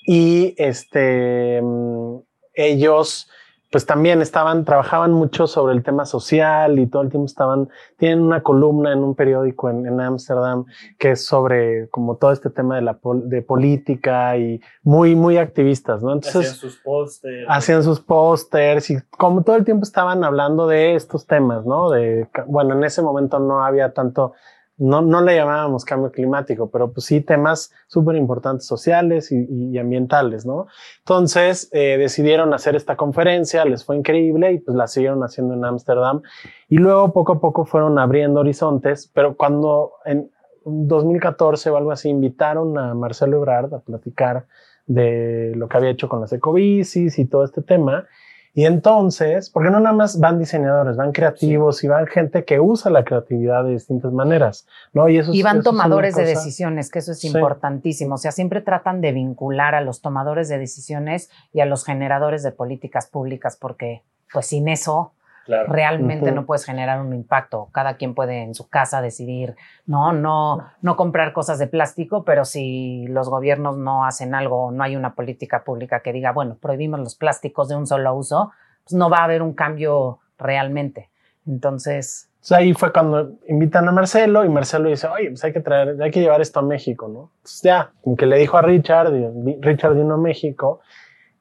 y 0.06 0.54
este, 0.58 1.62
mm, 1.62 2.18
ellos 2.54 3.30
pues 3.72 3.86
también 3.86 4.22
estaban, 4.22 4.66
trabajaban 4.66 5.14
mucho 5.14 5.48
sobre 5.48 5.74
el 5.74 5.82
tema 5.82 6.06
social 6.06 6.78
y 6.78 6.88
todo 6.88 7.04
el 7.04 7.10
tiempo 7.10 7.26
estaban, 7.26 7.70
tienen 7.98 8.22
una 8.22 8.44
columna 8.44 8.92
en 8.92 9.00
un 9.00 9.16
periódico 9.16 9.70
en 9.70 10.00
Ámsterdam 10.00 10.66
que 11.00 11.12
es 11.12 11.26
sobre 11.26 11.88
como 11.90 12.18
todo 12.18 12.32
este 12.32 12.50
tema 12.50 12.76
de 12.76 12.82
la 12.82 13.00
de 13.04 13.42
política 13.42 14.38
y 14.38 14.62
muy, 14.84 15.16
muy 15.16 15.38
activistas, 15.38 16.04
¿no? 16.04 16.14
Entonces, 16.14 16.52
hacían 16.52 16.56
sus 16.56 16.78
pósters. 16.78 17.46
Hacían 17.48 17.84
sus 17.84 18.00
pósters 18.02 18.90
y 18.90 18.98
como 19.10 19.44
todo 19.44 19.56
el 19.56 19.64
tiempo 19.64 19.84
estaban 19.84 20.24
hablando 20.24 20.68
de 20.68 20.96
estos 20.96 21.26
temas, 21.26 21.66
¿no? 21.66 21.90
De, 21.90 22.28
bueno, 22.48 22.76
en 22.76 22.84
ese 22.84 23.02
momento 23.02 23.40
no 23.40 23.64
había 23.64 23.94
tanto 23.94 24.34
no, 24.82 25.02
no 25.04 25.22
le 25.22 25.36
llamábamos 25.36 25.86
cambio 25.86 26.12
climático, 26.12 26.72
pero 26.72 26.92
pues 26.92 27.06
sí 27.06 27.22
temas 27.22 27.72
súper 27.86 28.16
importantes 28.16 28.66
sociales 28.66 29.32
y, 29.32 29.78
ambientales, 29.78 30.44
¿no? 30.44 30.66
Entonces 31.00 31.70
eh, 31.72 31.98
decidieron 32.00 32.52
hacer 32.54 32.76
esta 32.76 32.98
conferencia, 32.98 33.64
les 33.64 33.86
fue 33.86 33.96
increíble 33.96 34.54
y 34.54 34.60
pues 34.60 34.76
la 34.76 34.88
siguieron 34.88 35.22
haciendo 35.22 35.54
en 35.54 35.66
Ámsterdam 35.66 36.24
y 36.68 36.78
luego 36.78 37.14
poco 37.14 37.34
a 37.34 37.40
poco 37.40 37.66
fueron 37.66 38.00
abriendo 38.00 38.40
horizontes, 38.40 39.10
pero 39.14 39.38
cuando 39.38 39.94
en 40.04 40.32
2014 40.66 41.70
o 41.70 41.78
algo 41.78 41.92
así 41.92 42.10
invitaron 42.10 42.76
a 42.80 42.96
Marcelo 42.96 43.38
Ebrard 43.38 43.74
a 43.76 43.80
platicar 43.82 44.48
de 44.88 45.54
lo 45.56 45.68
que 45.68 45.78
había 45.78 45.92
hecho 45.92 46.10
con 46.10 46.22
las 46.22 46.34
ecobicis 46.34 47.20
y 47.20 47.26
todo 47.26 47.44
este 47.44 47.62
tema, 47.62 48.08
y 48.54 48.66
entonces, 48.66 49.50
porque 49.50 49.70
no 49.70 49.80
nada 49.80 49.96
más 49.96 50.20
van 50.20 50.38
diseñadores, 50.38 50.98
van 50.98 51.14
creativos 51.14 51.84
y 51.86 51.88
van 51.88 52.06
gente 52.06 52.44
que 52.44 52.60
usa 52.60 52.92
la 52.92 53.06
creatividad 53.06 53.64
de 53.64 53.72
distintas 53.72 54.12
maneras, 54.12 54.68
¿no? 54.92 55.08
Y, 55.08 55.20
eso, 55.20 55.32
y 55.34 55.42
van 55.42 55.64
tomadores 55.64 56.16
de 56.16 56.26
decisiones, 56.26 56.92
que 56.92 57.00
eso 57.00 57.14
es 57.14 57.24
importantísimo. 57.24 58.16
O 58.16 58.18
sea, 58.18 58.32
siempre 58.32 58.60
tratan 58.60 59.00
de 59.00 59.14
vincular 59.14 59.74
a 59.74 59.82
los 59.82 60.02
tomadores 60.02 60.50
de 60.50 60.58
decisiones 60.58 61.30
y 61.54 61.62
a 61.62 61.66
los 61.66 61.86
generadores 61.86 62.44
de 62.44 62.52
políticas 62.52 63.08
públicas, 63.08 63.56
porque 63.56 64.04
pues 64.34 64.48
sin 64.48 64.68
eso 64.68 65.14
Realmente 65.48 66.32
no 66.32 66.46
puedes 66.46 66.66
generar 66.66 67.02
un 67.02 67.14
impacto. 67.14 67.70
Cada 67.72 67.96
quien 67.96 68.14
puede 68.14 68.44
en 68.44 68.56
su 68.56 68.70
casa 68.70 69.02
decidir, 69.02 69.56
no, 69.86 70.14
no, 70.14 70.66
no 70.82 70.96
comprar 70.96 71.34
cosas 71.34 71.60
de 71.60 71.68
plástico, 71.68 72.24
pero 72.24 72.46
si 72.46 73.08
los 73.08 73.30
gobiernos 73.30 73.78
no 73.78 74.06
hacen 74.06 74.36
algo, 74.36 74.72
no 74.72 74.84
hay 74.84 74.96
una 74.96 75.16
política 75.16 75.64
pública 75.64 76.02
que 76.02 76.14
diga, 76.14 76.32
bueno, 76.32 76.58
prohibimos 76.62 77.00
los 77.00 77.16
plásticos 77.16 77.70
de 77.70 77.76
un 77.76 77.88
solo 77.88 78.14
uso, 78.14 78.52
pues 78.84 78.94
no 78.94 79.10
va 79.10 79.18
a 79.18 79.24
haber 79.24 79.42
un 79.42 79.54
cambio 79.54 80.20
realmente. 80.38 81.10
Entonces, 81.48 82.30
Entonces 82.36 82.58
ahí 82.58 82.74
fue 82.74 82.92
cuando 82.92 83.32
invitan 83.48 83.88
a 83.88 83.92
Marcelo 83.92 84.46
y 84.46 84.50
Marcelo 84.50 84.90
dice, 84.90 85.08
oye, 85.08 85.30
pues 85.30 85.44
hay 85.44 85.54
que 85.54 85.60
traer, 85.60 86.02
hay 86.02 86.12
que 86.12 86.22
llevar 86.22 86.42
esto 86.42 86.60
a 86.60 86.64
México, 86.64 87.08
¿no? 87.08 87.32
Entonces 87.38 87.62
ya, 87.64 87.92
como 88.04 88.16
que 88.16 88.26
le 88.26 88.38
dijo 88.38 88.58
a 88.58 88.62
Richard, 88.62 89.14
y 89.16 89.58
Richard 89.60 89.96
vino 89.96 90.14
a 90.14 90.18
México. 90.18 90.82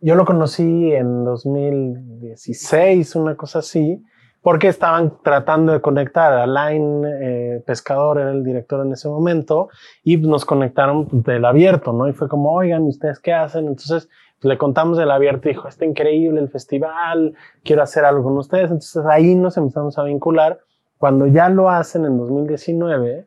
Yo 0.03 0.15
lo 0.15 0.25
conocí 0.25 0.93
en 0.93 1.25
2016, 1.25 3.17
una 3.17 3.37
cosa 3.37 3.59
así, 3.59 4.03
porque 4.41 4.69
estaban 4.69 5.19
tratando 5.23 5.73
de 5.73 5.83
conectar. 5.83 6.33
Alain 6.33 7.05
eh, 7.05 7.63
Pescador 7.67 8.19
era 8.19 8.31
el 8.31 8.43
director 8.43 8.85
en 8.85 8.93
ese 8.93 9.09
momento 9.09 9.69
y 10.03 10.17
nos 10.17 10.47
conectaron 10.47 11.07
del 11.11 11.45
abierto, 11.45 11.93
¿no? 11.93 12.09
Y 12.09 12.15
fue 12.15 12.29
como, 12.29 12.51
oigan, 12.53 12.85
¿ustedes 12.85 13.19
qué 13.19 13.35
hacen? 13.35 13.67
Entonces 13.67 14.09
le 14.41 14.57
contamos 14.57 14.97
del 14.97 15.11
abierto 15.11 15.49
y 15.49 15.53
dijo, 15.53 15.69
está 15.69 15.85
increíble 15.85 16.41
el 16.41 16.49
festival, 16.49 17.35
quiero 17.63 17.83
hacer 17.83 18.07
algo 18.07 18.23
con 18.23 18.39
ustedes. 18.39 18.71
Entonces 18.71 19.05
ahí 19.07 19.35
nos 19.35 19.59
empezamos 19.59 19.99
a 19.99 20.05
vincular. 20.05 20.61
Cuando 20.97 21.27
ya 21.27 21.51
lo 21.51 21.69
hacen 21.69 22.07
en 22.07 22.17
2019, 22.17 23.27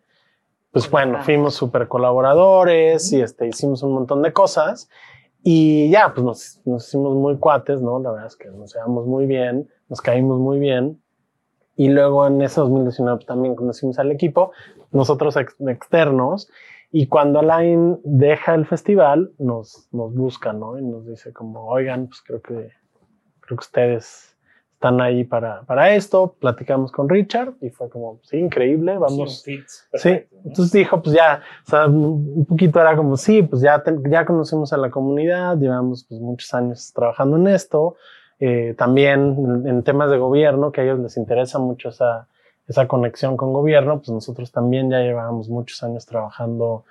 pues 0.72 0.90
bueno, 0.90 1.22
fuimos 1.22 1.54
súper 1.54 1.88
colaboradores 1.88 3.14
y 3.14 3.22
este, 3.22 3.48
hicimos 3.48 3.84
un 3.84 3.94
montón 3.94 4.24
de 4.24 4.34
cosas. 4.34 4.90
Y 5.44 5.90
ya, 5.90 6.14
pues 6.14 6.26
nos, 6.26 6.62
nos 6.66 6.88
hicimos 6.88 7.16
muy 7.16 7.38
cuates, 7.38 7.82
¿no? 7.82 8.00
La 8.00 8.12
verdad 8.12 8.28
es 8.28 8.38
que 8.38 8.50
nos 8.50 8.74
llevamos 8.74 9.06
muy 9.06 9.26
bien, 9.26 9.70
nos 9.90 10.00
caímos 10.00 10.40
muy 10.40 10.58
bien. 10.58 11.02
Y 11.76 11.90
luego 11.90 12.26
en 12.26 12.42
ese 12.42 12.62
2019 12.62 13.18
pues, 13.18 13.26
también 13.26 13.56
conocimos 13.56 14.00
al 14.00 14.12
equipo, 14.12 14.52
nosotros 14.92 15.36
externos. 15.36 16.50
Y 16.92 17.08
cuando 17.08 17.40
Alain 17.40 18.00
deja 18.04 18.56
el 18.56 18.66
festival, 18.66 19.34
nos, 19.38 19.90
nos 19.92 20.14
busca, 20.14 20.54
¿no? 20.54 20.80
Y 20.80 20.84
nos 20.84 21.06
dice 21.08 21.34
como, 21.34 21.68
oigan, 21.68 22.08
pues 22.08 22.22
creo 22.22 22.42
que, 22.42 22.70
creo 23.42 23.58
que 23.58 23.66
ustedes 23.66 24.33
están 24.84 25.00
ahí 25.00 25.24
para, 25.24 25.62
para 25.62 25.96
esto. 25.96 26.36
Platicamos 26.40 26.92
con 26.92 27.08
Richard 27.08 27.54
y 27.62 27.70
fue 27.70 27.90
como, 27.90 28.20
sí, 28.24 28.38
increíble, 28.38 28.98
vamos. 28.98 29.42
Sí, 29.42 29.64
sí. 29.94 30.24
entonces 30.44 30.74
dijo, 30.74 31.02
pues 31.02 31.16
ya, 31.16 31.42
o 31.66 31.70
sea, 31.70 31.88
un 31.88 32.46
poquito 32.46 32.82
era 32.82 32.94
como, 32.98 33.16
sí, 33.16 33.44
pues 33.44 33.62
ya, 33.62 33.82
ya 34.10 34.26
conocemos 34.26 34.74
a 34.74 34.78
la 34.78 34.92
comunidad, 34.92 35.58
llevamos 35.58 36.06
pues 36.10 36.20
muchos 36.20 36.54
años 36.54 36.92
trabajando 36.94 37.38
en 37.38 37.48
esto. 37.48 37.96
Eh, 38.40 38.76
también 38.78 39.64
en, 39.66 39.84
temas 39.84 40.12
de 40.12 40.18
gobierno, 40.18 40.74
que 40.74 40.82
a 40.82 40.84
ellos 40.84 41.00
les 41.00 41.16
interesa 41.16 41.60
mucho 41.60 41.88
esa, 41.88 42.28
esa 42.68 42.86
conexión 42.86 43.38
con 43.38 43.54
gobierno, 43.54 44.00
pues 44.00 44.10
nosotros 44.10 44.52
también 44.52 44.90
ya 44.90 45.00
llevábamos 45.00 45.48
muchos 45.48 45.82
años 45.84 46.06
trabajando 46.06 46.84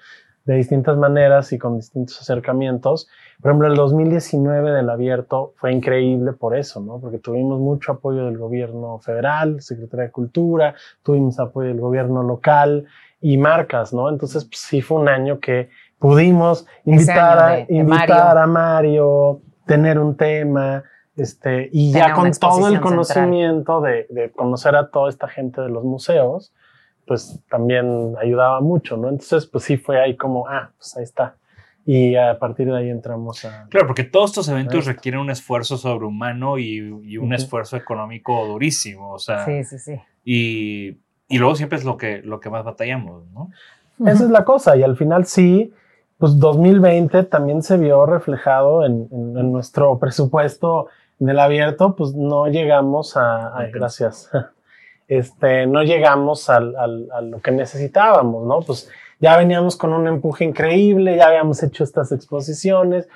de 0.45 0.55
distintas 0.55 0.97
maneras 0.97 1.53
y 1.53 1.59
con 1.59 1.77
distintos 1.77 2.21
acercamientos. 2.21 3.09
Por 3.41 3.51
ejemplo, 3.51 3.69
el 3.69 3.75
2019 3.75 4.73
del 4.73 4.91
abierto 4.91 5.55
fue 5.57 5.73
increíble 5.73 6.33
por 6.33 6.57
eso, 6.57 6.81
¿no? 6.81 7.01
Porque 7.01 7.19
tuvimos 7.19 7.61
mucho 7.61 7.93
apoyo 7.93 8.27
del 8.27 8.39
gobierno 8.39 8.99
federal, 8.99 9.61
Secretaría 9.61 10.07
de 10.07 10.11
Cultura, 10.11 10.75
tuvimos 11.03 11.39
apoyo 11.39 11.69
del 11.69 11.81
gobierno 11.81 12.23
local 12.23 12.87
y 13.21 13.37
marcas, 13.39 13.93
¿no? 13.93 14.09
Entonces, 14.09 14.45
pues, 14.45 14.61
sí 14.61 14.83
fue 14.83 15.01
un 15.01 15.09
año 15.09 15.39
que 15.39 15.71
pudimos 15.99 16.67
invitar, 16.85 17.39
a, 17.39 17.61
invitar 17.69 18.37
a 18.37 18.47
Mario, 18.47 19.41
tener 19.67 19.99
un 19.99 20.17
tema, 20.17 20.83
este, 21.17 21.69
y 21.73 21.93
ya 21.93 22.15
con 22.15 22.33
todo 22.33 22.69
el 22.69 22.81
conocimiento 22.81 23.81
de, 23.81 24.07
de, 24.11 24.33
conocer 24.33 24.75
a 24.75 24.91
toda 24.91 25.09
esta 25.09 25.29
gente 25.29 25.61
de 25.61 25.69
los 25.69 25.85
museos, 25.85 26.53
pues 27.07 27.41
también 27.51 28.15
ayudaba 28.21 28.61
mucho, 28.61 28.97
¿no? 28.97 29.09
Entonces, 29.09 29.47
pues 29.47 29.65
sí 29.65 29.77
fue 29.77 30.01
ahí 30.01 30.17
como, 30.17 30.49
ah, 30.49 30.71
pues 30.77 30.97
ahí 30.97 31.05
está. 31.05 31.37
Y 31.85 32.15
a 32.15 32.39
partir 32.39 32.69
de 32.69 32.79
ahí 32.79 32.91
entramos 32.91 33.45
a... 33.45 33.67
Claro, 33.69 33.89
porque 33.89 34.05
todos 34.05 34.31
estos 34.31 34.49
eventos 34.49 34.87
requieren 34.87 35.21
un 35.21 35.31
esfuerzo 35.31 35.77
sobrehumano 35.77 36.59
y, 36.59 36.77
y 37.05 37.17
un 37.17 37.33
esfuerzo 37.33 37.77
económico 37.77 38.47
durísimo, 38.47 39.13
o 39.13 39.19
sea... 39.19 39.45
Sí, 39.45 39.65
sí, 39.65 39.79
sí. 39.79 40.01
Y, 40.25 40.99
y 41.29 41.39
luego 41.39 41.57
siempre 41.57 41.79
es 41.79 41.85
lo 41.85 41.97
que, 41.97 42.23
lo 42.23 42.39
que 42.39 42.51
más 42.51 42.65
batallamos, 42.65 43.27
¿no? 43.33 43.51
Esa 44.07 44.25
es 44.25 44.31
la 44.31 44.45
cosa, 44.45 44.77
y 44.77 44.83
al 44.83 44.97
final 44.97 45.27
sí, 45.27 45.73
pues 46.19 46.39
2020 46.39 47.25
también 47.25 47.63
se 47.63 47.77
vio 47.77 48.07
reflejado 48.07 48.85
en, 48.85 49.09
en, 49.11 49.37
en 49.37 49.53
nuestro 49.53 49.99
presupuesto 49.99 50.89
del 51.19 51.39
abierto, 51.39 51.95
pues 51.95 52.15
no 52.15 52.49
llegamos 52.49 53.17
a, 53.17 53.67
gracias, 53.73 54.31
este, 55.19 55.67
no 55.67 55.83
llegamos 55.83 56.49
al, 56.49 56.75
a 56.77 57.21
lo 57.21 57.41
que 57.41 57.51
necesitábamos, 57.51 58.47
¿no? 58.47 58.61
Pues 58.61 58.89
ya 59.21 59.37
veníamos 59.37 59.77
con 59.77 59.93
un 59.93 60.09
empuje 60.09 60.45
increíble, 60.45 61.17
ya 61.17 61.29
habíamos 61.29 61.63
hecho 61.63 61.85
estas 61.85 62.13
exposiciones. 62.13 63.09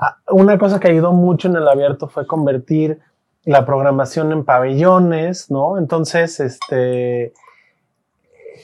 Ah, 0.00 0.16
una 0.28 0.58
cosa 0.58 0.78
que 0.78 0.88
ayudó 0.88 1.12
mucho 1.12 1.48
en 1.48 1.56
el 1.56 1.66
abierto 1.66 2.06
fue 2.06 2.24
convertir 2.24 3.00
la 3.44 3.66
programación 3.66 4.30
en 4.30 4.44
pabellones, 4.44 5.50
¿no? 5.50 5.76
Entonces, 5.76 6.38
este, 6.38 7.32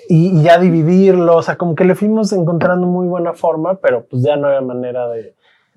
y, 0.08 0.38
y, 0.38 0.42
ya 0.44 0.58
dividirlo, 0.58 1.36
o 1.36 1.42
sea, 1.42 1.56
como 1.56 1.74
que 1.74 1.84
le 1.84 1.96
fuimos 1.96 2.32
encontrando 2.32 2.86
muy 2.86 3.08
buena 3.08 3.32
forma, 3.32 3.74
pero 3.74 4.04
pues 4.04 4.22
ya 4.22 4.36
no 4.36 4.46
había 4.46 4.60
manera 4.60 5.08
de, 5.08 5.34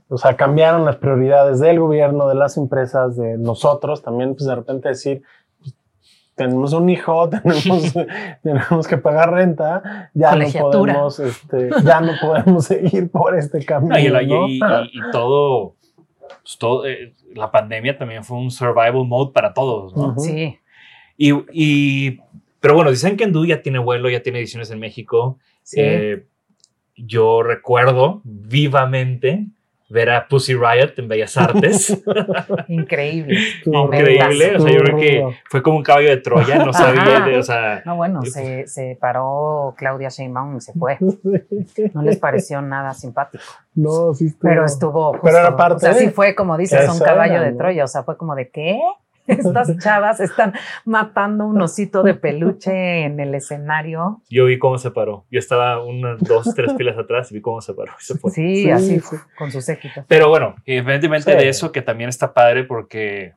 o 0.09 0.17
sea, 0.17 0.35
cambiaron 0.35 0.85
las 0.85 0.97
prioridades 0.97 1.59
del 1.59 1.79
gobierno, 1.79 2.29
de 2.29 2.35
las 2.35 2.55
empresas, 2.57 3.17
de 3.17 3.37
nosotros 3.39 4.03
también, 4.03 4.35
pues 4.35 4.45
de 4.45 4.55
repente 4.55 4.89
decir, 4.89 5.23
tenemos 6.39 6.71
un 6.71 6.89
hijo, 6.89 7.29
tenemos, 7.43 7.93
tenemos 8.43 8.87
que 8.87 8.97
pagar 8.97 9.33
renta, 9.33 10.09
ya 10.13 10.35
no 10.35 10.45
podemos, 10.49 11.19
este, 11.19 11.69
ya 11.83 11.99
no 11.99 12.13
podemos 12.21 12.65
seguir 12.65 13.11
por 13.11 13.37
este 13.37 13.63
camino. 13.65 13.97
y, 14.21 14.59
todo, 15.11 15.75
pues, 16.25 16.57
todo 16.57 16.87
eh, 16.87 17.13
la 17.35 17.51
pandemia 17.51 17.97
también 17.97 18.23
fue 18.23 18.37
un 18.37 18.51
survival 18.51 19.05
mode 19.05 19.33
para 19.33 19.53
todos, 19.53 19.93
¿no? 19.97 20.17
Sí. 20.17 20.57
Y, 21.17 22.21
pero 22.61 22.73
bueno, 22.73 22.89
dicen 22.89 23.17
que 23.17 23.25
Endu 23.25 23.45
ya 23.45 23.61
tiene 23.61 23.79
vuelo, 23.79 24.09
ya 24.09 24.23
tiene 24.23 24.39
ediciones 24.39 24.71
en 24.71 24.79
México. 24.79 25.37
Sí. 25.63 25.81
Eh, 25.81 26.25
yo 26.95 27.43
recuerdo 27.43 28.21
vivamente 28.23 29.45
ver 29.89 30.09
a 30.11 30.27
Pussy 30.27 30.53
Riot 30.53 30.93
en 30.97 31.07
Bellas 31.07 31.35
Artes. 31.35 32.01
Increíble. 32.67 33.37
Increíble. 33.65 34.55
O 34.55 34.59
sea, 34.61 34.71
yo 34.71 34.79
creo 34.81 34.97
que 34.97 35.37
fue 35.45 35.63
como 35.63 35.77
un 35.77 35.83
caballo 35.83 36.09
de 36.09 36.17
Troya, 36.17 36.63
no 36.63 36.71
sabía, 36.71 37.21
de, 37.21 37.37
o 37.37 37.43
sea... 37.43 37.81
No, 37.85 37.95
bueno, 37.95 38.21
se, 38.23 38.67
se, 38.67 38.97
paró 38.99 39.73
Claudia 39.77 40.09
Sheinbaum 40.09 40.57
y 40.57 40.61
se 40.61 40.73
fue. 40.73 40.97
No 41.93 42.01
les 42.01 42.17
pareció 42.17 42.61
nada 42.61 42.93
simpático. 42.93 43.43
No, 43.73 44.13
sí 44.13 44.27
estuvo. 44.27 44.49
Pero 44.49 44.65
estuvo 44.65 45.19
Pero 45.23 45.37
era 45.37 45.55
parte 45.55 45.75
O 45.75 45.79
sea, 45.79 45.93
sí 45.93 46.09
fue 46.09 46.35
como 46.35 46.57
dices, 46.57 46.89
un 46.89 46.99
caballo 46.99 47.41
de 47.41 47.53
Troya. 47.53 47.83
O 47.83 47.87
sea, 47.87 48.03
fue 48.03 48.17
como 48.17 48.35
de, 48.35 48.49
¿qué? 48.49 48.79
Estas 49.37 49.77
chavas 49.77 50.19
están 50.19 50.53
matando 50.85 51.45
un 51.45 51.61
osito 51.61 52.03
de 52.03 52.15
peluche 52.15 53.03
en 53.03 53.19
el 53.19 53.35
escenario. 53.35 54.21
Yo 54.29 54.45
vi 54.45 54.57
cómo 54.57 54.77
se 54.77 54.91
paró. 54.91 55.25
Yo 55.29 55.39
estaba 55.39 55.83
unas 55.83 56.19
dos, 56.19 56.53
tres 56.55 56.73
filas 56.77 56.97
atrás 56.97 57.31
y 57.31 57.35
vi 57.35 57.41
cómo 57.41 57.61
se 57.61 57.73
paró. 57.73 57.93
Sí, 57.99 58.69
así 58.71 58.99
fue, 58.99 59.19
con 59.37 59.51
su 59.51 59.61
séquito. 59.61 60.03
Pero 60.07 60.29
bueno, 60.29 60.55
independientemente 60.65 61.35
de 61.35 61.49
eso, 61.49 61.71
que 61.71 61.81
también 61.81 62.09
está 62.09 62.33
padre 62.33 62.63
porque 62.63 63.33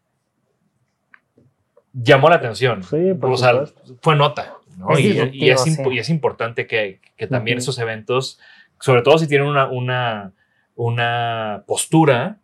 llamó 1.93 2.29
la 2.29 2.37
atención. 2.37 2.83
Sí, 2.83 3.13
o 3.21 3.37
sea, 3.37 3.65
fue 4.01 4.17
nota. 4.17 4.55
¿no? 4.79 4.99
y, 4.99 5.51
es 5.51 6.09
importante 6.09 6.67
que, 6.67 7.01
que 7.17 7.27
también 7.27 7.59
esos 7.59 7.79
eventos, 7.79 8.41
sobre 8.81 9.03
todo 9.03 9.19
si 9.19 9.29
tienen 9.29 9.47
una, 9.47 9.69
una, 9.69 10.33
una 10.75 11.65
postura 11.67 12.39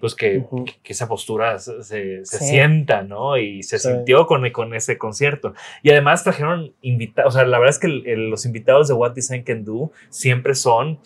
pues 0.00 0.14
que, 0.14 0.44
que, 0.82 0.92
esa 0.92 1.08
postura 1.08 1.58
se, 1.58 1.82
se 1.82 2.24
sienta, 2.24 3.02
¿no? 3.02 3.36
Y 3.36 3.62
se 3.62 3.78
sintió 3.78 4.26
con, 4.26 4.48
con 4.50 4.74
ese 4.74 4.98
concierto. 4.98 5.54
Y 5.82 5.90
además 5.90 6.22
trajeron 6.22 6.72
invitados, 6.82 7.34
o 7.34 7.38
sea, 7.38 7.46
la 7.46 7.58
verdad 7.58 7.74
es 7.74 7.78
que 7.78 7.88
los 7.88 8.44
invitados 8.44 8.88
de 8.88 8.94
What 8.94 9.12
Design 9.12 9.42
Can 9.42 9.64
Do 9.64 9.90
siempre 10.08 10.54
son 10.54 10.98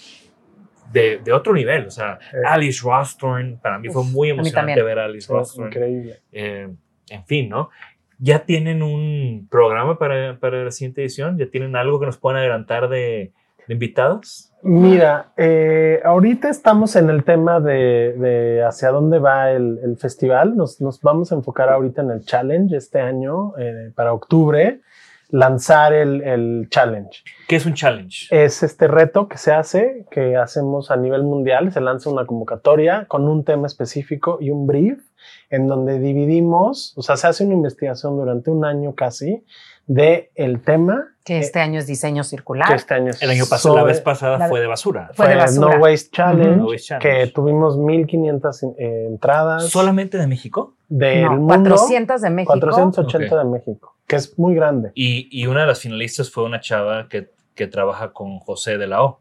de, 0.93 1.19
de 1.19 1.33
otro 1.33 1.53
nivel. 1.55 1.87
O 1.87 1.91
sea, 1.91 2.19
Alice 2.47 2.81
Rostorn, 2.83 3.59
para 3.59 3.79
mí 3.79 3.89
fue 3.89 4.05
muy 4.05 4.31
emocionante 4.31 4.83
ver 4.83 4.99
a 4.99 5.05
Alice 5.07 5.33
Rostorn. 5.33 5.69
Increíble. 5.69 6.21
Eh, 6.33 6.69
en 7.09 7.25
fin, 7.25 7.49
¿no? 7.49 7.71
¿Ya 8.19 8.41
tienen 8.41 8.83
un 8.83 9.47
programa 9.51 9.99
para, 9.99 10.39
para 10.39 10.65
la 10.65 10.71
siguiente 10.71 11.03
edición? 11.03 11.39
¿Ya 11.39 11.47
tienen 11.47 11.77
algo 11.77 12.01
que 12.01 12.07
nos 12.07 12.17
puedan 12.17 12.39
adelantar 12.39 12.89
de, 12.89 13.33
de 13.67 13.75
invitados? 13.75 14.53
Mira, 14.69 15.33
eh, 15.37 16.01
ahorita 16.05 16.49
estamos 16.49 16.97
en 16.97 17.09
el 17.09 17.23
tema 17.23 17.61
de, 17.61 18.65
hacia 18.67 18.91
dónde 18.91 19.21
va 19.21 19.53
el, 19.53 19.97
festival. 19.97 20.57
Nos, 20.57 20.81
vamos 21.03 21.31
a 21.31 21.37
enfocar 21.37 21.69
ahorita 21.69 22.03
en 22.03 22.11
el 22.11 22.25
challenge 22.25 22.77
este 22.77 23.01
año, 23.01 23.57
eh, 23.59 23.93
para 23.95 24.13
octubre, 24.13 24.81
lanzar 25.31 25.93
el, 25.93 26.67
challenge. 26.69 27.23
¿Qué 27.47 27.55
es 27.55 27.67
un 27.67 27.75
challenge? 27.75 28.27
Es 28.33 28.65
este 28.65 28.89
reto 28.89 29.29
que 29.29 29.39
se 29.39 29.53
hace, 29.53 30.05
que 30.11 30.37
hacemos 30.37 30.91
a 30.91 30.97
nivel 30.97 31.23
mundial. 31.23 31.71
Se 31.71 31.81
lanza 31.81 32.11
una 32.11 32.27
convocatoria 32.27 33.05
con 33.07 33.29
un 33.29 33.45
tema 33.45 33.69
específico 33.69 34.39
y 34.41 34.51
un 34.51 34.67
brief 34.67 34.99
en 35.51 35.67
donde 35.67 35.99
dividimos, 35.99 36.93
o 36.97 37.03
sea, 37.03 37.17
se 37.17 37.27
hace 37.27 37.45
una 37.45 37.55
investigación 37.55 38.17
durante 38.17 38.51
un 38.51 38.65
año 38.65 38.95
casi 38.95 39.45
de 39.87 40.31
el 40.35 40.63
tema. 40.63 41.05
Que 41.25 41.39
este 41.39 41.61
año 41.61 41.79
es 41.79 41.87
diseño 41.87 42.23
circular. 42.25 42.73
este 42.73 42.95
año 42.95 43.13
el 43.21 43.31
año 43.31 43.45
pasado, 43.49 43.77
la 43.77 43.83
vez 43.85 44.01
pasada 44.01 44.49
fue 44.49 44.61
de 44.61 44.67
basura. 44.67 45.11
Fue, 45.15 45.29
de 45.29 45.37
basura. 45.37 45.77
No 45.77 45.83
Waste 45.83 46.11
Challenge, 46.13 46.99
que 47.01 47.27
tuvimos 47.29 47.77
1500 47.79 48.63
eh, 48.63 49.07
entradas. 49.09 49.69
¿Solamente 49.69 50.19
de 50.19 50.27
México? 50.27 50.75
del 50.89 51.25
No, 51.25 51.33
mundo. 51.37 51.71
400 51.71 52.21
de 52.21 52.31
México. 52.31 52.53
480 52.53 53.35
Ok. 53.35 53.43
de 53.45 53.51
México, 53.51 53.97
que 54.07 54.17
es 54.17 54.39
muy 54.39 54.55
grande. 54.55 54.93
Y, 54.95 55.29
y 55.33 55.47
una 55.47 55.63
de 55.63 55.67
las 55.67 55.81
finalistas 55.81 56.31
fue 56.31 56.45
una 56.45 56.61
chava 56.61 57.09
que, 57.09 57.31
que 57.55 57.67
trabaja 57.67 58.13
con 58.13 58.39
José 58.39 58.79
de 58.79 58.87
la 58.87 59.03
O, 59.03 59.21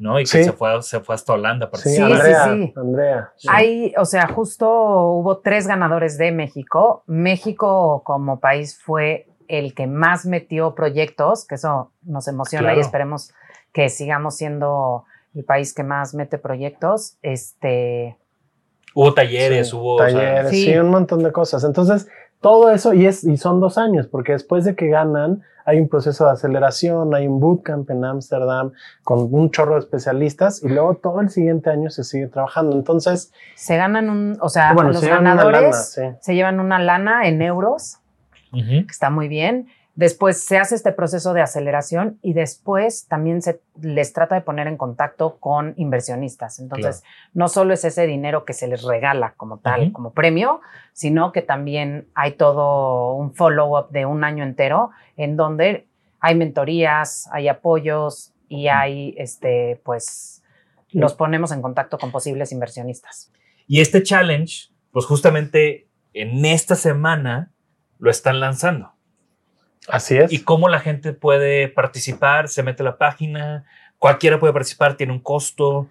¿no? 0.00 0.18
Y 0.18 0.24
que 0.24 0.28
Sí. 0.38 0.44
se, 0.44 0.52
fue, 0.52 0.82
se 0.82 0.98
fue 1.00 1.14
hasta 1.14 1.34
Holanda. 1.34 1.70
para 1.70 1.82
Sí, 1.82 1.90
Sí, 1.94 2.02
Andrea. 2.02 2.44
sí, 2.44 2.50
sí. 2.66 2.72
Andrea. 2.76 3.32
sí. 3.36 3.48
Hay, 3.50 3.94
o 3.96 4.04
sea, 4.04 4.26
justo 4.26 4.68
hubo 4.68 5.38
tres 5.38 5.68
ganadores 5.68 6.18
de 6.18 6.32
México. 6.32 7.04
México 7.06 8.02
como 8.04 8.40
país 8.40 8.76
fue 8.82 9.28
el 9.46 9.74
que 9.74 9.86
más 9.86 10.26
metió 10.26 10.74
proyectos, 10.74 11.46
que 11.46 11.54
eso 11.56 11.92
nos 12.02 12.26
emociona 12.28 12.64
Claro. 12.68 12.78
y 12.78 12.80
esperemos 12.80 13.32
que 13.72 13.88
sigamos 13.88 14.36
siendo 14.36 15.04
el 15.34 15.44
país 15.44 15.74
que 15.74 15.82
más 15.84 16.14
mete 16.14 16.38
proyectos. 16.38 17.16
Este, 17.22 18.16
Hubo 18.94 19.14
talleres, 19.14 19.70
Sí, 19.70 19.76
hubo... 19.76 19.94
o 19.96 19.98
sea, 19.98 20.06
talleres, 20.08 20.50
Sí. 20.50 20.64
sí. 20.64 20.76
un 20.78 20.90
montón 20.90 21.22
de 21.22 21.30
cosas. 21.30 21.62
Entonces, 21.62 22.08
todo 22.40 22.70
eso, 22.70 22.94
y, 22.94 23.06
es, 23.06 23.24
y 23.24 23.36
son 23.36 23.60
dos 23.60 23.78
años, 23.78 24.06
porque 24.06 24.32
después 24.32 24.64
de 24.64 24.74
que 24.74 24.88
ganan, 24.88 25.42
hay 25.66 25.78
un 25.78 25.88
proceso 25.88 26.24
de 26.24 26.32
aceleración, 26.32 27.14
hay 27.14 27.26
un 27.26 27.38
bootcamp 27.38 27.88
en 27.90 28.04
Ámsterdam 28.04 28.72
con 29.04 29.28
un 29.32 29.50
chorro 29.50 29.74
de 29.74 29.80
especialistas, 29.80 30.62
y 30.62 30.68
luego 30.68 30.94
todo 30.94 31.20
el 31.20 31.28
siguiente 31.30 31.70
año 31.70 31.90
se 31.90 32.02
sigue 32.02 32.28
trabajando. 32.28 32.74
Entonces, 32.74 33.32
se 33.54 33.76
ganan 33.76 34.08
un, 34.08 34.38
o 34.40 34.48
sea, 34.48 34.72
bueno, 34.72 34.90
los 34.90 35.00
se 35.00 35.06
llevan 35.06 35.20
una 35.20 35.34
ganadores 35.34 35.62
lana, 35.62 35.72
sí. 35.72 36.02
se 36.20 36.34
llevan 36.34 36.60
una 36.60 36.78
lana 36.78 37.28
en 37.28 37.42
euros, 37.42 37.98
que 38.52 38.86
está 38.88 39.10
muy 39.10 39.28
bien. 39.28 39.68
Después 39.94 40.42
se 40.42 40.56
hace 40.56 40.76
este 40.76 40.92
proceso 40.92 41.34
de 41.34 41.42
aceleración 41.42 42.18
y 42.22 42.32
después 42.32 43.06
también 43.06 43.42
se 43.42 43.60
les 43.82 44.12
trata 44.12 44.36
de 44.36 44.40
poner 44.40 44.66
en 44.66 44.76
contacto 44.76 45.36
con 45.38 45.74
inversionistas. 45.76 46.58
Entonces, 46.60 47.02
no 47.34 47.48
solo 47.48 47.74
es 47.74 47.84
ese 47.84 48.06
dinero 48.06 48.44
que 48.44 48.52
se 48.52 48.68
les 48.68 48.82
regala 48.82 49.34
como 49.36 49.58
tal, 49.58 49.92
como 49.92 50.12
premio, 50.12 50.60
sino 50.92 51.32
que 51.32 51.42
también 51.42 52.08
hay 52.14 52.32
todo 52.32 53.14
un 53.14 53.34
follow-up 53.34 53.90
de 53.90 54.06
un 54.06 54.24
año 54.24 54.44
entero 54.44 54.90
en 55.16 55.36
donde 55.36 55.86
hay 56.20 56.34
mentorías, 56.34 57.28
hay 57.32 57.48
apoyos 57.48 58.32
y 58.48 58.68
hay, 58.68 59.14
este, 59.18 59.80
pues, 59.84 60.42
los 60.92 61.14
ponemos 61.14 61.52
en 61.52 61.62
contacto 61.62 61.98
con 61.98 62.10
posibles 62.10 62.52
inversionistas. 62.52 63.32
Y 63.66 63.80
este 63.80 64.02
challenge, 64.02 64.70
pues 64.92 65.06
justamente 65.06 65.88
en 66.12 66.44
esta 66.44 66.74
semana 66.74 67.52
lo 67.98 68.10
están 68.10 68.40
lanzando. 68.40 68.92
Así 69.88 70.16
es. 70.16 70.32
¿Y 70.32 70.42
cómo 70.42 70.68
la 70.68 70.80
gente 70.80 71.12
puede 71.12 71.68
participar? 71.68 72.48
Se 72.48 72.62
mete 72.62 72.82
a 72.82 72.86
la 72.86 72.98
página, 72.98 73.64
cualquiera 73.98 74.38
puede 74.38 74.52
participar, 74.52 74.96
tiene 74.96 75.12
un 75.12 75.20
costo. 75.20 75.88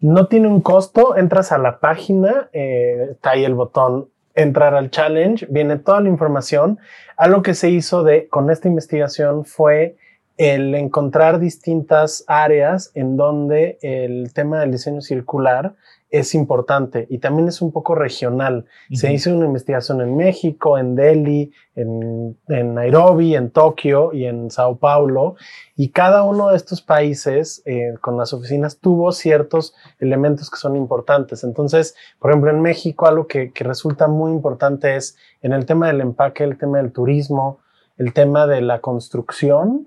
No 0.00 0.26
tiene 0.26 0.48
un 0.48 0.60
costo, 0.60 1.16
entras 1.16 1.52
a 1.52 1.58
la 1.58 1.78
página, 1.78 2.48
eh, 2.52 3.08
está 3.12 3.30
ahí 3.30 3.44
el 3.44 3.54
botón 3.54 4.08
entrar 4.34 4.74
al 4.74 4.90
challenge, 4.90 5.46
viene 5.50 5.76
toda 5.76 6.00
la 6.00 6.08
información. 6.08 6.78
Algo 7.16 7.42
que 7.42 7.54
se 7.54 7.68
hizo 7.70 8.02
de, 8.02 8.28
con 8.28 8.50
esta 8.50 8.68
investigación 8.68 9.44
fue 9.44 9.96
el 10.38 10.74
encontrar 10.74 11.38
distintas 11.38 12.24
áreas 12.26 12.92
en 12.94 13.18
donde 13.18 13.78
el 13.82 14.32
tema 14.32 14.60
del 14.60 14.72
diseño 14.72 15.02
circular 15.02 15.74
es 16.10 16.34
importante 16.34 17.06
y 17.08 17.18
también 17.18 17.48
es 17.48 17.62
un 17.62 17.70
poco 17.72 17.94
regional. 17.94 18.66
Se 18.92 19.12
hizo 19.12 19.34
una 19.34 19.46
investigación 19.46 20.00
en 20.00 20.16
México, 20.16 20.76
en 20.76 20.96
Delhi, 20.96 21.52
en, 21.76 22.36
en 22.48 22.74
Nairobi, 22.74 23.36
en 23.36 23.50
Tokio 23.50 24.12
y 24.12 24.24
en 24.24 24.50
Sao 24.50 24.76
Paulo. 24.76 25.36
Y 25.76 25.90
cada 25.90 26.24
uno 26.24 26.48
de 26.48 26.56
estos 26.56 26.82
países 26.82 27.62
eh, 27.64 27.94
con 28.00 28.16
las 28.16 28.32
oficinas 28.32 28.78
tuvo 28.78 29.12
ciertos 29.12 29.74
elementos 30.00 30.50
que 30.50 30.56
son 30.56 30.74
importantes. 30.74 31.44
Entonces, 31.44 31.94
por 32.18 32.32
ejemplo, 32.32 32.50
en 32.50 32.60
México 32.60 33.06
algo 33.06 33.28
que, 33.28 33.52
que 33.52 33.64
resulta 33.64 34.08
muy 34.08 34.32
importante 34.32 34.96
es 34.96 35.16
en 35.42 35.52
el 35.52 35.64
tema 35.64 35.86
del 35.86 36.00
empaque, 36.00 36.42
el 36.42 36.58
tema 36.58 36.78
del 36.78 36.92
turismo, 36.92 37.60
el 37.96 38.12
tema 38.12 38.46
de 38.48 38.62
la 38.62 38.80
construcción. 38.80 39.86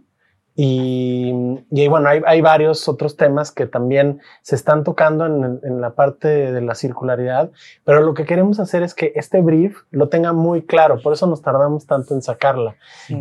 Y, 0.56 1.34
y 1.72 1.88
bueno, 1.88 2.10
hay, 2.10 2.22
hay 2.28 2.42
varios 2.42 2.88
otros 2.88 3.18
temas 3.18 3.52
que 3.52 3.66
también 3.66 4.22
se 4.44 4.56
están 4.56 4.84
tocando 4.84 5.26
en, 5.26 5.60
en 5.64 5.82
la 5.82 5.96
parte 5.96 6.28
de 6.28 6.62
la 6.62 6.76
circularidad, 6.76 7.50
pero 7.84 8.02
lo 8.02 8.14
que 8.14 8.26
queremos 8.26 8.60
hacer 8.60 8.84
es 8.84 8.94
que 8.94 9.14
este 9.16 9.42
brief 9.42 9.82
lo 9.90 10.10
tenga 10.10 10.32
muy 10.32 10.62
claro, 10.62 11.02
por 11.02 11.14
eso 11.14 11.26
nos 11.26 11.42
tardamos 11.42 11.88
tanto 11.88 12.14
en 12.14 12.22
sacarla, 12.22 12.76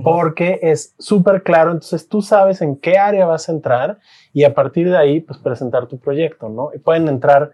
porque 0.05 0.61
es 0.63 0.95
súper 0.99 1.43
claro, 1.43 1.71
entonces 1.71 2.07
tú 2.07 2.21
sabes 2.21 2.61
en 2.61 2.77
qué 2.77 2.99
área 2.99 3.25
vas 3.25 3.49
a 3.49 3.53
entrar 3.53 3.99
y 4.35 4.45
a 4.45 4.55
partir 4.55 4.91
de 4.91 4.99
ahí, 4.99 5.21
pues 5.21 5.39
presentar 5.39 5.87
tu 5.87 5.99
proyecto, 5.99 6.51
¿no? 6.51 6.71
Y 6.75 6.79
pueden 6.79 7.09
entrar 7.09 7.53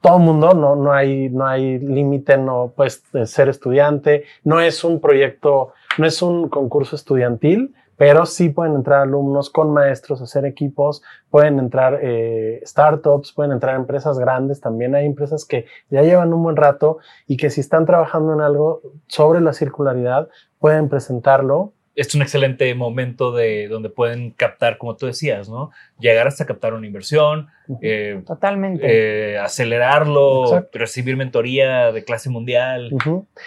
todo 0.00 0.18
el 0.18 0.22
mundo, 0.22 0.52
no, 0.54 0.76
no 0.76 0.92
hay, 0.92 1.28
no 1.30 1.46
hay 1.46 1.78
límite, 1.78 2.38
no 2.38 2.72
puedes 2.74 3.02
eh, 3.14 3.26
ser 3.26 3.48
estudiante, 3.48 4.24
no 4.44 4.60
es 4.60 4.84
un 4.84 5.00
proyecto, 5.00 5.72
no 5.98 6.06
es 6.06 6.22
un 6.22 6.48
concurso 6.48 6.96
estudiantil, 6.96 7.74
pero 7.96 8.26
sí 8.26 8.48
pueden 8.50 8.74
entrar 8.74 9.02
alumnos 9.02 9.50
con 9.50 9.72
maestros, 9.72 10.20
hacer 10.20 10.44
equipos, 10.44 11.02
pueden 11.30 11.58
entrar 11.58 11.98
eh, 12.02 12.60
startups, 12.64 13.32
pueden 13.32 13.52
entrar 13.52 13.76
empresas 13.76 14.18
grandes, 14.18 14.60
también 14.60 14.94
hay 14.94 15.06
empresas 15.06 15.44
que 15.44 15.66
ya 15.90 16.02
llevan 16.02 16.32
un 16.32 16.42
buen 16.42 16.56
rato 16.56 16.98
y 17.26 17.36
que 17.36 17.50
si 17.50 17.60
están 17.60 17.86
trabajando 17.86 18.34
en 18.34 18.40
algo 18.40 18.82
sobre 19.06 19.40
la 19.40 19.52
circularidad, 19.52 20.28
pueden 20.58 20.88
presentarlo. 20.88 21.72
Es 21.96 22.14
un 22.14 22.22
excelente 22.22 22.72
momento 22.74 23.32
de 23.32 23.68
donde 23.68 23.88
pueden 23.88 24.30
captar, 24.30 24.78
como 24.78 24.96
tú 24.96 25.06
decías, 25.06 25.48
¿no? 25.48 25.70
Llegar 25.98 26.28
hasta 26.28 26.44
captar 26.44 26.74
una 26.74 26.86
inversión, 26.86 27.48
eh, 27.80 28.22
Totalmente. 28.26 28.84
eh, 28.84 29.38
acelerarlo, 29.38 30.44
Exacto. 30.44 30.78
recibir 30.78 31.16
mentoría 31.16 31.90
de 31.92 32.04
clase 32.04 32.28
mundial. 32.30 32.90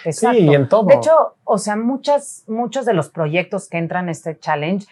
Exacto. 0.04 0.38
Sí, 0.38 0.46
y 0.50 0.54
en 0.54 0.68
todo. 0.68 0.84
De 0.86 0.96
hecho, 0.96 1.36
o 1.44 1.58
sea, 1.58 1.76
muchas, 1.76 2.44
muchos 2.48 2.84
de 2.84 2.92
los 2.92 3.08
proyectos 3.08 3.68
que 3.68 3.78
entran 3.78 4.08
a 4.08 4.10
este 4.12 4.38
challenge 4.38 4.86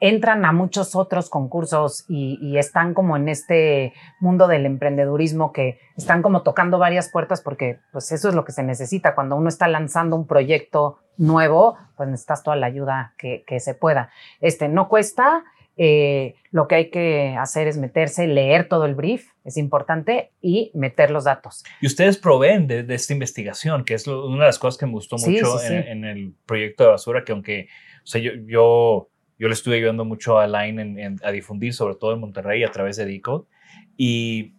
entran 0.00 0.44
a 0.44 0.52
muchos 0.52 0.96
otros 0.96 1.28
concursos 1.30 2.04
y, 2.08 2.38
y 2.40 2.58
están 2.58 2.94
como 2.94 3.16
en 3.16 3.28
este 3.28 3.92
mundo 4.20 4.48
del 4.48 4.66
emprendedurismo 4.66 5.52
que 5.52 5.78
están 5.96 6.22
como 6.22 6.42
tocando 6.42 6.78
varias 6.78 7.10
puertas 7.10 7.40
porque 7.42 7.78
pues 7.92 8.10
eso 8.12 8.28
es 8.28 8.34
lo 8.34 8.44
que 8.44 8.52
se 8.52 8.62
necesita. 8.62 9.14
Cuando 9.14 9.36
uno 9.36 9.48
está 9.48 9.68
lanzando 9.68 10.16
un 10.16 10.26
proyecto 10.26 10.98
nuevo, 11.18 11.76
pues 11.96 12.08
necesitas 12.08 12.42
toda 12.42 12.56
la 12.56 12.66
ayuda 12.66 13.14
que, 13.18 13.44
que 13.46 13.60
se 13.60 13.74
pueda. 13.74 14.10
Este 14.40 14.68
no 14.68 14.88
cuesta. 14.88 15.44
eh, 15.78 16.34
lo 16.50 16.68
que 16.68 16.74
hay 16.74 16.90
que 16.90 17.34
hacer 17.38 17.66
es 17.66 17.78
meterse, 17.78 18.26
leer 18.26 18.68
todo 18.68 18.84
el 18.84 18.94
brief, 18.94 19.30
es 19.42 19.56
importante, 19.56 20.32
y 20.42 20.70
meter 20.74 21.10
los 21.10 21.24
datos. 21.24 21.64
Y 21.80 21.86
ustedes 21.86 22.18
proveen 22.18 22.66
de, 22.66 22.82
de 22.82 22.94
esta 22.94 23.14
investigación, 23.14 23.82
que 23.86 23.94
es 23.94 24.06
lo- 24.06 24.26
una 24.26 24.40
de 24.44 24.48
las 24.48 24.58
cosas 24.58 24.76
que 24.78 24.84
me 24.84 24.92
gustó 24.92 25.16
Sí, 25.16 25.30
mucho 25.30 25.56
sí, 25.58 25.68
sí. 25.68 25.72
En, 25.74 25.82
en 25.88 26.04
el 26.04 26.34
proyecto 26.44 26.84
de 26.84 26.90
basura, 26.90 27.24
que 27.24 27.32
aunque, 27.32 27.68
o 28.04 28.06
sea, 28.06 28.20
yo, 28.20 28.32
yo, 28.46 29.08
yo 29.38 29.48
le 29.48 29.54
estuve 29.54 29.76
ayudando 29.76 30.04
mucho 30.04 30.38
a 30.38 30.46
Line 30.46 30.80
en- 30.82 30.98
en- 30.98 31.20
a 31.24 31.30
difundir, 31.30 31.74
sobre 31.74 31.94
todo 31.96 32.12
en 32.14 32.20
Monterrey, 32.20 32.62
a 32.64 32.70
través 32.70 32.96
de 32.96 33.04
Decode. 33.06 33.44
Y, 33.96 34.54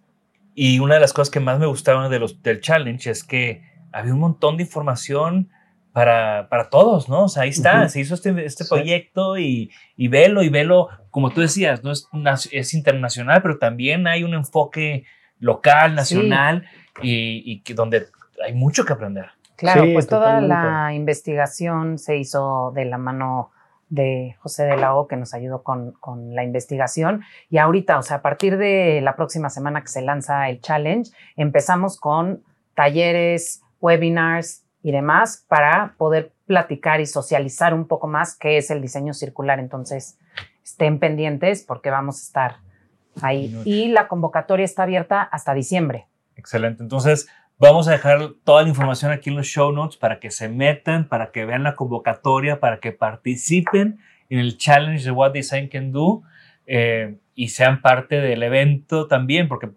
y 0.55 0.79
una 0.79 0.95
de 0.95 0.99
las 1.01 1.13
cosas 1.13 1.29
que 1.31 1.39
más 1.39 1.59
me 1.59 1.65
gustaban 1.65 2.09
de 2.11 2.19
los, 2.19 2.41
del 2.43 2.59
challenge 2.61 3.09
es 3.09 3.23
que 3.23 3.63
había 3.91 4.13
un 4.13 4.19
montón 4.19 4.57
de 4.57 4.63
información 4.63 5.49
para, 5.91 6.47
para 6.49 6.69
todos, 6.69 7.07
¿no? 7.07 7.25
O 7.25 7.27
sea, 7.29 7.43
ahí 7.43 7.49
está, 7.49 7.81
Ujú. 7.81 7.89
se 7.89 7.99
hizo 8.01 8.15
este, 8.15 8.45
este 8.45 8.63
Sí. 8.63 8.69
proyecto 8.73 9.37
y, 9.37 9.71
y 9.95 10.07
velo 10.07 10.41
y 10.41 10.49
velo, 10.49 10.89
como 11.11 11.29
tú 11.29 11.41
decías, 11.41 11.83
no 11.83 11.91
es, 11.91 12.07
es 12.51 12.73
internacional, 12.73 13.41
pero 13.43 13.59
también 13.59 14.07
hay 14.07 14.23
un 14.23 14.33
enfoque 14.33 15.05
local, 15.39 15.93
nacional 15.93 16.65
y, 17.01 17.43
y 17.45 17.61
que 17.61 17.73
donde 17.75 18.07
hay 18.43 18.53
mucho 18.53 18.85
que 18.85 18.93
aprender. 18.93 19.27
Claro, 19.55 19.83
Sí, 19.83 19.93
pues 19.93 20.07
toda 20.07 20.25
totalmente. 20.41 20.55
la 20.55 20.93
investigación 20.95 21.99
se 21.99 22.17
hizo 22.17 22.71
de 22.75 22.85
la 22.85 22.97
mano 22.97 23.51
de 23.93 24.35
José 24.39 24.63
de 24.63 24.75
la 24.75 24.95
O, 24.95 25.07
que 25.07 25.15
nos 25.15 25.35
ayudó 25.35 25.61
con, 25.61 25.91
con 25.99 26.33
la 26.33 26.43
investigación. 26.43 27.21
Y 27.51 27.59
ahorita, 27.59 27.99
o 27.99 28.01
sea, 28.01 28.17
a 28.17 28.21
partir 28.23 28.57
de 28.57 29.01
la 29.01 29.15
próxima 29.15 29.51
semana 29.51 29.81
que 29.81 29.89
se 29.89 30.01
lanza 30.01 30.49
el 30.49 30.61
challenge, 30.61 31.11
empezamos 31.35 31.99
con 31.99 32.41
talleres, 32.73 33.61
webinars 33.81 34.63
y 34.81 34.91
demás 34.91 35.45
para 35.47 35.93
poder 35.97 36.33
platicar 36.47 37.01
y 37.01 37.05
socializar 37.05 37.75
un 37.75 37.87
poco 37.87 38.07
más 38.07 38.35
qué 38.35 38.57
es 38.57 38.71
el 38.71 38.81
diseño 38.81 39.13
circular. 39.13 39.59
Entonces, 39.59 40.17
estén 40.63 40.97
pendientes 40.97 41.61
porque 41.61 41.91
vamos 41.91 42.17
a 42.17 42.23
estar 42.23 42.55
ahí. 43.21 43.61
Y 43.63 43.89
la 43.89 44.07
convocatoria 44.07 44.65
está 44.65 44.83
abierta 44.83 45.21
hasta 45.21 45.53
diciembre. 45.53 46.07
Excelente. 46.35 46.81
Entonces, 46.81 47.27
vamos 47.59 47.87
a 47.87 47.91
dejar 47.91 48.19
toda 48.43 48.63
la 48.63 48.69
información 48.69 49.11
aquí 49.11 49.29
en 49.29 49.35
los 49.37 49.47
show 49.47 49.71
notes 49.71 49.97
para 49.97 50.19
que 50.19 50.31
se 50.31 50.49
metan, 50.49 51.07
para 51.07 51.31
que 51.31 51.45
vean 51.45 51.63
la 51.63 51.75
convocatoria, 51.75 52.59
para 52.59 52.79
que 52.79 52.91
participen 52.91 53.99
en 54.29 54.39
el 54.39 54.57
challenge 54.57 55.03
de 55.03 55.11
What 55.11 55.31
Design 55.33 55.67
Can 55.69 55.91
Do 55.91 56.23
eh, 56.65 57.17
y 57.35 57.49
sean 57.49 57.81
parte 57.81 58.21
del 58.21 58.43
evento 58.43 59.07
también, 59.07 59.47
porque 59.47 59.69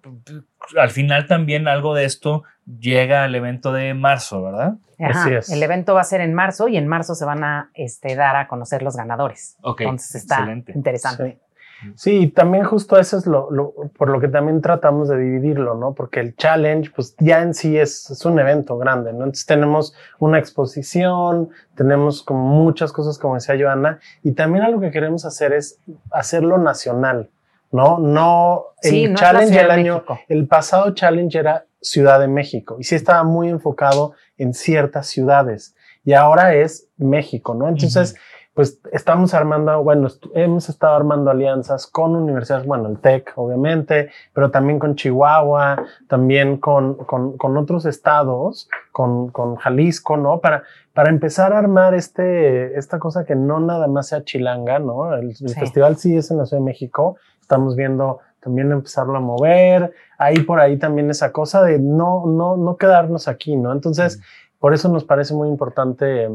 al 0.78 0.90
final 0.90 1.26
también 1.26 1.68
algo 1.68 1.94
de 1.94 2.04
esto 2.04 2.44
llega 2.66 3.24
al 3.24 3.34
evento 3.34 3.72
de 3.72 3.94
marzo, 3.94 4.42
¿verdad? 4.42 4.74
Ajá, 4.98 5.20
Así 5.20 5.34
es. 5.34 5.50
El 5.50 5.62
evento 5.62 5.94
va 5.94 6.00
a 6.00 6.04
ser 6.04 6.20
en 6.20 6.34
marzo 6.34 6.68
y 6.68 6.76
en 6.76 6.86
marzo 6.86 7.14
se 7.14 7.24
van 7.24 7.44
a 7.44 7.70
este, 7.74 8.14
dar 8.14 8.36
a 8.36 8.48
conocer 8.48 8.82
los 8.82 8.96
ganadores. 8.96 9.56
Ok, 9.62 9.82
Entonces 9.82 10.16
está 10.16 10.36
excelente. 10.38 10.72
interesante. 10.74 11.32
Sí. 11.32 11.45
Sí, 11.94 12.18
y 12.22 12.26
también 12.28 12.64
justo 12.64 12.98
eso 12.98 13.18
es 13.18 13.26
lo, 13.26 13.50
lo- 13.50 13.72
por 13.96 14.08
lo 14.08 14.18
que 14.20 14.28
también 14.28 14.60
tratamos 14.62 15.08
de 15.08 15.18
dividirlo, 15.18 15.74
¿no? 15.74 15.92
Porque 15.94 16.20
el 16.20 16.34
challenge, 16.36 16.90
pues 16.94 17.14
ya 17.18 17.42
en 17.42 17.54
sí 17.54 17.76
es, 17.78 18.10
es 18.10 18.24
un 18.24 18.38
evento 18.38 18.78
grande, 18.78 19.12
¿no? 19.12 19.20
Entonces 19.20 19.46
tenemos 19.46 19.94
una 20.18 20.38
exposición, 20.38 21.50
tenemos 21.74 22.22
como 22.22 22.40
muchas 22.46 22.92
cosas, 22.92 23.18
como 23.18 23.34
decía 23.34 23.56
Joana, 23.58 24.00
y 24.22 24.32
también 24.32 24.64
algo 24.64 24.80
que 24.80 24.90
queremos 24.90 25.24
hacer 25.24 25.52
es 25.52 25.78
hacerlo 26.10 26.58
nacional, 26.58 27.30
¿no? 27.72 27.98
No, 27.98 28.64
el 28.82 28.90
Sí, 28.90 29.08
no 29.08 29.16
challenge 29.16 29.60
el 29.60 29.70
año, 29.70 29.94
México. 29.96 30.18
el 30.28 30.46
pasado 30.48 30.90
challenge 30.94 31.38
era 31.38 31.66
Ciudad 31.80 32.18
de 32.20 32.28
México, 32.28 32.76
y 32.80 32.84
sí 32.84 32.94
estaba 32.94 33.22
muy 33.22 33.48
enfocado 33.48 34.14
en 34.38 34.54
ciertas 34.54 35.06
ciudades, 35.06 35.74
y 36.04 36.14
ahora 36.14 36.54
es 36.54 36.88
México, 36.96 37.54
¿no? 37.54 37.68
Entonces, 37.68 38.16
pues 38.56 38.80
estamos 38.90 39.34
armando, 39.34 39.82
bueno, 39.82 40.08
hemos 40.32 40.70
estado 40.70 40.96
armando 40.96 41.30
alianzas 41.30 41.86
con 41.86 42.16
universidades, 42.16 42.66
bueno, 42.66 42.88
el 42.88 42.98
TEC, 42.98 43.34
obviamente, 43.36 44.08
pero 44.32 44.50
también 44.50 44.78
con 44.78 44.94
Chihuahua, 44.94 45.84
también 46.08 46.56
con, 46.56 46.94
con, 46.94 47.36
con 47.36 47.58
otros 47.58 47.84
estados, 47.84 48.70
con, 48.92 49.28
con 49.28 49.56
Jalisco, 49.56 50.16
¿no? 50.16 50.40
Para, 50.40 50.62
para 50.94 51.10
empezar 51.10 51.52
a 51.52 51.58
armar 51.58 51.92
este, 51.92 52.78
esta 52.78 52.98
cosa 52.98 53.26
que 53.26 53.36
no 53.36 53.60
nada 53.60 53.88
más 53.88 54.08
sea 54.08 54.24
chilanga, 54.24 54.78
¿no? 54.78 55.12
El, 55.12 55.28
el 55.28 55.36
Sí. 55.36 55.48
festival 55.60 55.96
sí 55.98 56.16
es 56.16 56.30
en 56.30 56.38
la 56.38 56.46
Ciudad 56.46 56.62
de 56.62 56.64
México, 56.64 57.18
estamos 57.42 57.76
viendo 57.76 58.20
también 58.40 58.72
empezarlo 58.72 59.18
a 59.18 59.20
mover, 59.20 59.92
ahí 60.16 60.38
por 60.40 60.60
ahí 60.60 60.78
también 60.78 61.10
esa 61.10 61.30
cosa 61.30 61.62
de 61.62 61.78
no, 61.78 62.24
no, 62.26 62.56
no 62.56 62.78
quedarnos 62.78 63.28
aquí, 63.28 63.54
¿no? 63.54 63.70
Entonces, 63.70 64.18
por 64.58 64.72
eso 64.72 64.88
nos 64.88 65.04
parece 65.04 65.34
muy 65.34 65.48
importante 65.50 66.30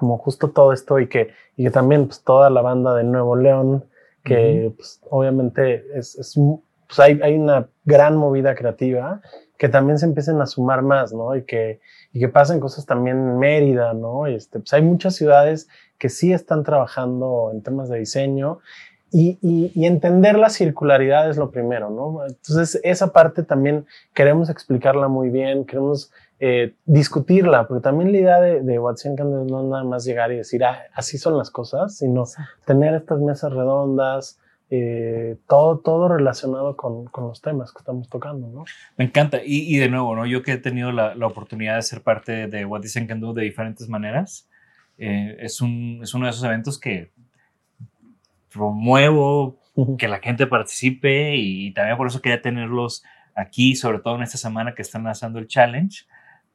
como 0.00 0.16
justo 0.16 0.48
todo 0.48 0.72
esto 0.72 0.98
y 0.98 1.08
que, 1.08 1.28
y 1.58 1.64
que 1.64 1.70
también 1.70 2.06
pues, 2.06 2.24
toda 2.24 2.48
la 2.48 2.62
banda 2.62 2.94
de 2.96 3.04
Nuevo 3.04 3.36
León, 3.36 3.84
que 4.24 4.72
pues, 4.74 4.98
obviamente 5.10 5.84
es, 5.94 6.14
es 6.18 6.34
pues, 6.88 6.98
hay, 6.98 7.20
hay 7.22 7.36
una 7.36 7.68
gran 7.84 8.16
movida 8.16 8.54
creativa, 8.54 9.20
que 9.58 9.68
también 9.68 9.98
se 9.98 10.06
empiecen 10.06 10.40
a 10.40 10.46
sumar 10.46 10.80
más, 10.80 11.12
¿no? 11.12 11.36
Y 11.36 11.44
que, 11.44 11.80
y 12.14 12.20
que 12.20 12.28
pasen 12.28 12.60
cosas 12.60 12.86
también 12.86 13.18
en 13.18 13.38
Mérida, 13.38 13.92
¿no? 13.92 14.26
Y 14.26 14.34
este, 14.36 14.58
pues 14.60 14.72
hay 14.72 14.80
muchas 14.80 15.14
ciudades 15.16 15.68
que 15.98 16.08
sí 16.08 16.32
están 16.32 16.62
trabajando 16.64 17.50
en 17.52 17.62
temas 17.62 17.90
de 17.90 17.98
diseño 17.98 18.60
y, 19.12 19.38
y- 19.42 19.70
y 19.74 19.84
entender 19.84 20.38
la 20.38 20.48
circularidad 20.48 21.28
es 21.28 21.36
lo 21.36 21.50
primero, 21.50 21.90
¿no? 21.90 22.24
Entonces, 22.26 22.80
esa 22.84 23.12
parte 23.12 23.42
también 23.42 23.84
queremos 24.14 24.48
explicarla 24.48 25.08
muy 25.08 25.28
bien, 25.28 25.66
queremos 25.66 26.10
eh, 26.40 26.74
discutirla, 26.86 27.68
porque 27.68 27.82
también 27.82 28.12
la 28.12 28.18
idea 28.18 28.40
de, 28.40 28.62
de 28.62 28.78
Watson 28.78 29.14
Candle 29.14 29.44
no 29.44 29.60
es 29.60 29.66
nada 29.68 29.84
más 29.84 30.04
llegar 30.04 30.32
y 30.32 30.36
decir, 30.36 30.64
ah, 30.64 30.84
así 30.94 31.18
son 31.18 31.36
las 31.36 31.50
cosas, 31.50 31.98
sino 31.98 32.24
tener 32.64 32.94
estas 32.94 33.20
mesas 33.20 33.52
redondas, 33.52 34.40
eh, 34.70 35.36
todo, 35.46 35.80
todo 35.80 36.08
relacionado 36.08 36.76
con, 36.76 37.04
con 37.06 37.28
los 37.28 37.42
temas 37.42 37.72
que 37.72 37.80
estamos 37.80 38.08
tocando, 38.08 38.48
¿no? 38.48 38.64
Me 38.96 39.04
encanta. 39.04 39.40
Y, 39.44 39.74
y 39.74 39.78
de 39.78 39.90
nuevo, 39.90 40.16
¿no? 40.16 40.24
Yo 40.24 40.42
que 40.42 40.52
he 40.52 40.58
tenido 40.58 40.92
la, 40.92 41.14
la 41.14 41.26
oportunidad 41.26 41.76
de 41.76 41.82
ser 41.82 42.02
parte 42.02 42.46
de 42.46 42.64
What 42.64 42.80
Design 42.80 43.06
Can 43.06 43.20
Do 43.20 43.34
de 43.34 43.42
diferentes 43.42 43.88
maneras, 43.88 44.48
eh, 44.96 45.36
es, 45.40 45.60
un, 45.60 46.00
es 46.02 46.14
uno 46.14 46.26
de 46.26 46.30
esos 46.30 46.44
eventos 46.44 46.78
que 46.78 47.10
promuevo 48.52 49.58
que 49.98 50.08
la 50.08 50.18
gente 50.18 50.46
participe 50.46 51.36
y 51.36 51.72
también 51.72 51.96
por 51.96 52.06
eso 52.06 52.20
quería 52.20 52.42
tenerlos 52.42 53.02
aquí, 53.34 53.76
sobre 53.76 53.98
todo 54.00 54.16
en 54.16 54.22
esta 54.22 54.38
semana 54.38 54.74
que 54.74 54.82
están 54.82 55.04
lanzando 55.04 55.38
el 55.38 55.46
challenge, 55.46 56.04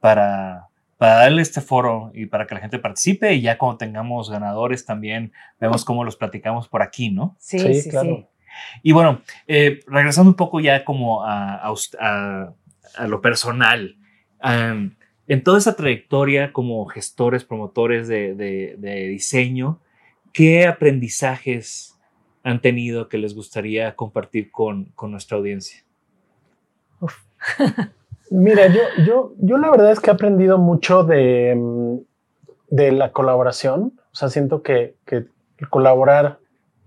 para, 0.06 0.68
para 0.98 1.14
darle 1.16 1.42
este 1.42 1.60
foro 1.60 2.12
y 2.14 2.26
para 2.26 2.46
que 2.46 2.54
la 2.54 2.60
gente 2.60 2.78
participe 2.78 3.34
y 3.34 3.40
ya 3.40 3.58
cuando 3.58 3.78
tengamos 3.78 4.30
ganadores 4.30 4.84
también 4.86 5.32
vemos 5.58 5.84
cómo 5.84 6.04
los 6.04 6.14
platicamos 6.14 6.68
por 6.68 6.80
aquí, 6.80 7.10
¿no? 7.10 7.34
Sí, 7.40 7.58
Sí, 7.58 7.74
sí, 7.74 7.82
sí. 7.82 7.90
claro. 7.90 8.30
Y 8.84 8.92
bueno, 8.92 9.20
eh, 9.48 9.80
regresando 9.88 10.30
un 10.30 10.36
poco 10.36 10.60
ya 10.60 10.84
como 10.84 11.24
a, 11.24 11.56
a 11.56 11.72
ust- 11.72 11.96
a- 12.00 12.52
a 12.96 13.06
lo 13.08 13.20
personal, 13.20 13.96
en 15.26 15.42
toda 15.42 15.58
esa 15.58 15.74
trayectoria 15.74 16.52
como 16.52 16.86
gestores, 16.86 17.42
promotores 17.44 18.06
de, 18.06 18.36
de- 18.36 18.76
de 18.78 19.08
diseño, 19.08 19.80
¿qué 20.32 20.68
aprendizajes 20.68 21.98
han 22.44 22.60
tenido 22.60 23.08
que 23.08 23.18
les 23.18 23.34
gustaría 23.34 23.96
compartir 23.96 24.52
con, 24.52 24.84
con 24.94 25.10
nuestra 25.10 25.36
audiencia? 25.36 25.82
Mira, 28.30 28.66
yo, 28.68 28.80
yo, 29.06 29.32
yo 29.38 29.58
la 29.58 29.70
verdad 29.70 29.92
es 29.92 30.00
que 30.00 30.10
he 30.10 30.14
aprendido 30.14 30.58
mucho 30.58 31.04
de, 31.04 31.54
mm, 31.56 31.96
de 32.70 32.92
la 32.92 33.12
colaboración. 33.12 33.98
O 34.12 34.14
sea, 34.14 34.28
siento 34.30 34.62
que, 34.62 34.96
que 35.06 35.26
colaborar 35.70 36.38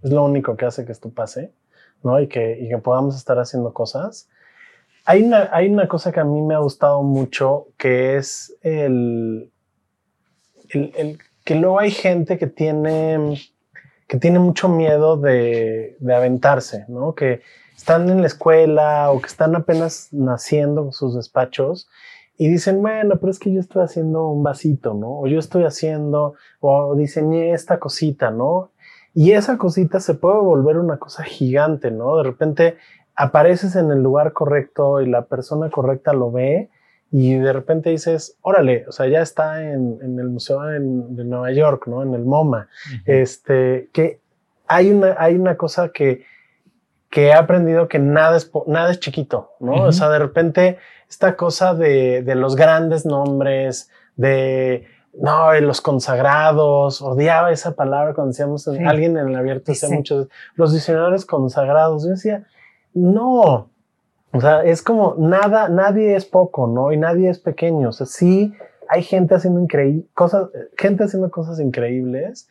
es 0.03 0.11
lo 0.11 0.23
único 0.25 0.55
que 0.57 0.65
hace 0.65 0.85
que 0.85 0.91
esto 0.91 1.09
pase, 1.11 1.53
¿no? 2.03 2.19
Y 2.19 2.27
que, 2.27 2.59
y 2.59 2.69
que 2.69 2.77
podamos 2.77 3.15
estar 3.15 3.39
haciendo 3.39 3.73
cosas. 3.73 4.29
Hay 5.05 5.23
una, 5.23 5.49
hay 5.53 5.69
una 5.69 5.87
cosa 5.87 6.11
que 6.11 6.19
a 6.19 6.25
mí 6.25 6.41
me 6.41 6.55
ha 6.55 6.59
gustado 6.59 7.03
mucho, 7.03 7.67
que 7.77 8.17
es 8.17 8.55
el, 8.61 9.51
el- 10.73 11.19
que 11.45 11.55
luego 11.55 11.79
hay 11.79 11.89
gente 11.91 12.37
que 12.37 12.47
tiene, 12.47 13.39
que 14.07 14.17
tiene 14.17 14.37
mucho 14.39 14.69
miedo 14.69 15.17
de, 15.17 15.97
de 15.99 16.15
aventarse, 16.15 16.85
¿no? 16.89 17.15
Que, 17.15 17.41
están 17.79 18.09
en 18.09 18.19
la 18.19 18.27
escuela 18.27 19.09
o 19.09 19.21
que 19.21 19.27
están 19.27 19.55
apenas 19.55 20.09
naciendo 20.11 20.91
sus 20.91 21.15
despachos 21.15 21.87
y 22.37 22.49
dicen, 22.49 22.81
bueno, 22.81 23.15
pero 23.19 23.31
es 23.31 23.39
que 23.39 23.53
yo 23.53 23.61
estoy 23.61 23.83
haciendo 23.83 24.27
un 24.27 24.43
vasito, 24.43 24.93
¿no? 24.93 25.19
O 25.21 25.27
yo 25.27 25.39
estoy 25.39 25.63
haciendo, 25.63 26.33
o 26.59 26.93
diseñé 26.95 27.53
esta 27.53 27.79
cosita, 27.79 28.31
¿no? 28.31 28.71
Y 29.13 29.31
esa 29.31 29.57
cosita 29.57 30.01
se 30.01 30.13
puede 30.13 30.39
volver 30.39 30.77
una 30.77 30.97
cosa 30.97 31.23
gigante, 31.23 31.89
¿no? 31.89 32.17
De 32.17 32.23
repente 32.23 32.75
apareces 33.15 33.77
en 33.77 33.91
el 33.91 34.03
lugar 34.03 34.33
correcto 34.33 34.99
y 34.99 35.07
la 35.09 35.21
persona 35.25 35.69
correcta 35.69 36.11
lo 36.11 36.31
ve 36.31 36.69
y 37.11 37.35
de 37.35 37.53
repente 37.53 37.89
dices, 37.91 38.37
órale, 38.41 38.85
o 38.89 38.91
sea, 38.91 39.07
ya 39.07 39.21
está 39.21 39.63
en, 39.63 39.99
en 40.01 40.19
el 40.19 40.27
Museo 40.29 40.69
en- 40.69 41.15
de 41.15 41.23
Nueva 41.23 41.51
York, 41.53 41.87
¿no? 41.87 42.03
En 42.03 42.13
el 42.13 42.25
MoMA. 42.25 42.67
Este, 43.05 43.89
que 43.93 44.19
hay 44.67 44.91
una, 44.91 45.15
hay 45.17 45.35
una 45.35 45.55
cosa 45.55 45.89
que, 45.89 46.23
que 47.09 47.27
he 47.27 47.33
aprendido 47.33 47.87
que 47.87 47.99
nada 47.99 48.37
es, 48.37 48.51
nada 48.67 48.91
es 48.91 48.99
chiquito, 48.99 49.51
¿no? 49.59 49.83
O 49.85 49.91
sea, 49.91 50.09
de 50.09 50.19
repente 50.19 50.77
esta 51.09 51.35
cosa 51.35 51.73
de, 51.73 52.21
de 52.21 52.35
los 52.35 52.55
grandes 52.55 53.05
nombres, 53.05 53.89
de, 54.15 54.85
no, 55.13 55.51
los 55.59 55.81
consagrados, 55.81 57.01
odiaba 57.01 57.51
esa 57.51 57.75
palabra 57.75 58.13
cuando 58.13 58.29
decíamos, 58.29 58.63
Sí. 58.63 58.77
alguien 58.85 59.17
en 59.17 59.29
el 59.29 59.35
abierto 59.35 59.71
decía 59.71 59.89
Sí. 59.89 59.95
muchos, 59.95 60.27
los 60.55 60.71
diseñadores 60.71 61.25
consagrados. 61.25 62.03
Yo 62.03 62.09
decía, 62.09 62.45
no, 62.93 63.69
o 64.31 64.39
sea, 64.41 64.63
es 64.63 64.83
como 64.83 65.15
nada, 65.17 65.67
nadie 65.69 66.15
es 66.15 66.25
poco, 66.25 66.67
¿no? 66.67 66.91
Y 66.91 66.97
nadie 66.97 67.29
es 67.29 67.39
pequeño. 67.39 67.89
O 67.89 67.91
sea, 67.91 68.05
sí 68.05 68.53
hay 68.87 69.01
gente 69.03 69.33
haciendo 69.35 69.65
cosas, 70.13 70.49
gente 70.77 71.05
haciendo 71.05 71.31
cosas 71.31 71.59
increíbles 71.59 72.47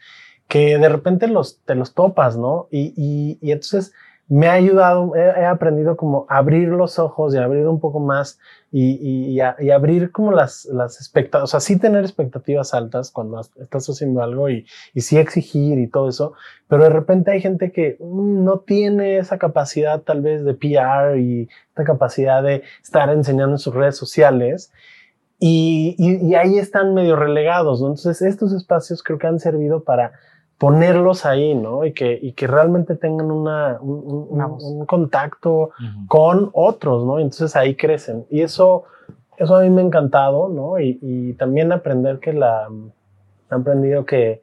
que 0.48 0.78
de 0.78 0.88
repente 0.88 1.28
los, 1.28 1.61
te 1.64 1.74
los 1.76 1.94
topas, 1.94 2.36
¿no? 2.36 2.66
Y, 2.70 2.92
y, 2.96 3.38
y 3.40 3.52
entonces 3.52 3.92
me 4.29 4.47
ha 4.47 4.53
ayudado, 4.53 5.16
he, 5.16 5.47
aprendido 5.47 5.97
como 5.97 6.26
abrir 6.29 6.68
los 6.68 6.99
ojos 6.99 7.35
y 7.35 7.39
abrir 7.39 7.66
un 7.66 7.81
poco 7.81 7.99
más 7.99 8.39
y, 8.70 9.41
y, 9.59 9.70
abrir 9.70 10.12
como 10.12 10.33
las, 10.33 10.66
las 10.66 10.97
expectativas, 10.97 11.45
o 11.45 11.47
sea, 11.47 11.61
sí 11.61 11.79
tener 11.79 12.05
expectativas 12.05 12.74
altas 12.74 13.11
cuando 13.11 13.41
estás 13.41 13.89
haciendo 13.89 14.22
algo 14.22 14.51
y, 14.51 14.66
sí 14.97 15.16
exigir 15.16 15.79
y 15.79 15.87
todo 15.87 16.11
eso, 16.11 16.35
pero 16.68 16.83
de 16.83 16.91
repente 16.91 17.31
hay 17.31 17.41
gente 17.41 17.72
que 17.72 17.97
mm, 18.01 18.45
no 18.45 18.59
tiene 18.61 19.16
esa 19.16 19.39
capacidad 19.39 20.03
tal 20.03 20.20
vez 20.20 20.45
de 20.45 20.53
PR 20.53 21.18
y 21.18 21.49
esta 21.68 21.85
capacidad 21.85 22.43
de 22.43 22.62
estar 22.83 23.09
enseñando 23.09 23.55
en 23.55 23.59
sus 23.59 23.74
redes 23.74 23.97
sociales 23.97 24.70
y 25.41 26.35
ahí 26.35 26.59
están 26.59 26.95
medio 26.95 27.14
relegados, 27.14 27.81
¿no? 27.81 27.87
Entonces 27.87 28.20
estos 28.22 28.53
espacios 28.53 29.05
creo 29.05 29.18
que 29.18 29.29
han 29.29 29.39
servido 29.39 29.85
para 29.85 30.12
ponerlos 30.59 31.24
ahí, 31.24 31.54
¿no? 31.54 31.84
Y 31.84 31.92
que, 31.92 32.18
y 32.20 32.32
que 32.32 32.46
realmente 32.46 32.96
tengan 32.96 33.30
una, 33.30 33.78
un, 33.80 33.90
un- 34.04 34.26
Una 34.30 34.46
voz. 34.46 34.64
un 34.64 34.86
contacto 34.86 35.70
con 36.09 36.50
otros, 36.52 37.04
¿no? 37.06 37.18
Entonces 37.20 37.54
ahí 37.56 37.76
crecen. 37.76 38.26
Y 38.28 38.42
eso, 38.42 38.84
eso 39.36 39.54
a 39.56 39.62
mí 39.62 39.70
me 39.70 39.82
ha 39.82 39.84
encantado, 39.84 40.48
¿no? 40.48 40.80
Y, 40.80 40.98
y 41.00 41.32
también 41.34 41.70
aprender 41.72 42.18
que 42.18 42.32
la, 42.32 42.68
he 43.50 43.54
aprendido 43.54 44.04
que 44.04 44.42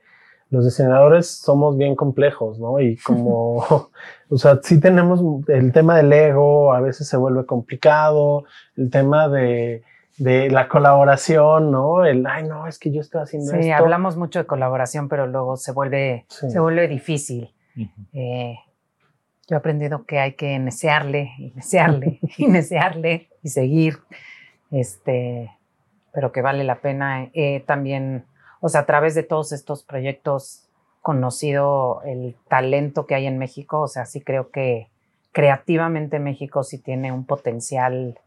los 0.52 0.64
diseñadores 0.64 1.28
somos 1.28 1.76
bien 1.76 1.96
complejos, 1.96 2.60
¿no? 2.60 2.80
Y 2.80 2.96
como, 2.98 3.58
o 4.30 4.38
sea, 4.38 4.60
sí 4.64 4.80
tenemos 4.80 5.22
el 5.50 5.74
tema 5.74 5.98
del 5.98 6.14
ego, 6.14 6.72
a 6.74 6.80
veces 6.80 7.10
se 7.10 7.18
vuelve 7.18 7.46
complicado, 7.46 8.46
el 8.78 8.90
tema 8.90 9.28
de, 9.28 9.84
de 10.18 10.50
la 10.50 10.68
colaboración, 10.70 11.72
¿no? 11.72 12.06
El, 12.06 12.26
ay, 12.26 12.44
no, 12.44 12.68
es 12.68 12.80
que 12.80 12.92
yo 12.92 13.02
estoy 13.02 13.22
haciendo 13.22 13.52
Sí, 13.52 13.70
esto. 13.70 13.84
hablamos 13.84 14.16
mucho 14.18 14.40
de 14.40 14.46
colaboración, 14.46 15.10
pero 15.10 15.28
luego 15.28 15.58
se 15.58 15.72
vuelve, 15.72 16.26
Sí. 16.30 16.50
se 16.50 16.60
vuelve 16.60 16.88
difícil. 16.88 17.54
Eh, 18.14 18.56
yo 19.48 19.56
he 19.56 19.60
aprendido 19.60 20.06
que 20.06 20.20
hay 20.20 20.34
que 20.34 20.58
necearle, 20.60 21.32
y 21.38 21.52
necearle, 21.52 22.20
y 22.38 22.48
necearle, 22.48 23.30
y 23.44 23.50
seguir, 23.50 23.98
este, 24.72 25.52
pero 26.14 26.32
que 26.32 26.42
vale 26.42 26.64
la 26.64 26.80
pena 26.80 27.30
eh, 27.34 27.64
también, 27.68 28.26
o 28.62 28.70
sea, 28.70 28.82
a 28.82 28.86
través 28.86 29.16
de 29.16 29.24
todos 29.24 29.52
estos 29.52 29.84
proyectos 29.84 30.62
conocido 31.02 32.02
el 32.06 32.36
talento 32.48 33.06
que 33.06 33.14
hay 33.16 33.28
en 33.28 33.38
México. 33.38 33.82
O 33.82 33.88
sea, 33.88 34.06
sí 34.06 34.22
creo 34.22 34.50
que 34.50 34.90
creativamente 35.34 36.18
México 36.20 36.64
sí 36.64 36.80
tiene 36.80 37.12
un 37.12 37.26
potencial 37.26 38.18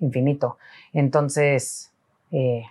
infinito. 0.00 0.58
Entonces, 0.92 1.92
eh, 2.30 2.64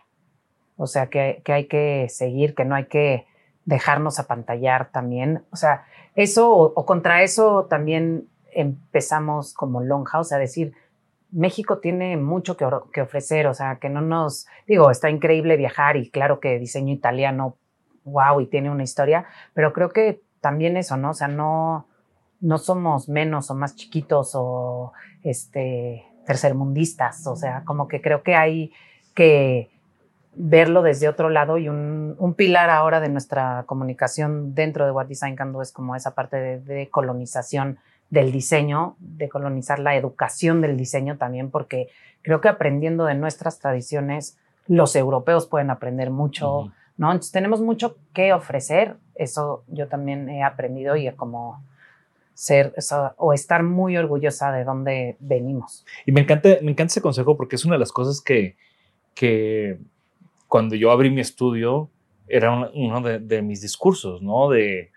o 0.78 0.88
sea, 0.88 1.07
que, 1.07 1.41
que 1.43 1.53
hay 1.53 1.65
que 1.65 2.07
seguir, 2.09 2.55
que 2.55 2.65
no 2.65 2.75
hay 2.75 2.86
que 2.86 3.25
dejarnos 3.65 4.19
apantallar 4.19 4.91
también. 4.91 5.43
O 5.51 5.55
sea, 5.55 5.86
eso 6.15 6.51
o, 6.51 6.86
contra 6.86 7.21
eso 7.21 7.67
también 7.69 8.28
empezamos 8.53 9.53
como 9.53 9.82
Longhouse 9.82 10.32
a 10.32 10.38
decir, 10.38 10.73
México 11.32 11.80
tiene 11.80 12.15
mucho 12.17 12.55
que, 12.55 12.65
que 12.93 13.01
ofrecer, 13.01 13.45
o 13.47 13.53
sea, 13.53 13.75
que 13.75 13.89
no 13.89 14.01
nos, 14.01 14.47
digo, 14.65 14.89
está 14.89 15.09
increíble 15.09 15.57
viajar 15.57 15.97
y 15.97 16.09
claro 16.09 16.39
que 16.39 16.57
diseño 16.57 16.93
italiano, 16.93 17.57
wow, 18.05 18.39
y 18.39 18.47
tiene 18.47 18.71
una 18.71 18.84
historia, 18.84 19.25
pero 19.53 19.73
creo 19.73 19.89
que 19.89 20.21
también 20.39 20.78
eso, 20.78 20.95
¿no? 20.95 21.09
O 21.09 21.13
sea, 21.13 21.28
no, 21.28 21.86
no 22.39 22.57
somos 22.57 23.09
menos 23.09 23.51
o 23.51 23.55
más 23.55 23.75
chiquitos 23.75 24.32
o 24.34 24.93
este, 25.23 26.05
tercermundistas, 26.28 27.25
o 27.25 27.36
sea, 27.36 27.63
como 27.65 27.88
que 27.88 28.01
creo 28.01 28.21
que 28.21 28.36
hay 28.36 28.73
que 29.15 29.69
verlo 30.36 30.84
desde 30.84 31.07
otro 31.07 31.30
lado 31.30 31.57
y 31.57 31.69
un, 31.69 32.15
un 32.19 32.34
pilar 32.36 32.69
ahora 32.69 32.99
de 32.99 33.09
nuestra 33.09 33.63
comunicación 33.65 34.53
dentro 34.53 34.86
de 34.86 34.91
What 34.91 35.07
Design 35.07 35.36
Can 35.36 35.53
Do 35.53 35.61
es 35.61 35.71
como 35.71 35.95
esa 35.95 36.13
parte 36.13 36.38
de, 36.38 36.59
de 36.59 36.89
colonización 36.89 37.80
del 38.09 38.32
diseño, 38.32 38.95
de 38.99 39.30
colonizar 39.30 39.80
la 39.80 39.95
educación 39.95 40.61
del 40.61 40.78
diseño 40.78 41.17
también, 41.17 41.49
porque 41.49 41.88
creo 42.21 42.41
que 42.41 42.49
aprendiendo 42.49 43.05
de 43.05 43.15
nuestras 43.15 43.59
tradiciones, 43.59 44.38
los 44.67 44.95
europeos 44.95 45.47
pueden 45.47 45.69
aprender 45.69 46.11
mucho. 46.11 46.71
¿no? 46.97 47.11
Entonces 47.11 47.32
tenemos 47.32 47.61
mucho 47.61 47.95
que 48.13 48.34
ofrecer, 48.34 48.97
eso 49.15 49.63
yo 49.67 49.88
también 49.88 50.30
he 50.30 50.43
aprendido 50.43 50.97
y 50.97 51.09
como 51.13 51.63
ser 52.40 52.72
o, 52.78 52.82
sea, 52.82 53.16
o 53.18 53.34
estar 53.34 53.64
muy 53.64 53.98
orgullosa 53.98 54.52
de 54.52 54.64
dónde 54.64 55.18
venimos. 55.20 55.84
Y 56.06 56.12
me 56.12 56.22
encanta, 56.22 56.50
me 56.62 56.70
encanta 56.72 56.92
ese 56.92 57.02
consejo 57.02 57.36
porque 57.36 57.56
es 57.56 57.66
una 57.66 57.74
de 57.76 57.80
las 57.80 57.92
cosas 57.92 58.22
que, 58.22 58.56
que 59.16 59.80
cuando 60.48 60.76
yo 60.76 60.92
abrí 60.92 61.10
mi 61.10 61.22
estudio 61.22 61.90
era 62.28 62.52
un- 62.52 62.70
uno 62.76 63.02
de, 63.02 63.18
de 63.18 63.42
mis 63.42 63.62
discursos, 63.62 64.22
¿no? 64.22 64.50
De 64.52 64.92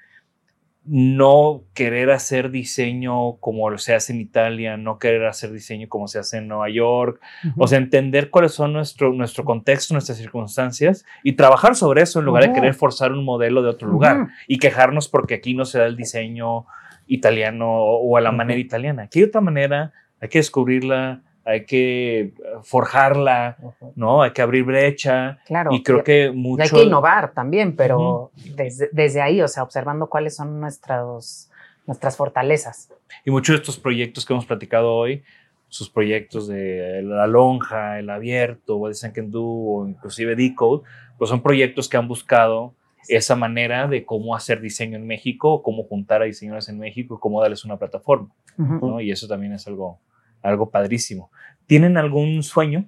no 0.85 1.63
querer 1.75 2.11
hacer 2.11 2.51
diseño 2.51 3.37
como 3.37 3.77
se 3.79 3.95
hace 3.95 4.13
en 4.13 4.21
Italia, 4.21 4.77
no 4.77 4.99
querer 4.99 5.27
hacer 5.27 5.53
diseño 5.53 5.89
como 5.89 6.09
se 6.09 6.19
hace 6.19 6.39
en 6.39 6.49
Nueva 6.49 6.69
York, 6.71 7.21
o 7.59 7.67
sea, 7.67 7.79
entender 7.79 8.31
cuáles 8.31 8.53
son 8.53 8.73
nuestro, 8.73 9.13
nuestro 9.13 9.45
contexto, 9.45 9.95
nuestras 9.95 10.17
circunstancias 10.19 11.05
y 11.23 11.33
trabajar 11.35 11.77
sobre 11.77 12.03
eso 12.03 12.19
en 12.19 12.25
lugar 12.25 12.43
de 12.45 12.49
Ujú. 12.51 12.55
querer 12.57 12.75
forzar 12.75 13.13
un 13.13 13.25
modelo 13.25 13.63
de 13.63 13.69
otro 13.69 13.89
lugar 13.89 14.23
Ujú. 14.23 14.31
y 14.49 14.59
quejarnos 14.59 15.09
porque 15.09 15.35
aquí 15.35 15.55
no 15.55 15.65
se 15.65 15.79
da 15.79 15.87
el 15.87 15.97
diseño 15.97 16.67
italiano 17.11 17.69
o 17.69 18.17
a 18.17 18.21
la 18.21 18.33
manera 18.33 18.59
italiana. 18.61 19.03
Aquí 19.03 19.19
hay 19.19 19.25
otra 19.27 19.41
manera, 19.41 19.93
hay 20.21 20.29
que 20.29 20.39
descubrirla, 20.39 21.21
hay 21.45 21.67
que 21.67 22.21
eh, 22.21 22.35
forjarla, 22.63 23.57
¿no? 23.97 24.23
Hay 24.23 24.31
que 24.31 24.41
abrir 24.43 24.65
brecha. 24.65 25.39
Claro. 25.45 25.73
Y 25.73 25.83
creo 25.83 25.99
y- 25.99 26.03
que 26.05 26.31
mucho... 26.31 26.63
hay 26.63 26.71
que 26.71 26.85
innovar 26.85 27.33
también, 27.33 27.75
pero 27.75 28.31
desde, 28.57 28.89
desde 28.93 29.21
ahí, 29.21 29.43
o 29.43 29.49
sea, 29.49 29.65
observando 29.65 30.07
cuáles 30.07 30.37
son 30.37 30.61
nuestras, 30.61 31.51
nuestras 31.87 32.17
fortalezas. 32.17 32.93
Y 33.25 33.31
muchos 33.31 33.55
de 33.55 33.61
estos 33.61 33.79
proyectos 33.79 34.25
que 34.25 34.33
hemos 34.33 34.47
platicado 34.47 34.95
hoy, 34.95 35.25
sus 35.69 35.91
proyectos 35.91 36.47
de 36.47 37.03
la 37.03 37.27
lonja, 37.27 37.99
el 37.99 38.11
abierto, 38.11 38.77
What 38.77 38.91
Design 38.91 39.13
Can 39.13 39.31
Do, 39.31 39.43
o 39.45 39.89
inclusive 39.89 40.37
Decode, 40.37 40.83
pues 41.19 41.31
son 41.31 41.43
proyectos 41.43 41.89
que 41.89 41.97
han 41.97 42.07
buscado 42.07 42.75
esa 43.09 43.37
manera 43.37 43.87
de 43.89 44.05
cómo 44.05 44.35
hacer 44.35 44.61
diseño 44.61 44.97
en 44.97 45.07
México, 45.07 45.63
cómo 45.63 45.85
juntar 45.85 46.23
a 46.23 46.27
diseñadores 46.27 46.69
en 46.69 46.79
México, 46.79 47.19
cómo 47.21 47.41
darles 47.41 47.65
una 47.65 47.77
plataforma. 47.79 48.29
¿no? 48.57 49.01
Y 49.01 49.11
eso 49.11 49.27
también 49.27 49.53
es 49.55 49.67
algo, 49.67 50.01
algo 50.43 50.71
padrísimo. 50.71 51.31
¿Tienen 51.67 51.97
algún 51.97 52.43
sueño? 52.43 52.85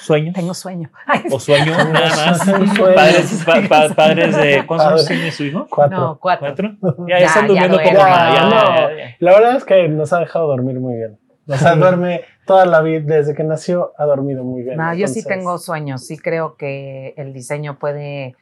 ¿Sueño? 0.00 0.32
Tengo 0.34 0.54
sueño. 0.54 0.90
Ay, 1.06 1.22
¿O 1.30 1.40
sueño 1.40 1.72
nada 1.92 2.08
más? 2.26 2.38
Sueño. 2.44 2.94
Padres, 2.94 3.42
pa- 3.44 3.62
pa- 3.68 3.94
padres 3.94 4.36
de... 4.36 4.62
¿Cuántos 4.66 4.88
años 4.92 5.06
tiene 5.06 5.32
su 5.32 5.44
hijo? 5.44 5.66
Cuatro. 5.70 5.98
no, 5.98 6.18
cuatro. 6.20 6.46
¿Cuatro? 6.78 7.06
Ya, 7.08 7.14
Ya, 7.14 7.20
ya 7.20 7.26
están 7.26 7.46
durmiendo 7.48 7.78
poco 7.78 7.94
más. 7.94 8.04
Ya, 8.04 8.34
ya, 8.34 8.44
no. 8.44 8.50
ya, 8.90 8.96
ya. 8.98 9.16
La 9.18 9.32
verdad 9.32 9.56
es 9.56 9.64
que 9.64 9.88
nos 9.88 10.12
ha 10.12 10.20
dejado 10.20 10.46
dormir 10.48 10.78
muy 10.78 10.94
bien. 10.96 11.18
O 11.46 11.56
sea, 11.56 11.74
duerme 11.74 12.22
toda 12.46 12.64
la 12.66 12.80
vida, 12.82 13.16
desde 13.16 13.34
que 13.34 13.44
nació, 13.44 13.92
ha 13.98 14.04
dormido 14.04 14.44
muy 14.44 14.62
bien. 14.62 14.76
No, 14.76 14.94
yo 14.94 15.06
sí 15.08 15.22
tengo 15.24 15.58
sueños, 15.58 16.06
sí 16.06 16.16
creo 16.18 16.56
que 16.56 17.12
el 17.18 17.32
diseño 17.34 17.78
puede, 17.78 18.34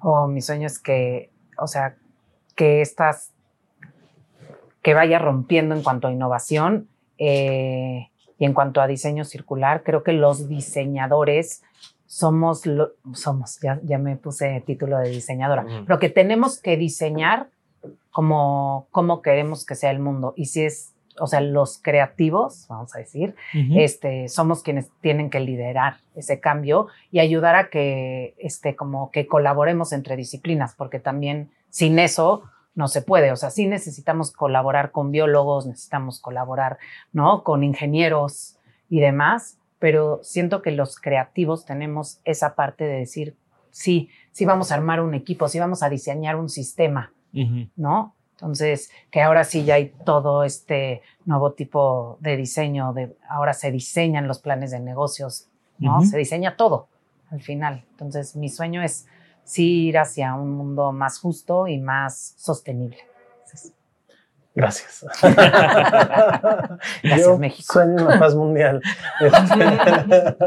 o 0.00 0.26
mi 0.28 0.40
sueño 0.42 0.66
es 0.66 0.78
que, 0.78 1.30
o 1.58 1.66
sea, 1.66 1.96
que 2.54 2.80
estas, 2.80 3.32
que 4.82 4.94
vaya 4.94 5.18
rompiendo 5.18 5.74
en 5.74 5.82
cuanto 5.82 6.08
a 6.08 6.12
innovación 6.12 6.88
eh, 7.18 8.08
y 8.38 8.44
en 8.44 8.52
cuanto 8.54 8.80
a 8.80 8.86
diseño 8.86 9.24
circular, 9.24 9.82
creo 9.82 10.02
que 10.02 10.12
los 10.12 10.48
diseñadores 10.48 11.62
somos, 12.06 12.66
lo- 12.66 12.92
somos, 13.14 13.58
ya, 13.60 13.80
ya 13.82 13.98
me 13.98 14.16
puse 14.16 14.62
título 14.66 14.98
de 14.98 15.08
diseñadora, 15.10 15.64
Ujú. 15.64 15.84
pero 15.86 15.98
que 15.98 16.08
tenemos 16.08 16.60
que 16.60 16.76
diseñar 16.76 17.48
como, 18.10 18.86
como 18.90 19.22
queremos 19.22 19.64
que 19.66 19.74
sea 19.74 19.90
el 19.90 19.98
mundo. 19.98 20.32
Y 20.36 20.46
si 20.46 20.64
es, 20.64 20.94
o 21.18 21.26
sea, 21.26 21.40
los 21.40 21.78
creativos, 21.78 22.66
vamos 22.68 22.94
a 22.94 22.98
decir, 22.98 23.34
este, 23.74 24.28
somos 24.28 24.62
quienes 24.62 24.90
tienen 25.00 25.30
que 25.30 25.40
liderar 25.40 25.98
ese 26.14 26.40
cambio 26.40 26.88
y 27.10 27.20
ayudar 27.20 27.56
a 27.56 27.70
que, 27.70 28.34
este, 28.38 28.76
como 28.76 29.10
que 29.10 29.26
colaboremos 29.26 29.92
entre 29.92 30.16
disciplinas, 30.16 30.74
porque 30.74 30.98
también 30.98 31.50
sin 31.70 31.98
eso 31.98 32.42
no 32.74 32.88
se 32.88 33.02
puede. 33.02 33.32
O 33.32 33.36
sea, 33.36 33.50
sí 33.50 33.66
necesitamos 33.66 34.30
colaborar 34.30 34.92
con 34.92 35.10
biólogos, 35.10 35.66
necesitamos 35.66 36.20
colaborar, 36.20 36.78
¿no? 37.12 37.42
Con 37.42 37.64
ingenieros 37.64 38.58
y 38.88 39.00
demás, 39.00 39.58
pero 39.78 40.20
siento 40.22 40.62
que 40.62 40.70
los 40.70 40.98
creativos 40.98 41.64
tenemos 41.64 42.20
esa 42.24 42.54
parte 42.54 42.84
de 42.84 42.98
decir, 42.98 43.36
sí, 43.70 44.08
sí 44.32 44.44
vamos 44.44 44.72
a 44.72 44.76
armar 44.76 45.00
un 45.00 45.14
equipo, 45.14 45.48
sí 45.48 45.58
vamos 45.58 45.82
a 45.82 45.88
diseñar 45.88 46.36
un 46.36 46.48
sistema. 46.48 47.12
¿no? 47.76 48.15
Entonces, 48.36 48.90
que 49.10 49.22
ahora 49.22 49.44
sí 49.44 49.64
ya 49.64 49.74
hay 49.74 49.94
todo 50.04 50.44
este 50.44 51.00
nuevo 51.24 51.52
tipo 51.52 52.18
de 52.20 52.36
diseño, 52.36 52.92
de 52.92 53.16
ahora 53.28 53.54
se 53.54 53.70
diseñan 53.70 54.28
los 54.28 54.40
planes 54.40 54.70
de 54.70 54.80
negocios, 54.80 55.48
¿no? 55.78 56.02
Se 56.02 56.18
diseña 56.18 56.56
todo 56.56 56.88
al 57.30 57.40
final. 57.40 57.84
Entonces, 57.92 58.36
mi 58.36 58.50
sueño 58.50 58.82
es 58.82 59.06
sí 59.44 59.86
ir 59.86 59.98
hacia 59.98 60.34
un 60.34 60.52
mundo 60.52 60.92
más 60.92 61.18
justo 61.18 61.66
y 61.66 61.78
más 61.78 62.34
sostenible. 62.36 62.98
Gracias. 64.56 65.04
Gracias, 67.02 67.26
yo 67.26 67.36
México. 67.38 67.74
Sueño 67.74 68.06
una 68.06 68.18
paz 68.18 68.34
mundial. 68.34 68.80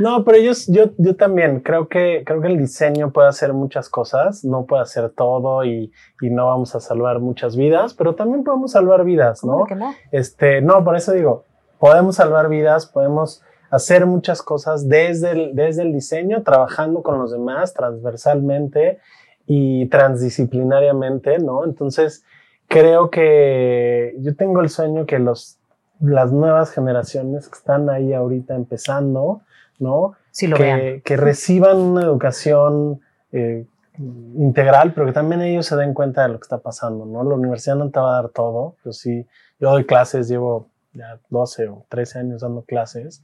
No, 0.00 0.24
pero 0.24 0.38
yo, 0.38 0.52
yo, 0.68 0.90
yo 0.98 1.14
también 1.14 1.60
creo 1.60 1.88
que, 1.88 2.24
creo 2.26 2.40
que 2.40 2.48
el 2.48 2.58
diseño 2.58 3.12
puede 3.12 3.28
hacer 3.28 3.52
muchas 3.52 3.88
cosas, 3.88 4.44
no 4.44 4.66
puede 4.66 4.82
hacer 4.82 5.10
todo 5.10 5.64
y, 5.64 5.92
y 6.20 6.30
no 6.30 6.46
vamos 6.46 6.74
a 6.74 6.80
salvar 6.80 7.20
muchas 7.20 7.56
vidas, 7.56 7.94
pero 7.94 8.16
también 8.16 8.42
podemos 8.42 8.72
salvar 8.72 9.04
vidas, 9.04 9.42
¿cómo 9.42 9.60
¿no? 9.60 9.66
que 9.66 9.76
no? 9.76 9.94
Este, 10.10 10.60
no, 10.60 10.82
por 10.82 10.96
eso 10.96 11.12
digo, 11.12 11.44
podemos 11.78 12.16
salvar 12.16 12.48
vidas, 12.48 12.86
podemos 12.86 13.42
hacer 13.70 14.06
muchas 14.06 14.42
cosas 14.42 14.88
desde 14.88 15.30
el, 15.30 15.54
desde 15.54 15.82
el 15.82 15.92
diseño, 15.92 16.42
trabajando 16.42 17.02
con 17.02 17.18
los 17.18 17.30
demás 17.30 17.72
transversalmente 17.72 18.98
y 19.46 19.86
transdisciplinariamente, 19.86 21.38
¿no? 21.38 21.64
Entonces, 21.64 22.24
creo 22.72 23.10
que 23.10 24.14
yo 24.20 24.34
tengo 24.34 24.60
el 24.60 24.70
sueño 24.70 25.04
que 25.04 25.18
los, 25.18 25.58
las 26.00 26.32
nuevas 26.32 26.72
generaciones 26.72 27.48
que 27.48 27.56
están 27.56 27.90
ahí 27.90 28.14
ahorita 28.14 28.54
empezando, 28.54 29.42
¿no? 29.78 30.14
Sí 30.30 30.46
lo 30.46 30.56
vean. 30.56 30.80
que, 30.80 31.02
que 31.04 31.16
reciban 31.16 31.76
una 31.76 32.02
educación 32.02 33.00
eh, 33.32 33.66
integral, 33.98 34.94
pero 34.94 35.06
que 35.06 35.12
también 35.12 35.42
ellos 35.42 35.66
se 35.66 35.76
den 35.76 35.92
cuenta 35.92 36.22
de 36.22 36.28
lo 36.30 36.38
que 36.38 36.44
está 36.44 36.58
pasando, 36.58 37.04
¿no? 37.04 37.22
La 37.22 37.34
universidad 37.34 37.76
no 37.76 37.90
te 37.90 38.00
va 38.00 38.18
a 38.18 38.22
dar 38.22 38.30
todo, 38.30 38.76
yo 38.84 38.92
sí, 38.92 39.26
yo 39.60 39.70
doy 39.70 39.84
clases, 39.84 40.28
llevo 40.28 40.68
ya 40.94 41.18
12 41.28 41.68
o 41.68 41.84
13 41.88 42.20
años 42.20 42.40
dando 42.40 42.62
clases, 42.62 43.22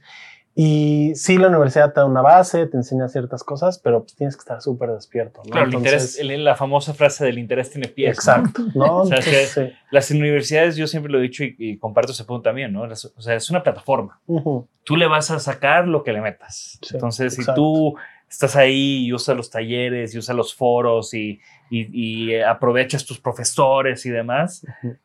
y 0.55 1.13
sí, 1.15 1.37
la 1.37 1.47
universidad 1.47 1.93
te 1.93 2.01
da 2.01 2.05
una 2.05 2.21
base, 2.21 2.65
te 2.67 2.75
enseña 2.75 3.07
ciertas 3.07 3.43
cosas, 3.43 3.79
pero 3.79 4.01
pues 4.01 4.15
tienes 4.15 4.35
que 4.35 4.41
estar 4.41 4.61
súper 4.61 4.89
despierto, 4.91 5.41
¿no? 5.45 5.51
Claro, 5.51 5.67
el 5.67 5.73
Entonces- 5.75 6.17
interés, 6.19 6.19
el- 6.37 6.43
la 6.43 6.55
famosa 6.55 6.93
frase 6.93 7.23
del 7.25 7.37
interés 7.39 7.69
tiene 7.71 7.87
pies. 7.87 8.07
¿no? 8.07 8.33
Exacto, 8.33 8.61
¿no? 8.75 8.97
O 9.01 9.05
sea, 9.05 9.17
Entonces, 9.17 9.53
que- 9.55 9.67
sí. 9.67 9.73
Las 9.91 10.11
universidades, 10.11 10.75
yo 10.75 10.85
siempre 10.87 11.11
lo 11.11 11.19
he 11.19 11.21
dicho 11.21 11.43
y, 11.43 11.55
y 11.57 11.77
comparto 11.77 12.11
ese 12.11 12.25
punto 12.25 12.43
también, 12.49 12.73
¿no? 12.73 12.81
O 12.83 13.21
sea, 13.21 13.35
es 13.35 13.49
una 13.49 13.63
plataforma. 13.63 14.19
Ujú, 14.27 14.67
Tú 14.83 14.97
le 14.97 15.07
vas 15.07 15.31
a 15.31 15.39
sacar 15.39 15.87
lo 15.87 16.03
que 16.03 16.11
le 16.13 16.21
metas. 16.21 16.77
Sí, 16.81 16.95
Entonces, 16.95 17.35
si 17.35 17.41
exacto. 17.41 17.61
tú 17.61 17.95
estás 18.29 18.55
ahí 18.55 19.05
y 19.05 19.13
usas 19.13 19.37
los 19.37 19.49
talleres 19.49 20.13
y 20.13 20.17
usas 20.17 20.35
los 20.35 20.53
foros 20.53 21.13
y, 21.13 21.39
y- 21.69 22.31
y, 22.33 22.41
aprovechas 22.41 23.05
tus 23.05 23.19
profesores 23.19 24.05
y 24.05 24.09
demás, 24.09 24.63
Ujú. 24.83 24.95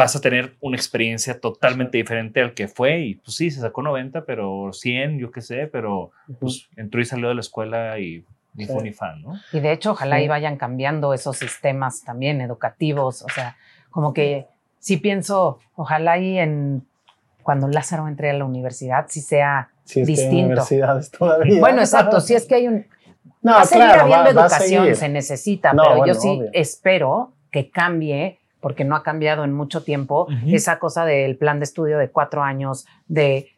Vas 0.00 0.16
a 0.16 0.20
tener 0.20 0.54
una 0.60 0.76
experiencia 0.76 1.38
totalmente 1.40 1.96
diferente 1.98 2.40
al 2.40 2.54
que 2.54 2.68
fue. 2.68 3.00
Y 3.00 3.14
pues 3.16 3.36
sí, 3.36 3.50
se 3.50 3.60
sacó 3.60 3.82
90, 3.82 4.24
pero 4.24 4.72
100, 4.72 5.18
yo 5.18 5.30
qué 5.30 5.40
sé, 5.40 5.66
pero 5.66 6.10
pues 6.40 6.68
entró 6.76 7.00
y 7.00 7.04
salió 7.04 7.28
de 7.28 7.34
la 7.34 7.40
escuela 7.40 7.98
y 7.98 8.24
ni 8.54 8.66
Sí. 8.66 8.72
fu 8.72 8.80
ni 8.80 8.92
fan, 8.92 9.22
¿no? 9.22 9.34
Y 9.52 9.60
de 9.60 9.72
hecho, 9.72 9.92
ojalá 9.92 10.18
Sí. 10.18 10.24
y 10.24 10.28
vayan 10.28 10.56
cambiando 10.56 11.14
esos 11.14 11.36
sistemas 11.36 12.02
también 12.04 12.40
educativos. 12.40 13.22
O 13.22 13.28
sea, 13.28 13.56
como 13.90 14.12
que 14.12 14.46
sí 14.80 14.96
pienso, 14.96 15.58
ojalá 15.76 16.18
y 16.18 16.38
en 16.38 16.84
cuando 17.42 17.68
Lázaro 17.68 18.08
entre 18.08 18.30
a 18.30 18.32
la 18.32 18.44
universidad, 18.44 19.06
sí 19.08 19.20
sea 19.20 19.68
Si 19.84 20.00
es 20.00 20.06
que 20.06 20.12
hay 20.12 20.16
distinto. 20.16 20.46
universidades 20.46 21.10
todavía. 21.10 21.60
Bueno, 21.60 21.80
exacto, 21.82 22.20
si 22.20 22.34
es 22.34 22.44
que 22.46 22.56
hay 22.56 22.66
un... 22.68 22.86
No, 23.42 23.52
va 23.52 23.60
a 23.62 23.64
seguir 23.66 23.84
claro, 23.84 24.02
habiendo 24.02 24.24
va- 24.24 24.32
va 24.34 24.42
a 24.42 24.46
educación, 24.46 24.82
seguir. 24.82 24.96
se 24.96 25.08
necesita, 25.08 25.72
No, 25.72 25.82
pero 25.84 25.96
bueno, 25.98 26.12
yo 26.12 26.20
sí 26.20 26.28
obvio. 26.28 26.50
espero 26.52 27.32
que 27.52 27.70
cambie, 27.70 28.38
porque 28.60 28.84
no 28.84 28.94
ha 28.96 29.02
cambiado 29.02 29.44
en 29.44 29.52
mucho 29.52 29.82
tiempo, 29.82 30.28
esa 30.46 30.78
cosa 30.78 31.04
del 31.04 31.36
plan 31.36 31.58
de 31.60 31.64
estudio 31.64 31.98
de 31.98 32.10
cuatro 32.10 32.42
años, 32.42 32.86
de... 33.08 33.48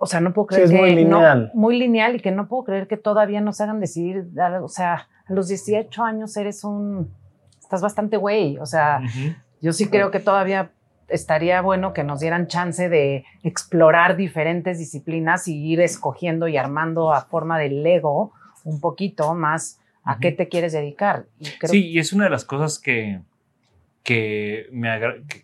O 0.00 0.06
sea, 0.06 0.20
no 0.20 0.32
puedo 0.32 0.46
Sí, 0.50 0.54
creer 0.54 0.64
es 0.66 0.70
que... 0.70 0.76
muy 0.78 1.04
no- 1.04 1.18
lineal. 1.18 1.50
muy 1.54 1.76
lineal 1.78 2.16
y 2.16 2.20
que 2.20 2.30
no 2.30 2.46
puedo 2.46 2.64
creer 2.64 2.86
que 2.86 2.96
todavía 2.96 3.40
nos 3.40 3.60
hagan 3.60 3.80
decidir, 3.80 4.28
o 4.62 4.68
sea, 4.68 5.08
a 5.26 5.32
los 5.32 5.48
18 5.48 6.02
años 6.04 6.36
eres 6.36 6.62
un... 6.64 7.12
Estás 7.60 7.82
bastante 7.82 8.16
güey, 8.16 8.56
o 8.58 8.64
sea, 8.66 9.00
yo 9.60 9.72
sí 9.72 9.88
creo 9.88 10.10
que 10.10 10.20
todavía 10.20 10.70
estaría 11.08 11.60
bueno 11.62 11.92
que 11.92 12.04
nos 12.04 12.20
dieran 12.20 12.46
chance 12.46 12.88
de 12.88 13.24
explorar 13.42 14.16
diferentes 14.16 14.78
disciplinas 14.78 15.48
y 15.48 15.56
ir 15.72 15.80
escogiendo 15.80 16.48
y 16.48 16.56
armando 16.56 17.12
a 17.12 17.22
forma 17.22 17.58
de 17.58 17.68
Lego 17.70 18.32
un 18.64 18.80
poquito 18.80 19.34
más 19.34 19.80
a 20.04 20.18
qué 20.18 20.32
te 20.32 20.48
quieres 20.48 20.72
dedicar. 20.72 21.26
Y 21.38 21.46
creo 21.58 21.70
Sí, 21.72 21.86
y 21.88 21.98
es 21.98 22.12
una 22.14 22.24
de 22.24 22.30
las 22.30 22.44
cosas 22.46 22.78
que, 22.78 23.20
que, 24.02 24.68
me, 24.72 24.88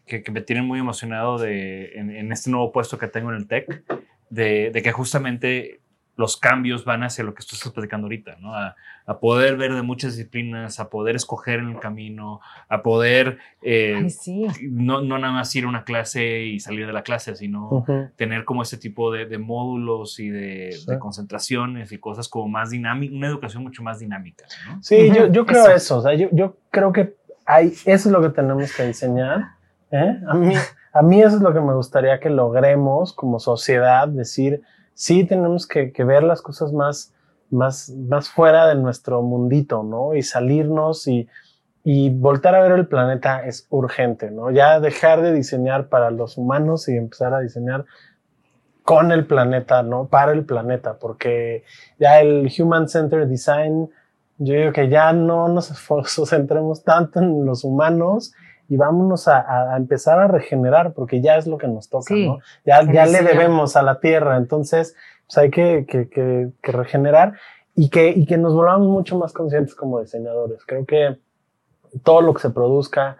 que, 0.06 0.22
que 0.22 0.32
me 0.32 0.40
tienen 0.40 0.64
muy 0.64 0.78
emocionado 0.78 1.38
de, 1.38 1.92
en, 1.98 2.10
en 2.10 2.32
este 2.32 2.50
nuevo 2.50 2.72
puesto 2.72 2.98
que 2.98 3.08
tengo 3.08 3.30
en 3.30 3.36
el 3.36 3.46
TEC, 3.46 3.84
de, 4.30 4.70
de 4.70 4.82
que 4.82 4.92
justamente 4.92 5.80
los 6.16 6.36
cambios 6.36 6.84
van 6.84 7.02
hacia 7.02 7.24
lo 7.24 7.34
que 7.34 7.42
tú 7.42 7.56
estás 7.56 7.72
platicando 7.72 8.04
ahorita, 8.04 8.36
¿no? 8.40 8.54
A, 8.54 8.76
a 9.04 9.18
poder 9.18 9.56
ver 9.56 9.74
de 9.74 9.82
muchas 9.82 10.16
disciplinas, 10.16 10.78
a 10.78 10.88
poder 10.88 11.16
escoger 11.16 11.58
en 11.58 11.70
el 11.70 11.80
camino, 11.80 12.40
a 12.68 12.82
poder 12.84 13.38
eh, 13.62 13.96
Ay, 14.00 14.10
sí. 14.10 14.46
no, 14.62 15.02
no 15.02 15.18
nada 15.18 15.32
más 15.32 15.54
ir 15.56 15.64
a 15.64 15.68
una 15.68 15.82
clase 15.82 16.42
y 16.44 16.60
salir 16.60 16.86
de 16.86 16.92
la 16.92 17.02
clase, 17.02 17.34
sino 17.34 17.84
tener 18.14 18.44
como 18.44 18.62
ese 18.62 18.78
tipo 18.78 19.10
de, 19.10 19.26
de 19.26 19.38
módulos 19.38 20.20
y 20.20 20.28
de, 20.30 20.70
Sí. 20.72 20.86
de 20.86 21.00
concentraciones 21.00 21.90
y 21.90 21.98
cosas 21.98 22.28
como 22.28 22.48
más 22.48 22.70
dinámicas, 22.70 23.16
una 23.16 23.26
educación 23.26 23.64
mucho 23.64 23.82
más 23.82 23.98
dinámica, 23.98 24.44
¿no? 24.68 24.80
Sí, 24.84 25.10
yo, 25.12 25.26
yo 25.32 25.44
creo 25.44 25.64
eso. 25.64 25.74
eso. 25.74 25.98
O 25.98 26.02
sea, 26.02 26.14
yo, 26.14 26.28
yo 26.30 26.56
creo 26.70 26.92
que 26.92 27.16
hay, 27.46 27.68
eso 27.68 27.84
es 27.86 28.06
lo 28.06 28.20
que 28.20 28.30
tenemos 28.30 28.74
que 28.74 28.86
diseñar. 28.86 29.42
¿eh? 29.90 30.20
A, 30.26 30.34
mí, 30.34 30.54
a 30.92 31.02
mí 31.02 31.22
eso 31.22 31.36
es 31.36 31.42
lo 31.42 31.52
que 31.52 31.60
me 31.60 31.74
gustaría 31.74 32.20
que 32.20 32.30
logremos 32.30 33.12
como 33.12 33.38
sociedad, 33.38 34.08
decir, 34.08 34.62
sí 34.94 35.24
tenemos 35.24 35.66
que, 35.66 35.92
que 35.92 36.04
ver 36.04 36.22
las 36.22 36.42
cosas 36.42 36.72
más, 36.72 37.12
más, 37.50 37.90
más 37.90 38.28
fuera 38.28 38.66
de 38.66 38.74
nuestro 38.76 39.22
mundito, 39.22 39.82
¿no? 39.82 40.14
Y 40.14 40.22
salirnos 40.22 41.06
y, 41.06 41.28
y 41.82 42.10
voltar 42.10 42.54
a 42.54 42.62
ver 42.62 42.72
el 42.72 42.86
planeta 42.86 43.44
es 43.44 43.66
urgente, 43.70 44.30
¿no? 44.30 44.50
Ya 44.50 44.80
dejar 44.80 45.20
de 45.20 45.32
diseñar 45.32 45.88
para 45.88 46.10
los 46.10 46.38
humanos 46.38 46.88
y 46.88 46.96
empezar 46.96 47.34
a 47.34 47.40
diseñar 47.40 47.84
con 48.84 49.12
el 49.12 49.26
planeta, 49.26 49.82
¿no? 49.82 50.06
Para 50.06 50.32
el 50.32 50.44
planeta, 50.44 50.98
porque 50.98 51.64
ya 51.98 52.20
el 52.20 52.50
Human 52.58 52.88
Centered 52.88 53.28
Design, 53.28 53.90
yo 54.38 54.54
digo 54.54 54.72
que 54.72 54.88
ya 54.88 55.12
no 55.12 55.48
nos 55.48 55.72
centremos 56.28 56.82
tanto 56.84 57.20
en 57.20 57.44
los 57.44 57.64
humanos 57.64 58.32
y 58.68 58.76
vámonos 58.76 59.28
a, 59.28 59.72
a- 59.72 59.76
empezar 59.76 60.18
a 60.18 60.26
regenerar, 60.28 60.92
porque 60.94 61.20
ya 61.20 61.36
es 61.36 61.46
lo 61.46 61.58
que 61.58 61.68
nos 61.68 61.88
toca, 61.88 62.14
Sí, 62.14 62.26
¿no? 62.26 62.38
Ya, 62.64 62.82
ya 62.92 63.04
le 63.06 63.22
debemos 63.22 63.76
a 63.76 63.82
la 63.82 64.00
Tierra, 64.00 64.36
entonces 64.36 64.94
pues 65.26 65.38
hay 65.38 65.50
que, 65.50 65.86
que- 65.88 66.08
que- 66.08 66.50
que 66.62 66.72
regenerar 66.72 67.34
y 67.74 67.88
que, 67.90 68.08
y 68.10 68.24
que 68.26 68.36
nos 68.38 68.54
volvamos 68.54 68.88
mucho 68.88 69.18
más 69.18 69.32
conscientes 69.32 69.74
como 69.74 70.00
diseñadores. 70.00 70.64
Creo 70.66 70.84
que 70.86 71.18
todo 72.02 72.20
lo 72.22 72.32
que 72.34 72.40
se 72.42 72.50
produzca 72.50 73.18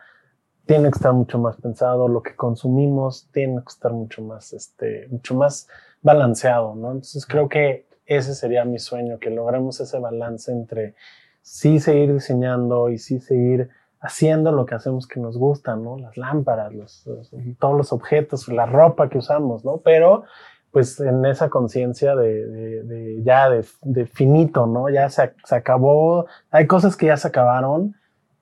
tiene 0.67 0.85
que 0.91 0.97
estar 0.97 1.13
mucho 1.13 1.39
más 1.39 1.57
pensado, 1.61 2.09
lo 2.09 2.23
que 2.23 2.35
consumimos 2.35 3.29
tiene 3.33 3.57
que 3.59 3.69
estar 3.69 3.93
mucho 3.93 4.23
más, 4.23 4.53
este, 4.55 5.07
mucho 5.11 5.35
más 5.35 5.69
balanceado, 6.01 6.75
¿no? 6.75 6.89
Entonces 6.93 7.27
creo 7.27 7.49
que 7.49 7.87
ese 8.07 8.35
sería 8.35 8.65
mi 8.65 8.79
sueño, 8.79 9.19
que 9.19 9.31
logremos 9.31 9.81
ese 9.81 9.99
balance 9.99 10.53
entre 10.53 10.95
sí 11.43 11.81
seguir 11.81 12.13
diseñando 12.15 12.89
y 12.91 12.99
sí 12.99 13.21
seguir 13.21 13.71
haciendo 14.01 14.53
lo 14.53 14.67
que 14.67 14.75
hacemos 14.75 15.07
que 15.07 15.21
nos 15.21 15.39
gusta, 15.39 15.77
¿no? 15.77 15.97
Las 15.99 16.17
lámparas, 16.17 16.73
los, 16.75 17.07
los- 17.07 17.31
todos 17.59 17.77
los 17.77 17.93
objetos, 17.93 18.49
la 18.49 18.67
ropa 18.67 19.09
que 19.09 19.19
usamos, 19.19 19.65
¿no? 19.65 19.79
Pero 19.79 20.25
pues 20.71 20.99
en 21.01 21.25
esa 21.25 21.49
conciencia 21.51 22.17
de, 22.17 22.47
de- 22.47 22.83
de 22.83 23.23
ya 23.23 23.49
de, 23.49 23.65
de 23.83 24.07
finito, 24.07 24.67
¿no? 24.67 24.91
Ya 24.91 25.09
se, 25.09 25.33
se 25.45 25.55
acabó, 25.55 26.27
hay 26.51 26.67
cosas 26.67 26.97
que 26.97 27.07
ya 27.07 27.17
se 27.17 27.29
acabaron, 27.29 27.95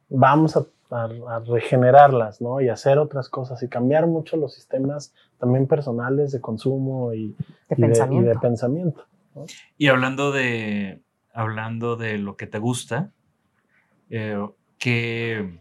vamos 0.09 0.57
a, 0.57 0.65
a- 0.91 1.09
a 1.29 1.39
regenerarlas, 1.41 2.41
¿no? 2.41 2.61
Y 2.61 2.69
hacer 2.69 2.99
otras 2.99 3.29
cosas 3.29 3.63
y 3.63 3.69
cambiar 3.69 4.07
mucho 4.07 4.37
los 4.37 4.55
sistemas 4.55 5.13
también 5.39 5.67
personales 5.67 6.33
de 6.33 6.41
consumo 6.41 7.13
y, 7.15 7.37
y 7.77 7.83
y 8.23 8.25
de 8.25 8.35
pensamiento. 8.41 9.05
Y 9.79 9.89
hablando 9.89 10.33
de, 10.33 11.01
hablando 11.33 11.97
de 11.97 12.19
lo 12.19 12.37
que 12.37 12.47
te 12.47 12.59
gusta, 12.59 13.11
eh, 14.11 14.39
que, 14.79 15.59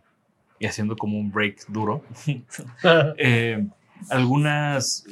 y 0.60 0.66
haciendo 0.66 0.96
como 0.96 1.18
un 1.18 1.32
break 1.32 1.66
duro, 1.68 2.04
eh, 3.18 3.66
algunas, 4.10 5.06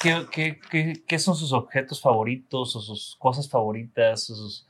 ¿qué, 0.00 0.26
qué, 0.30 0.60
qué, 0.70 1.02
qué 1.06 1.18
son 1.18 1.34
sus 1.36 1.52
objetos 1.52 2.00
favoritos 2.00 2.76
o 2.76 2.80
sus 2.80 3.16
cosas 3.18 3.48
favoritas? 3.48 4.28
o 4.30 4.34
sus- 4.34 4.66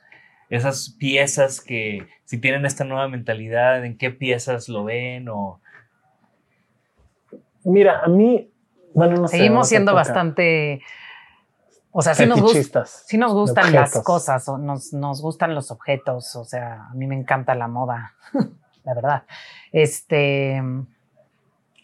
esas 0.51 0.91
piezas 0.99 1.63
que, 1.63 2.07
si 2.27 2.37
tienen 2.37 2.67
esta 2.67 2.85
nueva 2.85 3.09
mentalidad, 3.09 3.83
¿en 3.87 3.97
qué 3.97 4.11
piezas 4.11 4.69
lo 4.69 4.85
ven? 4.85 5.31
O, 5.31 5.63
Mira, 7.65 8.01
a 8.05 8.09
mí, 8.09 8.51
bueno, 8.93 9.17
no 9.17 9.29
sé. 9.29 9.39
Seguimos 9.39 9.69
siendo 9.71 9.95
bastante... 9.95 10.83
O 11.93 12.03
sea, 12.03 12.15
sí 12.15 12.27
nos, 12.27 12.41
sí 13.07 13.19
gustan 13.19 13.73
las 13.73 14.03
cosas, 14.03 14.49
o 14.49 14.59
nos, 14.59 14.93
nos 14.93 15.21
gustan 15.21 15.55
los 15.55 15.71
objetos, 15.71 16.35
o 16.37 16.45
sea, 16.45 16.89
a 16.91 16.95
mí 16.95 17.07
me 17.07 17.15
encanta 17.15 17.55
la 17.55 17.69
moda, 17.69 18.15
la 18.85 18.95
verdad. 18.95 19.23
Este, 19.73 20.63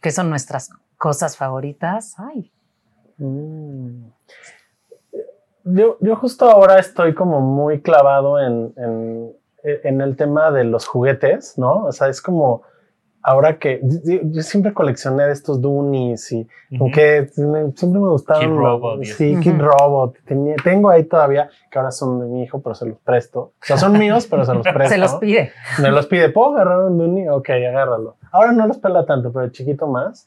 ¿qué 0.01 0.11
son 0.11 0.31
nuestras 0.31 0.71
cosas 0.97 1.37
favoritas? 1.37 2.15
Ay, 2.19 2.51
Mm. 3.19 4.11
Yo, 5.65 5.99
yo 6.01 6.17
justo 6.17 6.49
ahora 6.49 6.79
estoy 6.79 7.15
como 7.15 7.41
muy 7.41 7.83
clavado 7.83 8.41
en, 8.41 8.73
en, 8.77 9.37
en 9.63 10.01
el 10.01 10.17
tema 10.17 10.51
de 10.51 10.65
los 10.65 10.87
juguetes, 10.87 11.59
¿no? 11.59 11.85
O 11.85 11.93
sea, 11.93 12.09
es 12.09 12.23
como 12.23 12.63
ahora 13.29 13.59
que 13.59 13.81
yo, 13.83 14.21
yo 14.23 14.43
siempre 14.43 14.73
coleccioné 14.73 15.25
de 15.25 15.33
estos 15.33 15.61
Doonies 15.61 16.33
y 16.33 16.49
aunque 16.81 17.29
me- 17.37 17.73
siempre 17.73 18.01
me 18.01 18.09
gustaban 18.09 18.43
Kid 18.43 18.49
los- 18.49 18.59
Robot 18.59 19.05
sí, 19.05 19.33
eso. 19.33 19.41
Kid 19.41 19.53
Ujú. 19.55 19.63
Robot. 19.63 20.17
Tenía- 20.25 20.57
tengo 20.65 20.89
ahí 20.91 21.05
todavía, 21.05 21.51
que 21.71 21.79
ahora 21.79 21.91
son 21.91 22.21
de 22.21 22.27
mi 22.27 22.43
hijo, 22.43 22.61
pero 22.63 22.75
se 22.75 22.87
los 22.87 22.99
presto. 22.99 23.41
O 23.41 23.53
sea, 23.61 23.77
son 23.77 23.99
míos, 23.99 24.27
pero 24.31 24.45
se 24.45 24.55
los 24.55 24.63
presto. 24.75 24.89
se 24.95 24.99
los 24.99 25.15
pide. 25.17 25.53
Me 25.83 25.91
los 25.91 26.07
pide, 26.07 26.31
¿puedo 26.31 26.55
agarrar 26.55 26.81
un 26.85 26.97
Dooney? 26.99 27.29
Ok, 27.29 27.51
agárralo. 27.51 28.17
Ahora 28.33 28.53
no 28.53 28.67
los 28.67 28.79
pela 28.79 29.05
tanto, 29.05 29.33
pero 29.33 29.49
chiquito 29.51 29.87
más. 29.87 30.27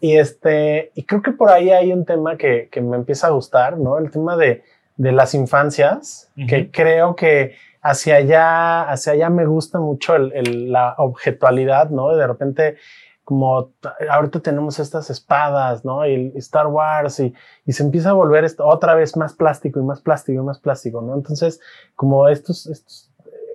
Y 0.00 0.16
este, 0.16 0.90
y 0.94 1.02
creo 1.04 1.22
que 1.22 1.32
por 1.32 1.50
ahí 1.50 1.70
hay 1.70 1.92
un 1.92 2.04
tema 2.04 2.36
que, 2.36 2.68
que 2.70 2.80
me 2.80 2.96
empieza 2.96 3.26
a 3.26 3.30
gustar, 3.30 3.76
¿no? 3.78 3.98
El 3.98 4.10
tema 4.10 4.36
de, 4.36 4.62
de 4.96 5.12
las 5.12 5.34
infancias, 5.34 6.30
que 6.48 6.62
Ujú. 6.62 6.70
creo 6.72 7.14
que 7.16 7.52
hacia 7.82 8.16
allá, 8.16 8.82
hacia 8.90 9.12
allá 9.14 9.30
me 9.30 9.46
gusta 9.46 9.78
mucho 9.80 10.16
el- 10.16 10.72
la 10.72 10.94
objetualidad, 10.98 11.90
¿no? 11.90 12.14
De 12.16 12.26
repente, 12.26 12.76
como 13.24 13.72
ahorita 14.10 14.40
tenemos 14.40 14.78
estas 14.78 15.10
espadas, 15.10 15.84
¿no? 15.84 16.06
Y 16.06 16.32
Star 16.36 16.66
Wars, 16.68 17.20
y, 17.20 17.34
y 17.66 17.72
se 17.72 17.82
empieza 17.82 18.10
a 18.10 18.14
volver 18.14 18.44
esto 18.44 18.66
otra 18.66 18.94
vez 18.94 19.16
más 19.16 19.34
plástico 19.34 19.80
y 19.80 19.82
más 19.82 20.00
plástico 20.00 20.40
y 20.42 20.44
más 20.44 20.58
plástico, 20.60 21.02
¿no? 21.02 21.14
Entonces, 21.14 21.60
como 21.94 22.28
estos, 22.28 23.10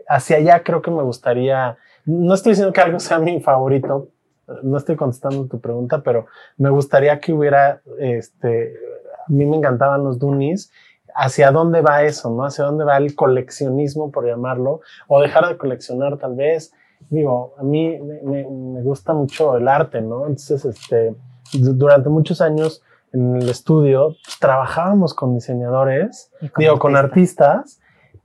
hacia 0.07 0.37
allá 0.37 0.63
creo 0.63 0.81
que 0.81 0.91
me 0.91 1.01
gustaría, 1.03 1.77
no 2.05 2.33
estoy 2.33 2.51
diciendo 2.51 2.73
que 2.73 2.81
algo 2.81 2.99
sea 2.99 3.19
mi 3.19 3.41
favorito, 3.41 4.09
no 4.61 4.77
estoy 4.77 4.95
contestando 4.95 5.47
tu 5.47 5.59
pregunta, 5.59 6.03
pero 6.03 6.27
me 6.57 6.69
gustaría 6.69 7.19
que 7.19 7.33
hubiera, 7.33 7.81
este, 7.97 8.75
a 9.27 9.31
mí 9.31 9.45
me 9.45 9.57
encantaban 9.57 10.03
los 10.03 10.19
Doonies, 10.19 10.71
hacia 11.15 11.51
dónde 11.51 11.81
va 11.81 12.03
eso, 12.03 12.29
¿no? 12.31 12.45
Hacia 12.45 12.65
dónde 12.65 12.83
va 12.85 12.97
el 12.97 13.15
coleccionismo, 13.15 14.11
por 14.11 14.25
llamarlo, 14.25 14.81
o 15.07 15.21
dejar 15.21 15.47
de 15.47 15.57
coleccionar 15.57 16.17
tal 16.17 16.35
vez. 16.35 16.73
Digo, 17.09 17.53
a 17.57 17.63
mí 17.63 17.99
me, 17.99 18.21
me- 18.21 18.47
me 18.49 18.81
gusta 18.81 19.13
mucho 19.13 19.57
el 19.57 19.67
arte, 19.67 20.01
¿no? 20.01 20.21
Entonces, 20.27 20.63
este, 20.65 21.15
du- 21.53 21.73
durante 21.73 22.09
muchos 22.09 22.41
años 22.41 22.81
en 23.11 23.35
el 23.35 23.49
estudio 23.49 24.15
pues, 24.25 24.39
trabajábamos 24.39 25.13
con 25.13 25.33
diseñadores, 25.35 26.31
con 26.39 26.49
digo, 26.61 26.79
con 26.79 26.95
artistas. 26.95 27.55
artistas, 27.57 27.79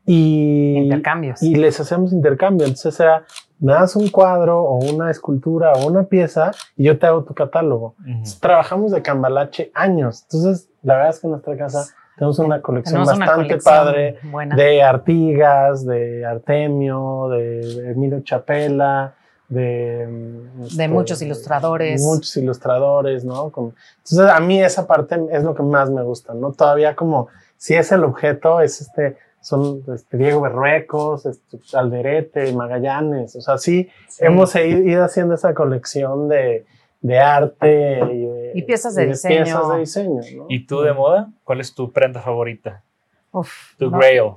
y, 0.07 0.77
Intercambios. 0.85 1.43
y 1.43 1.55
les 1.55 1.79
hacemos 1.81 2.13
intercambio. 2.15 2.67
Entonces 2.67 2.99
era, 2.99 3.25
me 3.59 3.75
das 3.75 3.95
un 3.97 4.09
cuadro 4.09 4.63
o 4.63 4.77
una 4.91 5.11
escultura 5.11 5.73
o 5.75 5.87
una 5.87 6.05
pieza 6.05 6.53
y 6.77 6.85
yo 6.85 6.99
te 6.99 7.07
hago 7.07 7.25
tu 7.25 7.35
catálogo. 7.35 7.95
Entonces, 8.07 8.41
trabajamos 8.41 8.93
de 8.93 9.03
cambalache 9.03 9.71
años. 9.75 10.23
Entonces, 10.23 10.71
la 10.83 10.95
verdad 10.95 11.11
es 11.11 11.21
que 11.21 11.29
nuestra 11.29 11.57
casa 11.59 11.85
Tenemos 12.19 12.39
una 12.41 12.61
colección 12.61 12.95
Tenemos 13.05 13.17
una 13.17 13.27
bastante 13.27 13.49
colección 13.49 13.75
padre 13.75 14.19
buena. 14.25 14.57
de 14.57 14.83
Artigas, 14.83 15.87
de 15.87 16.27
Artemio, 16.27 17.29
de 17.31 17.91
Emilio 17.93 18.21
Chapela, 18.21 19.15
de... 19.49 20.07
mm, 20.09 20.59
De 20.61 20.67
este, 20.67 20.89
muchos 20.89 21.23
ilustradores. 21.23 22.03
Muchos 22.03 22.37
ilustradores, 22.37 23.25
¿no? 23.25 23.47
Entonces 23.47 24.19
a 24.31 24.41
mí 24.41 24.61
esa 24.63 24.87
parte 24.87 25.19
es 25.31 25.45
lo 25.45 25.55
que 25.55 25.63
más 25.63 25.91
me 25.91 26.03
gusta, 26.03 26.35
¿no? 26.35 26.53
Todavía 26.53 26.97
como 26.97 27.29
si 27.57 27.75
es 27.75 27.91
el 27.93 28.05
objeto, 28.05 28.61
es 28.61 28.81
este, 28.81 29.17
son 29.41 29.83
este, 29.95 30.17
Diego 30.17 30.41
Berruecos, 30.41 31.25
este, 31.27 31.59
Alderete, 31.77 32.53
Magallanes, 32.53 33.37
o 33.37 33.41
sea, 33.41 33.59
sí, 33.59 33.89
Sí. 34.09 34.25
hemos 34.25 34.55
ido 34.57 34.81
ido 34.81 35.05
haciendo 35.05 35.35
esa 35.35 35.55
colección 35.55 36.29
de, 36.29 36.67
de 37.01 37.19
arte 37.19 38.01
y, 38.13 38.27
de- 38.27 38.53
Y 38.55 38.63
piezas 38.63 38.95
de 38.95 39.05
y 39.05 39.07
diseño. 39.09 39.45
piezas 39.45 39.69
de 39.71 39.79
diseño, 39.79 40.21
¿no? 40.37 40.47
¿Y 40.49 40.67
tú 40.67 40.81
de 40.83 40.93
moda? 40.93 41.31
¿Cuál 41.45 41.61
es 41.61 41.75
tu 41.75 41.93
prenda 41.93 42.21
favorita? 42.21 42.83
Uf, 43.31 43.77
Tu 43.77 43.91
no, 43.91 43.99
grail. 43.99 44.33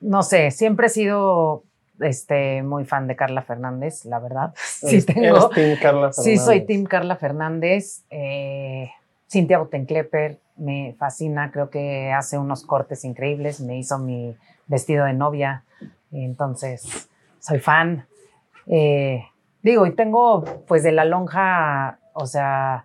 no 0.00 0.22
sé, 0.22 0.50
siempre 0.50 0.86
he 0.86 0.90
sido 0.90 1.62
este, 2.00 2.62
muy 2.62 2.84
fan 2.84 3.06
de 3.06 3.16
Carla 3.16 3.42
Fernández, 3.42 4.04
la 4.06 4.18
verdad. 4.18 4.54
Sí, 4.56 5.02
tengo. 5.04 5.22
eres 5.22 5.50
team 5.50 5.78
Carla 5.80 6.12
Sí, 6.12 6.36
soy. 6.38 6.66
Team 6.66 6.84
Carla 6.84 7.16
Fernández. 7.16 8.04
Eh, 8.10 8.90
Cintia 9.30 9.58
Bottenklepper 9.58 10.38
me 10.56 10.94
fascina, 10.98 11.50
creo 11.50 11.68
que 11.70 12.12
hace 12.12 12.38
unos 12.38 12.64
cortes 12.64 13.04
increíbles. 13.04 13.60
Me 13.60 13.76
hizo 13.78 13.98
mi 13.98 14.36
vestido 14.66 15.04
de 15.06 15.12
novia, 15.12 15.64
entonces 16.12 17.08
soy 17.40 17.58
fan. 17.60 18.06
Eh, 18.66 19.24
digo, 19.64 19.84
y 19.86 19.90
tengo 19.92 20.44
pues 20.68 20.84
de 20.84 20.92
la 20.92 21.04
lonja, 21.04 21.98
o 22.12 22.26
sea, 22.26 22.84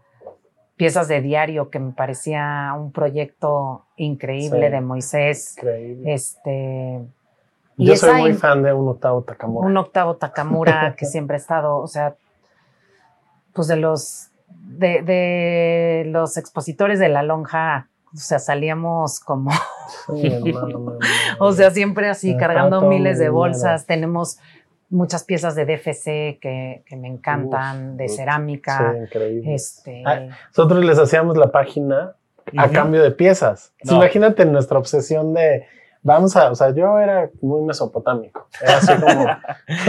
piezas 0.77 1.07
de 1.07 1.21
diario 1.21 1.69
que 1.69 1.77
me 1.79 1.91
parecía 1.91 2.73
un 2.75 2.91
proyecto 2.91 3.85
increíble 3.97 4.67
Sí. 4.67 4.71
de 4.71 4.81
Moisés. 4.81 5.55
Increíble. 5.57 6.13
Este. 6.13 7.01
y 7.77 7.85
Yo 7.85 7.95
soy 7.95 8.19
muy 8.21 8.33
fan 8.33 8.63
de 8.63 8.73
un 8.73 8.87
octavo 8.87 9.21
Takamura. 9.21 9.67
un 9.67 9.77
octavo 9.77 10.15
Takamura 10.15 10.95
que 10.97 11.05
siempre 11.05 11.35
ha 11.35 11.39
estado, 11.39 11.77
o 11.77 11.87
sea, 11.87 12.15
pues 13.53 13.67
de 13.67 13.75
los 13.75 14.29
de, 14.49 15.01
de 15.01 16.03
los 16.07 16.37
expositores 16.37 16.97
de 16.99 17.09
la 17.09 17.23
lonja, 17.23 17.87
o 18.13 18.17
sea, 18.17 18.39
salíamos 18.39 19.19
como, 19.19 19.51
Sí, 20.07 20.27
hermano, 20.47 20.67
no, 20.67 20.79
no, 20.79 20.91
no. 20.91 20.99
o 21.39 21.51
sea, 21.51 21.71
siempre 21.71 22.09
así 22.09 22.35
cargando 22.37 22.81
miles 22.81 23.19
de 23.19 23.29
bolsas. 23.29 23.85
Tenemos 23.85 24.39
muchas 24.89 25.23
piezas 25.23 25.55
de 25.55 25.65
DFC 25.65 26.39
que, 26.39 26.83
que 26.85 26.95
me 26.95 27.07
encantan, 27.07 27.91
Uf, 27.91 27.97
de 27.97 28.05
uf, 28.05 28.11
cerámica. 28.15 28.93
Sí, 28.93 28.99
increíble. 29.03 29.53
Este, 29.53 30.03
Ah, 30.05 30.27
Nosotros 30.49 30.83
les 30.83 30.97
hacíamos 30.99 31.37
la 31.37 31.51
página 31.51 32.15
a 32.57 32.69
cambio 32.69 33.03
de 33.03 33.11
piezas. 33.11 33.73
No. 33.83 33.95
Imagínate 33.97 34.43
nuestra 34.45 34.79
obsesión 34.79 35.33
de, 35.35 35.67
vamos 36.01 36.35
a, 36.35 36.51
o 36.51 36.55
sea, 36.55 36.73
yo 36.73 36.97
era 36.99 37.29
muy 37.41 37.61
mesopotámico. 37.61 38.47
Era 38.61 38.77
así 38.77 38.93
como, 38.95 39.27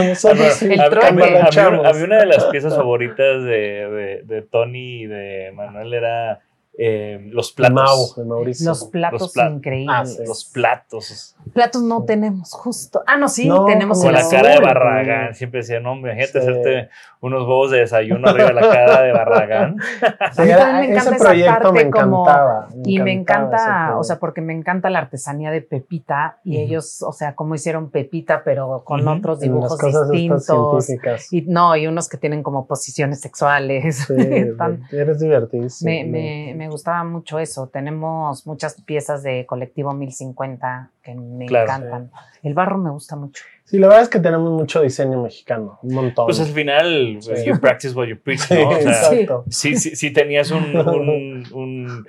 nosotros 0.09 0.53
sí, 0.55 0.67
El 0.73 0.81
a, 0.81 0.89
mí- 0.91 0.97
a 0.97 0.99
mí- 0.99 1.07
a 1.07 1.13
mí- 1.13 1.23
cambalacheamos. 1.23 1.87
a 1.87 1.93
mí 1.95 2.03
una 2.03 2.19
de 2.19 2.27
las 2.27 2.45
piezas 2.47 2.75
favoritas 2.77 3.43
de, 3.45 3.89
de, 3.91 4.23
de 4.25 4.43
Tony 4.43 5.03
y 5.03 5.07
de 5.07 5.53
Manuel 5.55 5.95
era 5.95 6.41
eh, 6.83 7.21
los 7.31 7.53
platos. 7.53 7.75
Mau, 7.75 8.15
de 8.17 8.25
Mauricio. 8.25 8.69
los 8.71 8.85
platos 8.85 9.21
Los 9.21 9.33
pla- 9.35 9.51
increíbles. 9.51 9.95
Ah, 9.99 10.07
sí. 10.07 10.23
Los 10.27 10.45
platos. 10.47 11.37
Platos 11.53 11.83
no 11.83 12.05
tenemos, 12.05 12.53
justo. 12.53 13.03
Ah, 13.07 13.19
no, 13.19 13.29
sí, 13.29 13.47
No, 13.49 13.67
tenemos 13.67 13.99
Con 13.99 14.09
el 14.09 14.15
la 14.15 14.29
cara 14.31 14.49
de. 14.51 14.61
Barragán. 14.61 15.35
Siempre 15.35 15.61
decía, 15.61 15.79
no, 15.81 15.93
hombre, 15.93 16.13
imagínate 16.13 16.41
Sí. 16.41 16.49
hacerte 16.49 16.89
unos 17.21 17.43
huevos 17.43 17.71
de 17.71 17.81
desayuno 17.81 18.27
arriba 18.31 18.49
de 18.49 18.55
la 18.55 18.61
cara 18.63 19.03
de 19.03 19.13
Barragán. 19.13 19.77
Sí, 20.33 20.41
A 20.41 20.45
mí 20.45 20.51
era- 20.51 20.59
también 20.61 20.91
me 20.91 20.97
ese 20.97 21.09
encanta 21.09 21.17
esa 21.17 21.25
proyecto 21.25 21.73
me 21.73 21.91
como- 21.91 22.23
encantaba. 22.25 22.69
Y 22.85 23.01
me 23.01 23.13
encanta, 23.13 23.97
o 23.99 24.03
sea, 24.05 24.19
porque 24.19 24.41
me 24.41 24.55
encanta 24.55 24.89
la 24.89 25.01
artesanía 25.01 25.51
de 25.51 25.61
Pepita 25.61 26.39
y 26.45 26.59
ellos, 26.59 27.03
o 27.03 27.13
sea, 27.13 27.35
cómo 27.35 27.55
hicieron 27.55 27.91
Pepita, 27.91 28.43
pero 28.43 28.83
con 28.85 29.07
otros 29.07 29.41
dibujos 29.41 29.79
distintos. 30.11 30.89
Y 31.31 31.43
no, 31.43 31.77
y 31.77 31.87
unos 31.87 32.09
que 32.09 32.17
tienen 32.17 32.43
como 32.43 32.67
posiciones 32.67 33.21
sexuales. 33.21 34.07
Sí, 34.07 34.15
Tan- 34.59 34.83
eres 34.93 35.21
divertidísimo. 35.21 35.91
me, 35.91 36.05
me, 36.05 36.55
me 36.57 36.70
gustaba 36.71 37.05
mucho 37.05 37.39
eso. 37.39 37.67
Tenemos 37.69 38.47
muchas 38.47 38.81
piezas 38.83 39.23
de 39.23 39.45
Colectivo 39.47 39.93
1050 39.93 40.91
que 41.03 41.15
me 41.15 41.47
Claro. 41.47 41.65
encantan. 41.67 42.11
El 42.43 42.55
barro 42.55 42.79
me 42.79 42.91
gusta 42.91 43.17
mucho. 43.17 43.45
Sí, 43.71 43.79
la 43.79 43.87
verdad 43.87 44.03
es 44.03 44.09
que 44.09 44.19
tenemos 44.19 44.51
mucho 44.51 44.83
diseño 44.83 45.23
mexicano, 45.23 45.79
un 45.83 45.95
montón. 45.95 46.27
Pues 46.27 46.41
al 46.41 46.47
final, 46.49 47.19
Sí. 47.21 47.31
you 47.47 47.61
practice 47.61 47.95
what 47.95 48.07
you 48.09 48.19
preach, 48.21 48.41
Sí, 48.41 48.55
¿no? 48.55 48.69
O 48.71 48.81
sea, 48.81 48.91
exacto. 48.91 49.45
si, 49.49 49.77
si, 49.77 49.95
si 49.95 50.11
tenías 50.13 50.51
un, 50.51 50.77
un, 50.77 51.45
un 51.53 52.07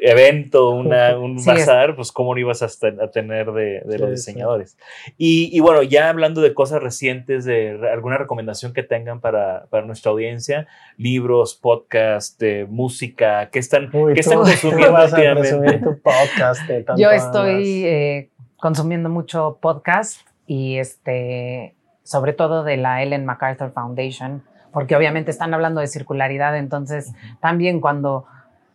evento, 0.00 0.70
una, 0.70 1.16
un 1.16 1.38
Sí, 1.38 1.48
bazar, 1.48 1.94
pues 1.94 2.10
cómo 2.10 2.34
no 2.34 2.40
ibas 2.40 2.60
a, 2.62 2.66
a 2.66 3.10
tener 3.12 3.52
de, 3.52 3.82
de 3.84 3.98
los 4.00 4.08
Sí, 4.08 4.14
diseñadores. 4.16 4.76
Y, 5.16 5.48
y 5.56 5.60
bueno, 5.60 5.82
ya 5.84 6.08
hablando 6.08 6.40
de 6.40 6.54
cosas 6.54 6.82
recientes, 6.82 7.44
de 7.44 7.76
re- 7.76 7.90
alguna 7.92 8.18
recomendación 8.18 8.72
que 8.72 8.82
tengan 8.82 9.20
para, 9.20 9.66
para 9.70 9.86
nuestra 9.86 10.10
audiencia, 10.10 10.66
libros, 10.96 11.54
podcast, 11.54 12.40
de 12.40 12.66
música, 12.68 13.48
¿qué 13.50 13.60
están, 13.60 13.90
Uy, 13.94 14.14
¿qué 14.14 14.22
tú, 14.22 14.30
están 14.30 14.38
tú 14.38 14.42
consumiendo 14.70 14.92
vas 14.92 15.12
a 15.14 15.78
tu 15.80 16.00
podcast. 16.02 16.70
Yo 16.98 17.10
estoy 17.12 17.84
eh, 17.84 18.30
consumiendo 18.56 19.08
mucho 19.08 19.58
podcast 19.60 20.20
y 20.46 20.78
este, 20.78 21.74
sobre 22.02 22.32
todo 22.32 22.64
de 22.64 22.76
la 22.76 23.02
Ellen 23.02 23.24
MacArthur 23.24 23.72
Foundation, 23.72 24.44
porque 24.72 24.96
obviamente 24.96 25.30
están 25.30 25.54
hablando 25.54 25.80
de 25.80 25.86
circularidad, 25.86 26.56
entonces 26.56 27.12
también 27.40 27.80
cuando 27.80 28.26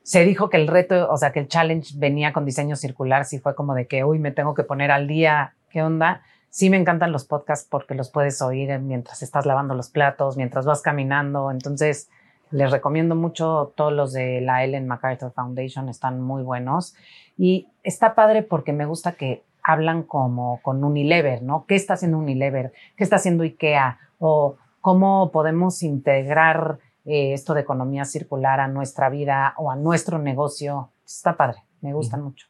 se 0.04 0.26
dijo 0.26 0.50
que 0.50 0.58
el 0.58 0.68
reto, 0.68 1.10
o 1.12 1.18
sea, 1.18 1.32
que 1.32 1.40
el 1.40 1.48
challenge 1.48 1.94
venía 1.98 2.34
con 2.34 2.46
diseño 2.46 2.76
circular, 2.76 3.26
sí 3.26 3.40
fue 3.40 3.56
como 3.56 3.76
de 3.76 3.88
que, 3.88 4.04
uy, 4.04 4.20
me 4.20 4.32
tengo 4.32 4.54
que 4.54 4.64
poner 4.64 4.92
al 4.92 5.08
día, 5.08 5.54
¿qué 5.70 5.84
onda? 5.84 6.22
Sí 6.50 6.70
me 6.70 6.78
encantan 6.78 7.12
los 7.12 7.26
podcasts 7.26 7.68
porque 7.70 7.96
los 7.96 8.10
puedes 8.10 8.42
oír 8.42 8.78
mientras 8.80 9.22
estás 9.22 9.46
lavando 9.46 9.76
los 9.76 9.90
platos, 9.90 10.38
mientras 10.38 10.66
vas 10.66 10.82
caminando, 10.82 11.52
entonces 11.52 12.10
les 12.50 12.72
recomiendo 12.72 13.16
mucho 13.16 13.74
todos 13.76 13.94
los 13.94 14.12
de 14.12 14.42
la 14.42 14.64
Ellen 14.64 14.88
MacArthur 14.88 15.32
Foundation, 15.32 15.88
están 15.88 16.20
muy 16.20 16.44
buenos. 16.44 16.96
Y 17.38 17.70
está 17.84 18.14
padre 18.14 18.44
porque 18.44 18.74
me 18.74 18.86
gusta 18.86 19.14
que 19.14 19.44
hablan 19.64 20.04
como 20.04 20.60
con 20.62 20.84
Unilever, 20.84 21.42
¿no? 21.44 21.66
¿Qué 21.68 21.76
está 21.76 21.94
haciendo 21.96 22.18
Unilever? 22.18 22.72
¿Qué 22.96 23.04
está 23.04 23.18
haciendo 23.18 23.44
IKEA? 23.44 24.00
O 24.20 24.56
cómo 24.82 25.32
podemos 25.32 25.84
integrar 25.84 26.80
eh, 27.06 27.34
esto 27.34 27.54
de 27.54 27.62
economía 27.62 28.06
circular 28.06 28.60
a 28.60 28.68
nuestra 28.68 29.10
vida 29.10 29.54
o 29.58 29.72
a 29.72 29.76
nuestro 29.76 30.20
negocio. 30.20 30.90
Está 31.06 31.36
padre, 31.38 31.58
me 31.82 31.94
gustan 31.94 32.22
mucho. 32.24 32.48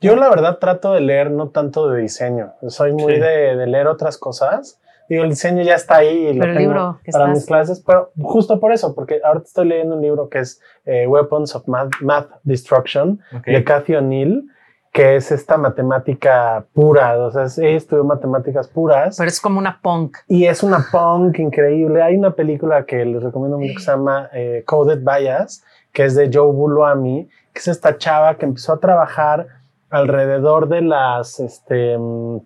Yo 0.00 0.16
la 0.16 0.28
verdad 0.30 0.58
trato 0.58 0.92
de 0.92 1.00
leer 1.00 1.30
no 1.30 1.48
tanto 1.50 1.88
de 1.90 2.02
diseño. 2.02 2.52
Soy 2.68 2.92
muy 2.92 3.14
Sí. 3.14 3.20
de, 3.20 3.56
de 3.56 3.66
leer 3.66 3.86
otras 3.86 4.18
cosas. 4.18 4.80
Digo, 5.08 5.24
el 5.24 5.30
diseño 5.30 5.62
ya 5.62 5.74
está 5.74 5.96
ahí 5.96 6.28
y 6.28 6.32
lo 6.34 6.40
Pero 6.40 6.52
el 6.52 6.58
tengo 6.58 6.70
libro 6.72 7.00
que 7.04 7.10
para 7.12 7.24
estás- 7.24 7.36
mis 7.38 7.46
clases, 7.46 7.80
pero 7.84 8.10
justo 8.22 8.60
por 8.60 8.72
eso, 8.72 8.94
porque 8.94 9.20
ahorita 9.24 9.44
estoy 9.46 9.66
leyendo 9.68 9.96
un 9.96 10.02
libro 10.02 10.28
que 10.28 10.38
es 10.40 10.60
eh, 10.84 11.06
Weapons 11.06 11.54
of 11.56 11.66
Math, 11.66 11.90
Math 12.00 12.28
Destruction 12.44 13.20
Ok. 13.36 13.44
de 13.46 13.64
Cathy 13.64 13.94
O'Neill, 13.96 14.48
que 14.92 15.14
es 15.16 15.30
esta 15.30 15.56
matemática 15.56 16.64
pura, 16.74 17.16
o 17.18 17.30
sea, 17.30 17.44
ella 17.64 17.76
estudió 17.76 18.02
matemáticas 18.04 18.66
puras. 18.68 19.16
Pero 19.18 19.28
es 19.28 19.40
como 19.40 19.58
una 19.58 19.80
punk. 19.80 20.16
Y 20.26 20.46
es 20.46 20.62
una 20.64 20.84
punk 20.90 21.38
increíble. 21.38 22.02
Hay 22.02 22.16
una 22.16 22.32
película 22.32 22.84
que 22.84 23.04
les 23.04 23.22
recomiendo 23.22 23.56
mucho 23.58 23.74
que 23.76 23.82
se 23.82 23.90
llama 23.92 24.28
eh, 24.32 24.64
Coded 24.66 24.98
Bias, 25.04 25.62
que 25.92 26.04
es 26.06 26.14
de 26.16 26.28
Joe 26.32 26.52
Buluami, 26.52 27.28
que 27.52 27.58
es 27.60 27.68
esta 27.68 27.96
chava 27.98 28.36
que 28.36 28.46
empezó 28.46 28.72
a 28.72 28.80
trabajar 28.80 29.46
alrededor 29.90 30.68
de 30.68 30.82
las, 30.82 31.40
este, 31.40 31.96
mm, 31.98 32.38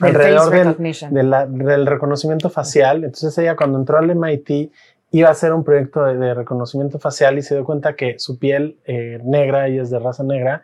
alrededor 0.00 0.50
del, 0.50 0.64
de 1.10 1.22
la- 1.22 1.46
del 1.46 1.86
reconocimiento 1.86 2.48
facial. 2.50 3.04
Entonces 3.04 3.36
ella 3.38 3.56
cuando 3.56 3.78
entró 3.78 3.98
al 3.98 4.10
MIT 4.10 4.70
iba 5.12 5.28
a 5.28 5.32
hacer 5.32 5.52
un 5.52 5.62
proyecto 5.64 6.04
de, 6.04 6.16
de 6.16 6.34
reconocimiento 6.34 6.98
facial 6.98 7.38
y 7.38 7.42
se 7.42 7.54
dio 7.54 7.64
cuenta 7.64 7.94
que 7.96 8.18
su 8.18 8.38
piel 8.38 8.78
eh, 8.86 9.18
negra, 9.24 9.66
ella 9.66 9.82
es 9.82 9.90
de 9.90 9.98
raza 9.98 10.24
negra, 10.24 10.62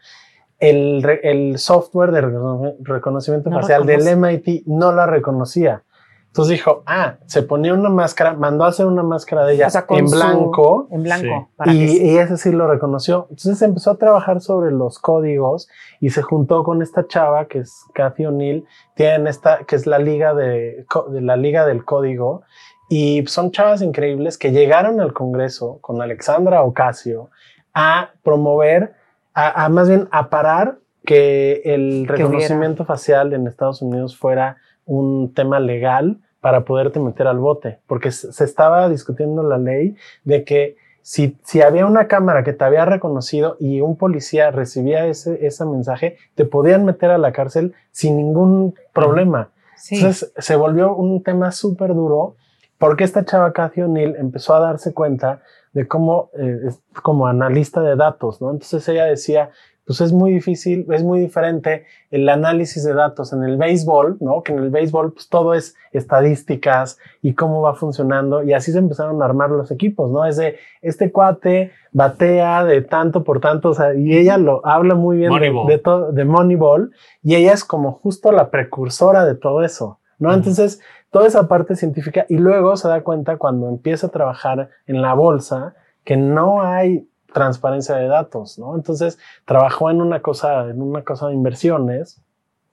el, 0.62 1.04
el 1.22 1.58
software 1.58 2.12
de 2.12 2.22
recono- 2.22 2.74
reconocimiento 2.80 3.50
No 3.50 3.60
facial 3.60 3.84
reconoce. 3.86 4.08
del 4.10 4.18
MIT 4.18 4.62
no 4.66 4.92
la 4.92 5.06
reconocía. 5.06 5.82
Entonces 6.28 6.52
dijo, 6.52 6.82
ah, 6.86 7.16
se 7.26 7.42
ponía 7.42 7.74
una 7.74 7.90
máscara, 7.90 8.32
mandó 8.32 8.64
a 8.64 8.68
hacer 8.68 8.86
una 8.86 9.02
máscara 9.02 9.44
de 9.44 9.52
ella 9.52 9.66
O 9.66 9.70
sea, 9.70 9.84
en 9.90 10.08
su- 10.08 10.16
blanco 10.16 10.88
En 10.90 11.02
blanco. 11.02 11.50
Sí. 11.64 11.70
y, 11.70 11.88
sí. 11.88 12.06
y 12.06 12.16
ese 12.16 12.36
sí 12.38 12.52
lo 12.52 12.66
reconoció. 12.68 13.26
Entonces 13.28 13.60
empezó 13.60 13.90
a 13.90 13.98
trabajar 13.98 14.40
sobre 14.40 14.70
los 14.72 14.98
códigos 14.98 15.68
y 16.00 16.08
se 16.08 16.22
juntó 16.22 16.64
con 16.64 16.80
esta 16.80 17.06
chava 17.06 17.44
que 17.48 17.58
es 17.58 17.84
Cathy 17.92 18.24
O'Neill, 18.24 18.64
tienen 18.94 19.26
esta 19.26 19.64
que 19.66 19.76
es 19.76 19.86
la 19.86 19.98
liga 19.98 20.32
de, 20.32 20.86
de 21.10 21.20
la 21.20 21.36
liga 21.36 21.66
del 21.66 21.84
código 21.84 22.42
y 22.88 23.26
son 23.26 23.50
chavas 23.50 23.82
increíbles 23.82 24.38
que 24.38 24.52
llegaron 24.52 25.00
al 25.02 25.12
Congreso 25.12 25.78
con 25.82 26.00
Alexandra 26.00 26.62
Ocasio 26.62 27.28
a 27.74 28.10
promover, 28.22 28.94
a, 29.34 29.64
a 29.64 29.68
más 29.68 29.88
bien 29.88 30.08
a 30.10 30.30
parar 30.30 30.78
que 31.04 31.62
el 31.64 32.06
reconocimiento 32.06 32.84
facial 32.84 33.32
en 33.32 33.46
Estados 33.46 33.82
Unidos 33.82 34.16
fuera 34.16 34.58
un 34.84 35.32
tema 35.34 35.60
legal 35.60 36.18
para 36.40 36.64
poderte 36.64 37.00
meter 37.00 37.26
al 37.26 37.38
bote, 37.38 37.78
porque 37.86 38.10
se 38.10 38.32
se 38.32 38.44
estaba 38.44 38.88
discutiendo 38.88 39.42
la 39.42 39.58
ley 39.58 39.96
de 40.24 40.44
que 40.44 40.76
si, 41.02 41.36
si 41.44 41.60
había 41.60 41.86
una 41.86 42.06
cámara 42.06 42.44
que 42.44 42.52
te 42.52 42.64
había 42.64 42.84
reconocido 42.84 43.56
y 43.58 43.80
un 43.80 43.96
policía 43.96 44.50
recibía 44.50 45.06
ese, 45.06 45.44
ese 45.44 45.64
mensaje, 45.64 46.16
te 46.34 46.44
podían 46.44 46.84
meter 46.84 47.10
a 47.10 47.18
la 47.18 47.32
cárcel 47.32 47.74
sin 47.90 48.16
ningún 48.16 48.74
problema. 48.92 49.50
Sí. 49.76 49.96
Entonces 49.96 50.32
se 50.36 50.56
volvió 50.56 50.94
un 50.94 51.22
tema 51.22 51.50
súper 51.50 51.94
duro 51.94 52.36
porque 52.78 53.04
esta 53.04 53.24
chava 53.24 53.52
Cathy 53.52 53.82
O'Neill 53.82 54.16
empezó 54.16 54.54
a 54.54 54.60
darse 54.60 54.94
cuenta 54.94 55.42
de 55.72 55.88
cómo, 55.88 56.30
eh, 56.38 56.60
es 56.68 56.82
como 57.02 57.26
analista 57.26 57.80
de 57.80 57.96
datos, 57.96 58.40
¿no? 58.40 58.50
Entonces 58.50 58.86
ella 58.88 59.06
decía, 59.06 59.50
pues 59.84 60.00
es 60.00 60.12
muy 60.12 60.32
difícil, 60.32 60.86
es 60.92 61.02
muy 61.02 61.18
diferente 61.18 61.84
el 62.10 62.28
análisis 62.28 62.84
de 62.84 62.94
datos 62.94 63.32
en 63.32 63.42
el 63.42 63.56
béisbol, 63.56 64.18
¿no? 64.20 64.42
Que 64.42 64.52
en 64.52 64.60
el 64.60 64.70
béisbol 64.70 65.12
pues 65.12 65.28
todo 65.28 65.54
es 65.54 65.74
estadísticas 65.92 66.98
y 67.20 67.34
cómo 67.34 67.62
va 67.62 67.74
funcionando 67.74 68.42
y 68.44 68.52
así 68.52 68.70
se 68.70 68.78
empezaron 68.78 69.20
a 69.20 69.24
armar 69.24 69.50
los 69.50 69.70
equipos, 69.70 70.10
¿no? 70.10 70.24
Es 70.24 70.36
de 70.36 70.56
este 70.82 71.10
cuate 71.10 71.72
batea 71.90 72.64
de 72.64 72.82
tanto 72.82 73.24
por 73.24 73.40
tanto, 73.40 73.70
o 73.70 73.74
sea, 73.74 73.94
y 73.94 74.16
ella 74.16 74.38
lo 74.38 74.64
habla 74.64 74.94
muy 74.94 75.16
bien 75.16 75.30
de, 75.30 75.50
Moneyball. 75.50 75.66
de 75.66 75.78
todo, 75.78 76.12
de 76.12 76.24
Moneyball 76.24 76.92
y 77.22 77.34
ella 77.34 77.52
es 77.52 77.64
como 77.64 77.92
justo 77.92 78.30
la 78.30 78.50
precursora 78.50 79.24
de 79.24 79.34
todo 79.34 79.64
eso, 79.64 79.98
¿no? 80.18 80.32
Entonces, 80.32 80.80
toda 81.12 81.28
esa 81.28 81.46
parte 81.46 81.76
científica 81.76 82.26
y 82.28 82.38
luego 82.38 82.76
se 82.76 82.88
da 82.88 83.02
cuenta 83.04 83.36
cuando 83.36 83.68
empieza 83.68 84.08
a 84.08 84.10
trabajar 84.10 84.70
en 84.88 85.00
la 85.02 85.14
bolsa 85.14 85.74
que 86.04 86.16
no 86.16 86.62
hay 86.62 87.08
transparencia 87.32 87.94
de 87.94 88.08
datos, 88.08 88.58
¿no? 88.58 88.74
Entonces 88.74 89.18
trabajó 89.44 89.90
en 89.90 90.00
una 90.02 90.20
cosa, 90.20 90.68
en 90.68 90.82
una 90.82 91.02
cosa 91.04 91.28
de 91.28 91.34
inversiones. 91.34 92.20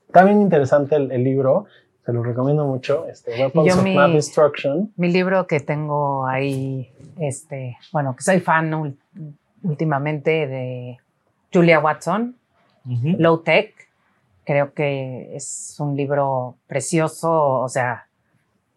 Está 0.08 0.24
bien 0.24 0.42
interesante 0.42 0.96
el, 0.96 1.12
el 1.12 1.24
libro, 1.24 1.66
se 2.06 2.12
lo 2.14 2.24
recomiendo 2.24 2.66
mucho. 2.66 3.06
Este, 3.08 3.40
Weapons 3.40 3.68
yo 3.68 3.78
of 3.78 3.84
mi- 3.84 4.14
Destruction. 4.14 4.92
Mi 4.98 5.12
libro 5.12 5.46
que 5.46 5.60
tengo 5.60 6.26
ahí, 6.26 6.92
este, 7.20 7.78
bueno, 7.94 8.16
que 8.16 8.24
soy 8.24 8.40
fan 8.40 8.72
ul- 8.72 8.98
últimamente 9.64 10.48
de 10.48 10.98
Julia 11.54 11.80
Watson, 11.80 12.36
Ujú. 12.86 13.16
Low 13.20 13.40
Tech. 13.44 13.74
Creo 14.46 14.74
que 14.74 15.36
es 15.36 15.76
un 15.80 15.96
libro 15.96 16.56
precioso, 16.68 17.32
o 17.62 17.70
sea, 17.70 18.08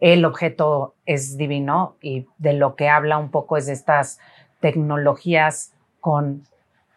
el 0.03 0.25
objeto 0.25 0.95
es 1.05 1.37
divino 1.37 1.95
y 2.01 2.27
de 2.37 2.51
lo 2.51 2.75
que 2.75 2.89
habla 2.89 3.17
un 3.17 3.31
poco 3.31 3.55
es 3.55 3.67
de 3.67 3.73
estas 3.73 4.19
tecnologías 4.59 5.71
con, 6.01 6.43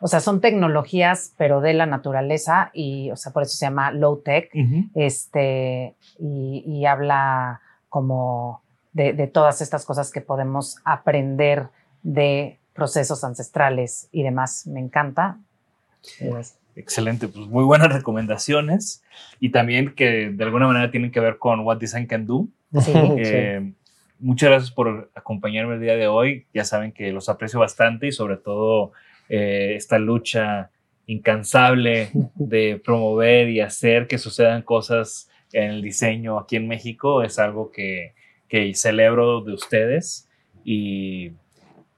o 0.00 0.09
sea, 0.09 0.18
son 0.18 0.40
tecnologías, 0.40 1.32
pero 1.38 1.61
de 1.61 1.72
la 1.72 1.86
naturaleza 1.86 2.72
y, 2.74 3.12
o 3.12 3.16
sea, 3.16 3.32
por 3.32 3.44
eso 3.44 3.57
se 3.57 3.64
llama 3.64 3.92
Low 3.92 4.22
Tech 4.24 4.50
este, 4.96 5.94
y, 6.18 6.64
y 6.66 6.84
habla 6.86 7.61
como 7.90 8.62
de, 8.92 9.12
de 9.12 9.28
todas 9.28 9.61
estas 9.61 9.84
cosas 9.84 10.11
que 10.11 10.20
podemos 10.20 10.78
aprender 10.84 11.68
de 12.02 12.59
procesos 12.74 13.22
ancestrales 13.22 14.09
y 14.11 14.24
demás. 14.24 14.66
Me 14.66 14.80
encanta. 14.80 15.38
Excelente, 16.74 17.28
pues 17.28 17.46
muy 17.46 17.62
buenas 17.62 17.92
recomendaciones 17.92 19.04
y 19.38 19.50
también 19.50 19.94
que 19.94 20.30
de 20.30 20.44
alguna 20.44 20.66
manera 20.66 20.90
tienen 20.90 21.12
que 21.12 21.20
ver 21.20 21.38
con 21.38 21.61
What 21.61 21.78
Design 21.78 22.07
Can 22.07 22.26
Do. 22.26 22.48
Sí. 22.81 22.93
Eh, 22.95 23.73
muchas 24.19 24.51
gracias 24.51 24.71
por 24.71 25.11
acompañarme 25.14 25.75
el 25.75 25.81
día 25.81 25.97
de 25.97 26.09
hoy. 26.09 26.47
Ya 26.53 26.64
saben 26.64 26.93
que 26.93 27.12
los 27.12 27.29
aprecio 27.29 27.61
bastante 27.61 28.07
y 28.09 28.12
sobre 28.12 28.37
todo 28.37 28.93
eh, 29.29 29.75
esta 29.77 29.99
lucha 29.99 30.71
incansable 31.07 32.11
de 32.35 32.81
promover 32.85 33.49
y 33.49 33.61
hacer 33.61 34.07
que 34.07 34.19
sucedan 34.19 34.62
cosas 34.62 35.31
en 35.53 35.71
el 35.71 35.83
diseño 35.83 36.39
aquí 36.39 36.57
en 36.57 36.67
México 36.69 37.23
es 37.23 37.39
algo 37.39 37.71
que, 37.71 38.14
que 38.49 38.75
celebro 38.75 39.43
de 39.43 39.53
ustedes 39.55 40.29
y 40.64 41.31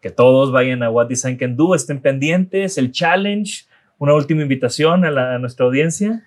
que 0.02 0.10
todos 0.10 0.52
vayan 0.52 0.82
a 0.82 0.90
What 0.90 1.08
Design 1.08 1.36
Can 1.38 1.56
Do, 1.56 1.74
estén 1.74 2.00
pendientes, 2.00 2.76
el 2.78 2.92
challenge, 2.92 3.64
una 3.96 4.14
última 4.14 4.42
invitación 4.42 5.04
a, 5.04 5.10
la- 5.10 5.34
a 5.34 5.38
nuestra 5.38 5.64
audiencia. 5.66 6.24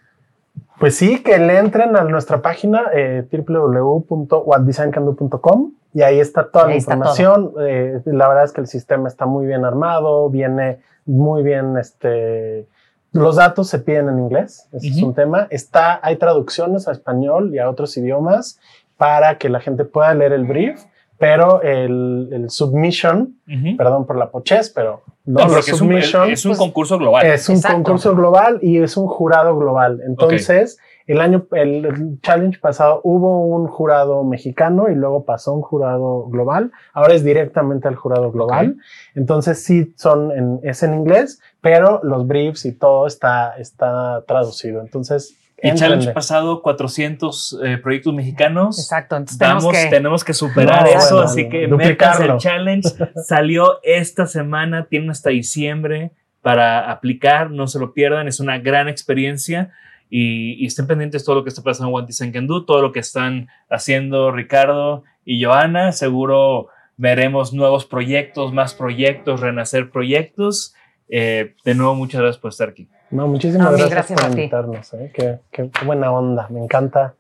Pues 0.80 0.96
sí, 0.96 1.22
que 1.22 1.38
le 1.38 1.60
entren 1.60 1.96
a 1.96 2.04
nuestra 2.04 2.42
página 2.42 2.86
eh, 2.94 3.24
www.whatdesigncando.com 3.32 5.74
y 5.94 6.02
ahí 6.02 6.20
está 6.20 6.50
toda 6.50 6.66
Ahí 6.66 6.72
la 6.72 6.78
está 6.78 6.94
información. 6.94 7.54
Eh, 7.60 8.02
la 8.06 8.28
verdad 8.28 8.46
es 8.46 8.52
que 8.52 8.62
el 8.62 8.68
sistema 8.68 9.08
está 9.08 9.28
muy 9.28 9.46
bien 9.46 9.64
armado, 9.64 10.28
viene 10.30 10.80
muy 11.06 11.44
bien, 11.44 11.78
este, 11.78 12.66
los 13.12 13.36
datos 13.36 13.68
se 13.68 13.78
piden 13.80 14.08
en 14.10 14.20
inglés, 14.20 14.68
ese 14.72 14.88
es 14.88 15.04
un 15.04 15.14
tema. 15.14 15.48
Está, 15.50 16.00
hay 16.02 16.16
traducciones 16.16 16.88
a 16.88 16.94
español 16.94 17.54
y 17.54 17.60
a 17.60 17.70
otros 17.70 17.98
idiomas 17.98 18.58
para 18.98 19.38
que 19.38 19.50
la 19.50 19.60
gente 19.60 19.84
pueda 19.84 20.14
leer 20.14 20.32
el 20.34 20.46
brief, 20.46 20.82
pero 21.22 21.62
el, 21.62 22.30
el 22.32 22.50
submission, 22.50 23.36
perdón 23.78 24.08
por 24.08 24.18
la 24.18 24.32
pochez, 24.32 24.72
pero 24.74 25.04
No, 25.24 25.48
los 25.48 25.68
es 25.68 25.74
un, 25.74 25.78
submission, 25.78 26.32
es 26.32 26.44
un 26.46 26.50
pues, 26.50 26.58
concurso 26.58 26.98
global. 26.98 27.28
es 27.28 27.48
un 27.48 27.58
Exacto. 27.58 27.76
concurso 27.78 28.16
global 28.16 28.58
y 28.64 28.80
es 28.80 28.98
un 28.98 29.06
jurado 29.06 29.56
global. 29.56 30.02
Entonces, 30.04 30.80
el 31.06 31.22
año, 31.22 31.46
el, 31.52 31.86
el 31.86 32.22
challenge 32.22 32.60
pasado 32.60 33.02
hubo 33.04 33.46
un 33.46 33.68
jurado 33.68 34.24
mexicano 34.24 34.90
y 34.90 34.96
luego 34.96 35.24
pasó 35.24 35.54
un 35.54 35.62
jurado 35.62 36.26
global. 36.28 36.72
Ahora 36.92 37.14
es 37.14 37.24
directamente 37.24 37.88
al 37.88 37.96
jurado 37.98 38.32
global. 38.32 38.78
Entonces, 39.14 39.64
sí 39.64 39.94
son 39.98 40.32
en, 40.32 40.60
es 40.64 40.82
en 40.82 40.96
inglés, 40.96 41.40
pero 41.62 42.00
los 42.02 42.26
briefs 42.26 42.66
y 42.66 42.72
todo 42.72 43.06
está, 43.06 43.56
está 43.60 44.24
traducido. 44.26 44.82
Entonces, 44.82 45.38
Y 45.64 45.74
challenge 45.76 46.12
pasado, 46.12 46.62
400 46.62 47.60
eh, 47.64 47.78
proyectos 47.78 48.14
mexicanos. 48.14 48.80
Exacto. 48.80 49.16
Entonces 49.16 49.38
Vamos, 49.38 49.64
tenemos 49.64 49.84
que. 49.84 49.90
tenemos 49.90 50.24
que 50.24 50.34
superar 50.34 50.84
No, 50.84 50.90
eso, 50.90 51.16
bueno, 51.16 51.30
así 51.30 51.50
que 51.50 51.68
métanse 51.68 52.26
el 52.26 52.38
challenge. 52.38 52.90
Salió 53.26 53.80
esta 53.84 54.26
semana, 54.26 54.88
tienen 54.90 55.12
hasta 55.12 55.30
diciembre 55.30 56.12
para 56.42 56.90
aplicar, 56.92 57.52
no 57.52 57.68
se 57.68 57.80
lo 57.80 57.94
pierdan, 57.94 58.28
es 58.28 58.40
una 58.40 58.58
gran 58.58 58.90
experiencia 58.90 59.72
y, 60.10 60.54
y 60.54 60.66
estén 60.66 60.88
pendientes 60.88 61.22
de 61.22 61.26
todo 61.26 61.36
lo 61.36 61.44
que 61.44 61.50
está 61.50 61.62
pasando 61.62 61.90
en 61.90 61.96
One 61.96 62.08
Design 62.08 62.32
Can 62.32 62.48
Do, 62.48 62.66
todo 62.66 62.82
lo 62.82 62.92
que 62.92 63.00
están 63.00 63.48
haciendo 63.70 64.32
Ricardo 64.32 65.04
y 65.24 65.44
Joana, 65.44 65.92
seguro 65.92 66.70
veremos 67.02 67.52
nuevos 67.52 67.86
proyectos, 67.86 68.54
más 68.54 68.76
proyectos, 68.76 69.40
renacer 69.40 69.90
proyectos. 69.90 70.76
Eh, 71.10 71.56
de 71.66 71.76
nuevo, 71.76 71.96
muchas 71.96 72.22
gracias 72.22 72.40
por 72.40 72.52
estar 72.52 72.70
aquí. 72.70 72.88
No, 73.12 73.28
muchísimas 73.28 73.72
No, 73.72 73.78
mil 73.78 73.90
gracias, 73.90 74.20
por 74.22 74.30
invitarnos. 74.32 74.94
¿eh? 74.94 75.12
Qué, 75.14 75.40
qué- 75.52 75.70
qué 75.70 75.86
buena 75.86 76.12
onda. 76.12 76.48
Me 76.50 76.64
encanta. 76.64 77.14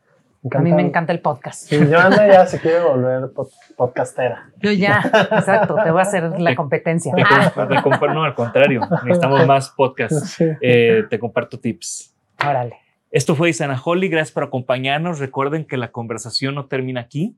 A 0.56 0.60
mí 0.60 0.74
me 0.74 0.82
encanta 0.82 1.14
el 1.14 1.20
podcast. 1.20 1.68
Sí, 1.70 1.78
Joana 1.78 2.28
ya 2.28 2.48
se 2.48 2.60
quiere 2.60 2.80
volver 2.82 3.26
pod- 3.32 3.52
podcastera. 3.78 4.50
Yo 4.60 4.72
ya, 4.72 5.00
exacto, 5.32 5.76
te 5.84 5.92
voy 5.92 6.00
a 6.00 6.02
hacer 6.02 6.39
la 6.42 6.56
competencia. 6.56 7.14
Te 7.14 7.22
te 7.22 7.76
comp- 7.76 8.12
no, 8.14 8.24
al 8.24 8.34
contrario, 8.34 8.82
necesitamos 9.04 9.46
más 9.46 9.70
podcasts. 9.70 10.32
Sí. 10.32 10.46
Eh, 10.62 11.04
te 11.12 11.20
comparto 11.20 11.60
tips. 11.60 12.16
Órale. 12.44 12.76
Esto 13.12 13.36
fue 13.36 13.50
Isanaholi, 13.50 14.08
gracias 14.10 14.32
por 14.34 14.44
acompañarnos. 14.44 15.20
Recuerden 15.20 15.66
que 15.66 15.78
la 15.78 15.92
conversación 15.92 16.56
no 16.56 16.66
termina 16.66 17.02
aquí. 17.02 17.38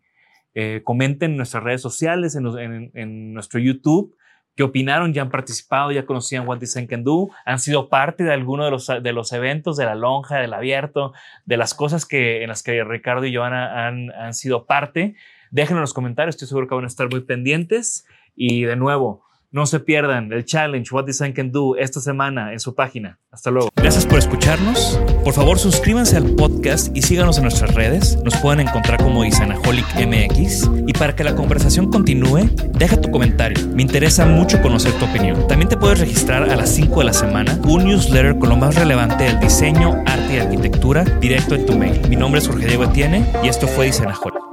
Eh, 0.56 0.80
comenten 0.86 1.32
en 1.32 1.38
nuestras 1.38 1.64
redes 1.64 1.82
sociales, 1.82 2.36
en, 2.38 2.44
los- 2.44 2.58
en- 2.58 2.92
en 2.94 3.34
nuestro 3.34 3.60
YouTube, 3.60 4.16
qué 4.56 4.64
opinaron, 4.64 5.14
ya 5.14 5.24
han 5.24 5.30
participado, 5.30 5.92
ya 5.92 6.06
conocían 6.06 6.48
What 6.48 6.60
Design 6.60 6.88
Can 6.88 7.04
Do, 7.04 7.30
han 7.46 7.60
sido 7.60 7.90
parte 7.90 8.24
de 8.24 8.34
alguno 8.34 8.66
de 8.66 8.72
los, 8.72 8.88
de 8.88 9.14
los 9.14 9.32
eventos, 9.34 9.78
de 9.78 9.86
la 9.86 9.96
lonja, 9.96 10.38
del 10.38 10.54
abierto, 10.54 11.14
de 11.46 11.58
las 11.58 11.74
cosas 11.74 12.06
que, 12.06 12.44
en 12.44 12.50
las 12.50 12.64
que 12.64 12.84
Ricardo 12.84 13.26
y 13.26 13.36
Joana 13.36 13.88
han, 13.88 14.12
han 14.12 14.34
sido 14.34 14.66
parte. 14.66 15.16
Déjenlo 15.52 15.80
en 15.80 15.84
los 15.84 15.94
comentarios, 15.94 16.36
estoy 16.36 16.48
seguro 16.48 16.68
que 16.68 16.76
van 16.76 16.84
a 16.84 16.88
estar 16.88 17.10
muy 17.10 17.22
pendientes. 17.22 18.08
Y 18.36 18.64
de 18.64 18.76
nuevo, 18.76 19.24
no 19.54 19.68
se 19.68 19.80
pierdan 19.80 20.34
el 20.34 20.44
challenge 20.46 20.94
What 20.94 21.06
Design 21.06 21.32
Can 21.32 21.52
Do 21.52 21.78
esta 21.78 22.02
semana 22.02 22.54
en 22.54 22.60
su 22.60 22.74
página. 22.74 23.20
Hasta 23.32 23.52
luego. 23.52 23.70
Gracias 23.76 24.06
por 24.06 24.18
escucharnos. 24.18 25.00
Por 25.24 25.34
favor, 25.34 25.60
suscríbanse 25.60 26.18
al 26.18 26.36
podcast 26.36 26.96
y 26.98 27.04
síganos 27.04 27.38
en 27.38 27.44
nuestras 27.44 27.74
redes. 27.76 28.18
Nos 28.24 28.36
pueden 28.38 28.68
encontrar 28.68 29.02
como 29.02 29.24
Isanaholic 29.24 29.86
MX. 29.96 30.70
Y 30.88 30.94
para 30.94 31.16
que 31.16 31.24
la 31.24 31.36
conversación 31.36 31.92
continúe, 31.92 32.50
deja 32.74 33.00
tu 33.00 33.12
comentario. 33.12 33.66
Me 33.68 33.84
interesa 33.84 34.26
mucho 34.26 34.60
conocer 34.60 34.92
tu 34.94 35.06
opinión. 35.06 35.48
También 35.48 35.70
te 35.70 35.78
puedes 35.78 36.00
registrar 36.00 36.50
a 36.50 36.56
las 36.56 36.70
5 36.70 37.00
de 37.00 37.06
la 37.06 37.14
semana 37.14 37.60
un 37.64 37.86
newsletter 37.86 38.40
con 38.40 38.50
lo 38.50 38.58
más 38.58 38.74
relevante 38.74 39.26
del 39.26 39.40
diseño, 39.40 40.04
arte 40.08 40.34
y 40.34 40.38
arquitectura 40.40 41.04
directo 41.04 41.54
en 41.54 41.66
tu 41.68 41.78
mail. 41.78 42.02
Mi 42.10 42.16
nombre 42.16 42.42
es 42.42 42.48
Jorge 42.48 42.66
Diego 42.66 42.86
Etienne 42.86 43.24
y 43.44 43.50
esto 43.50 43.68
fue 43.68 43.88
Isanaholic. 43.88 44.53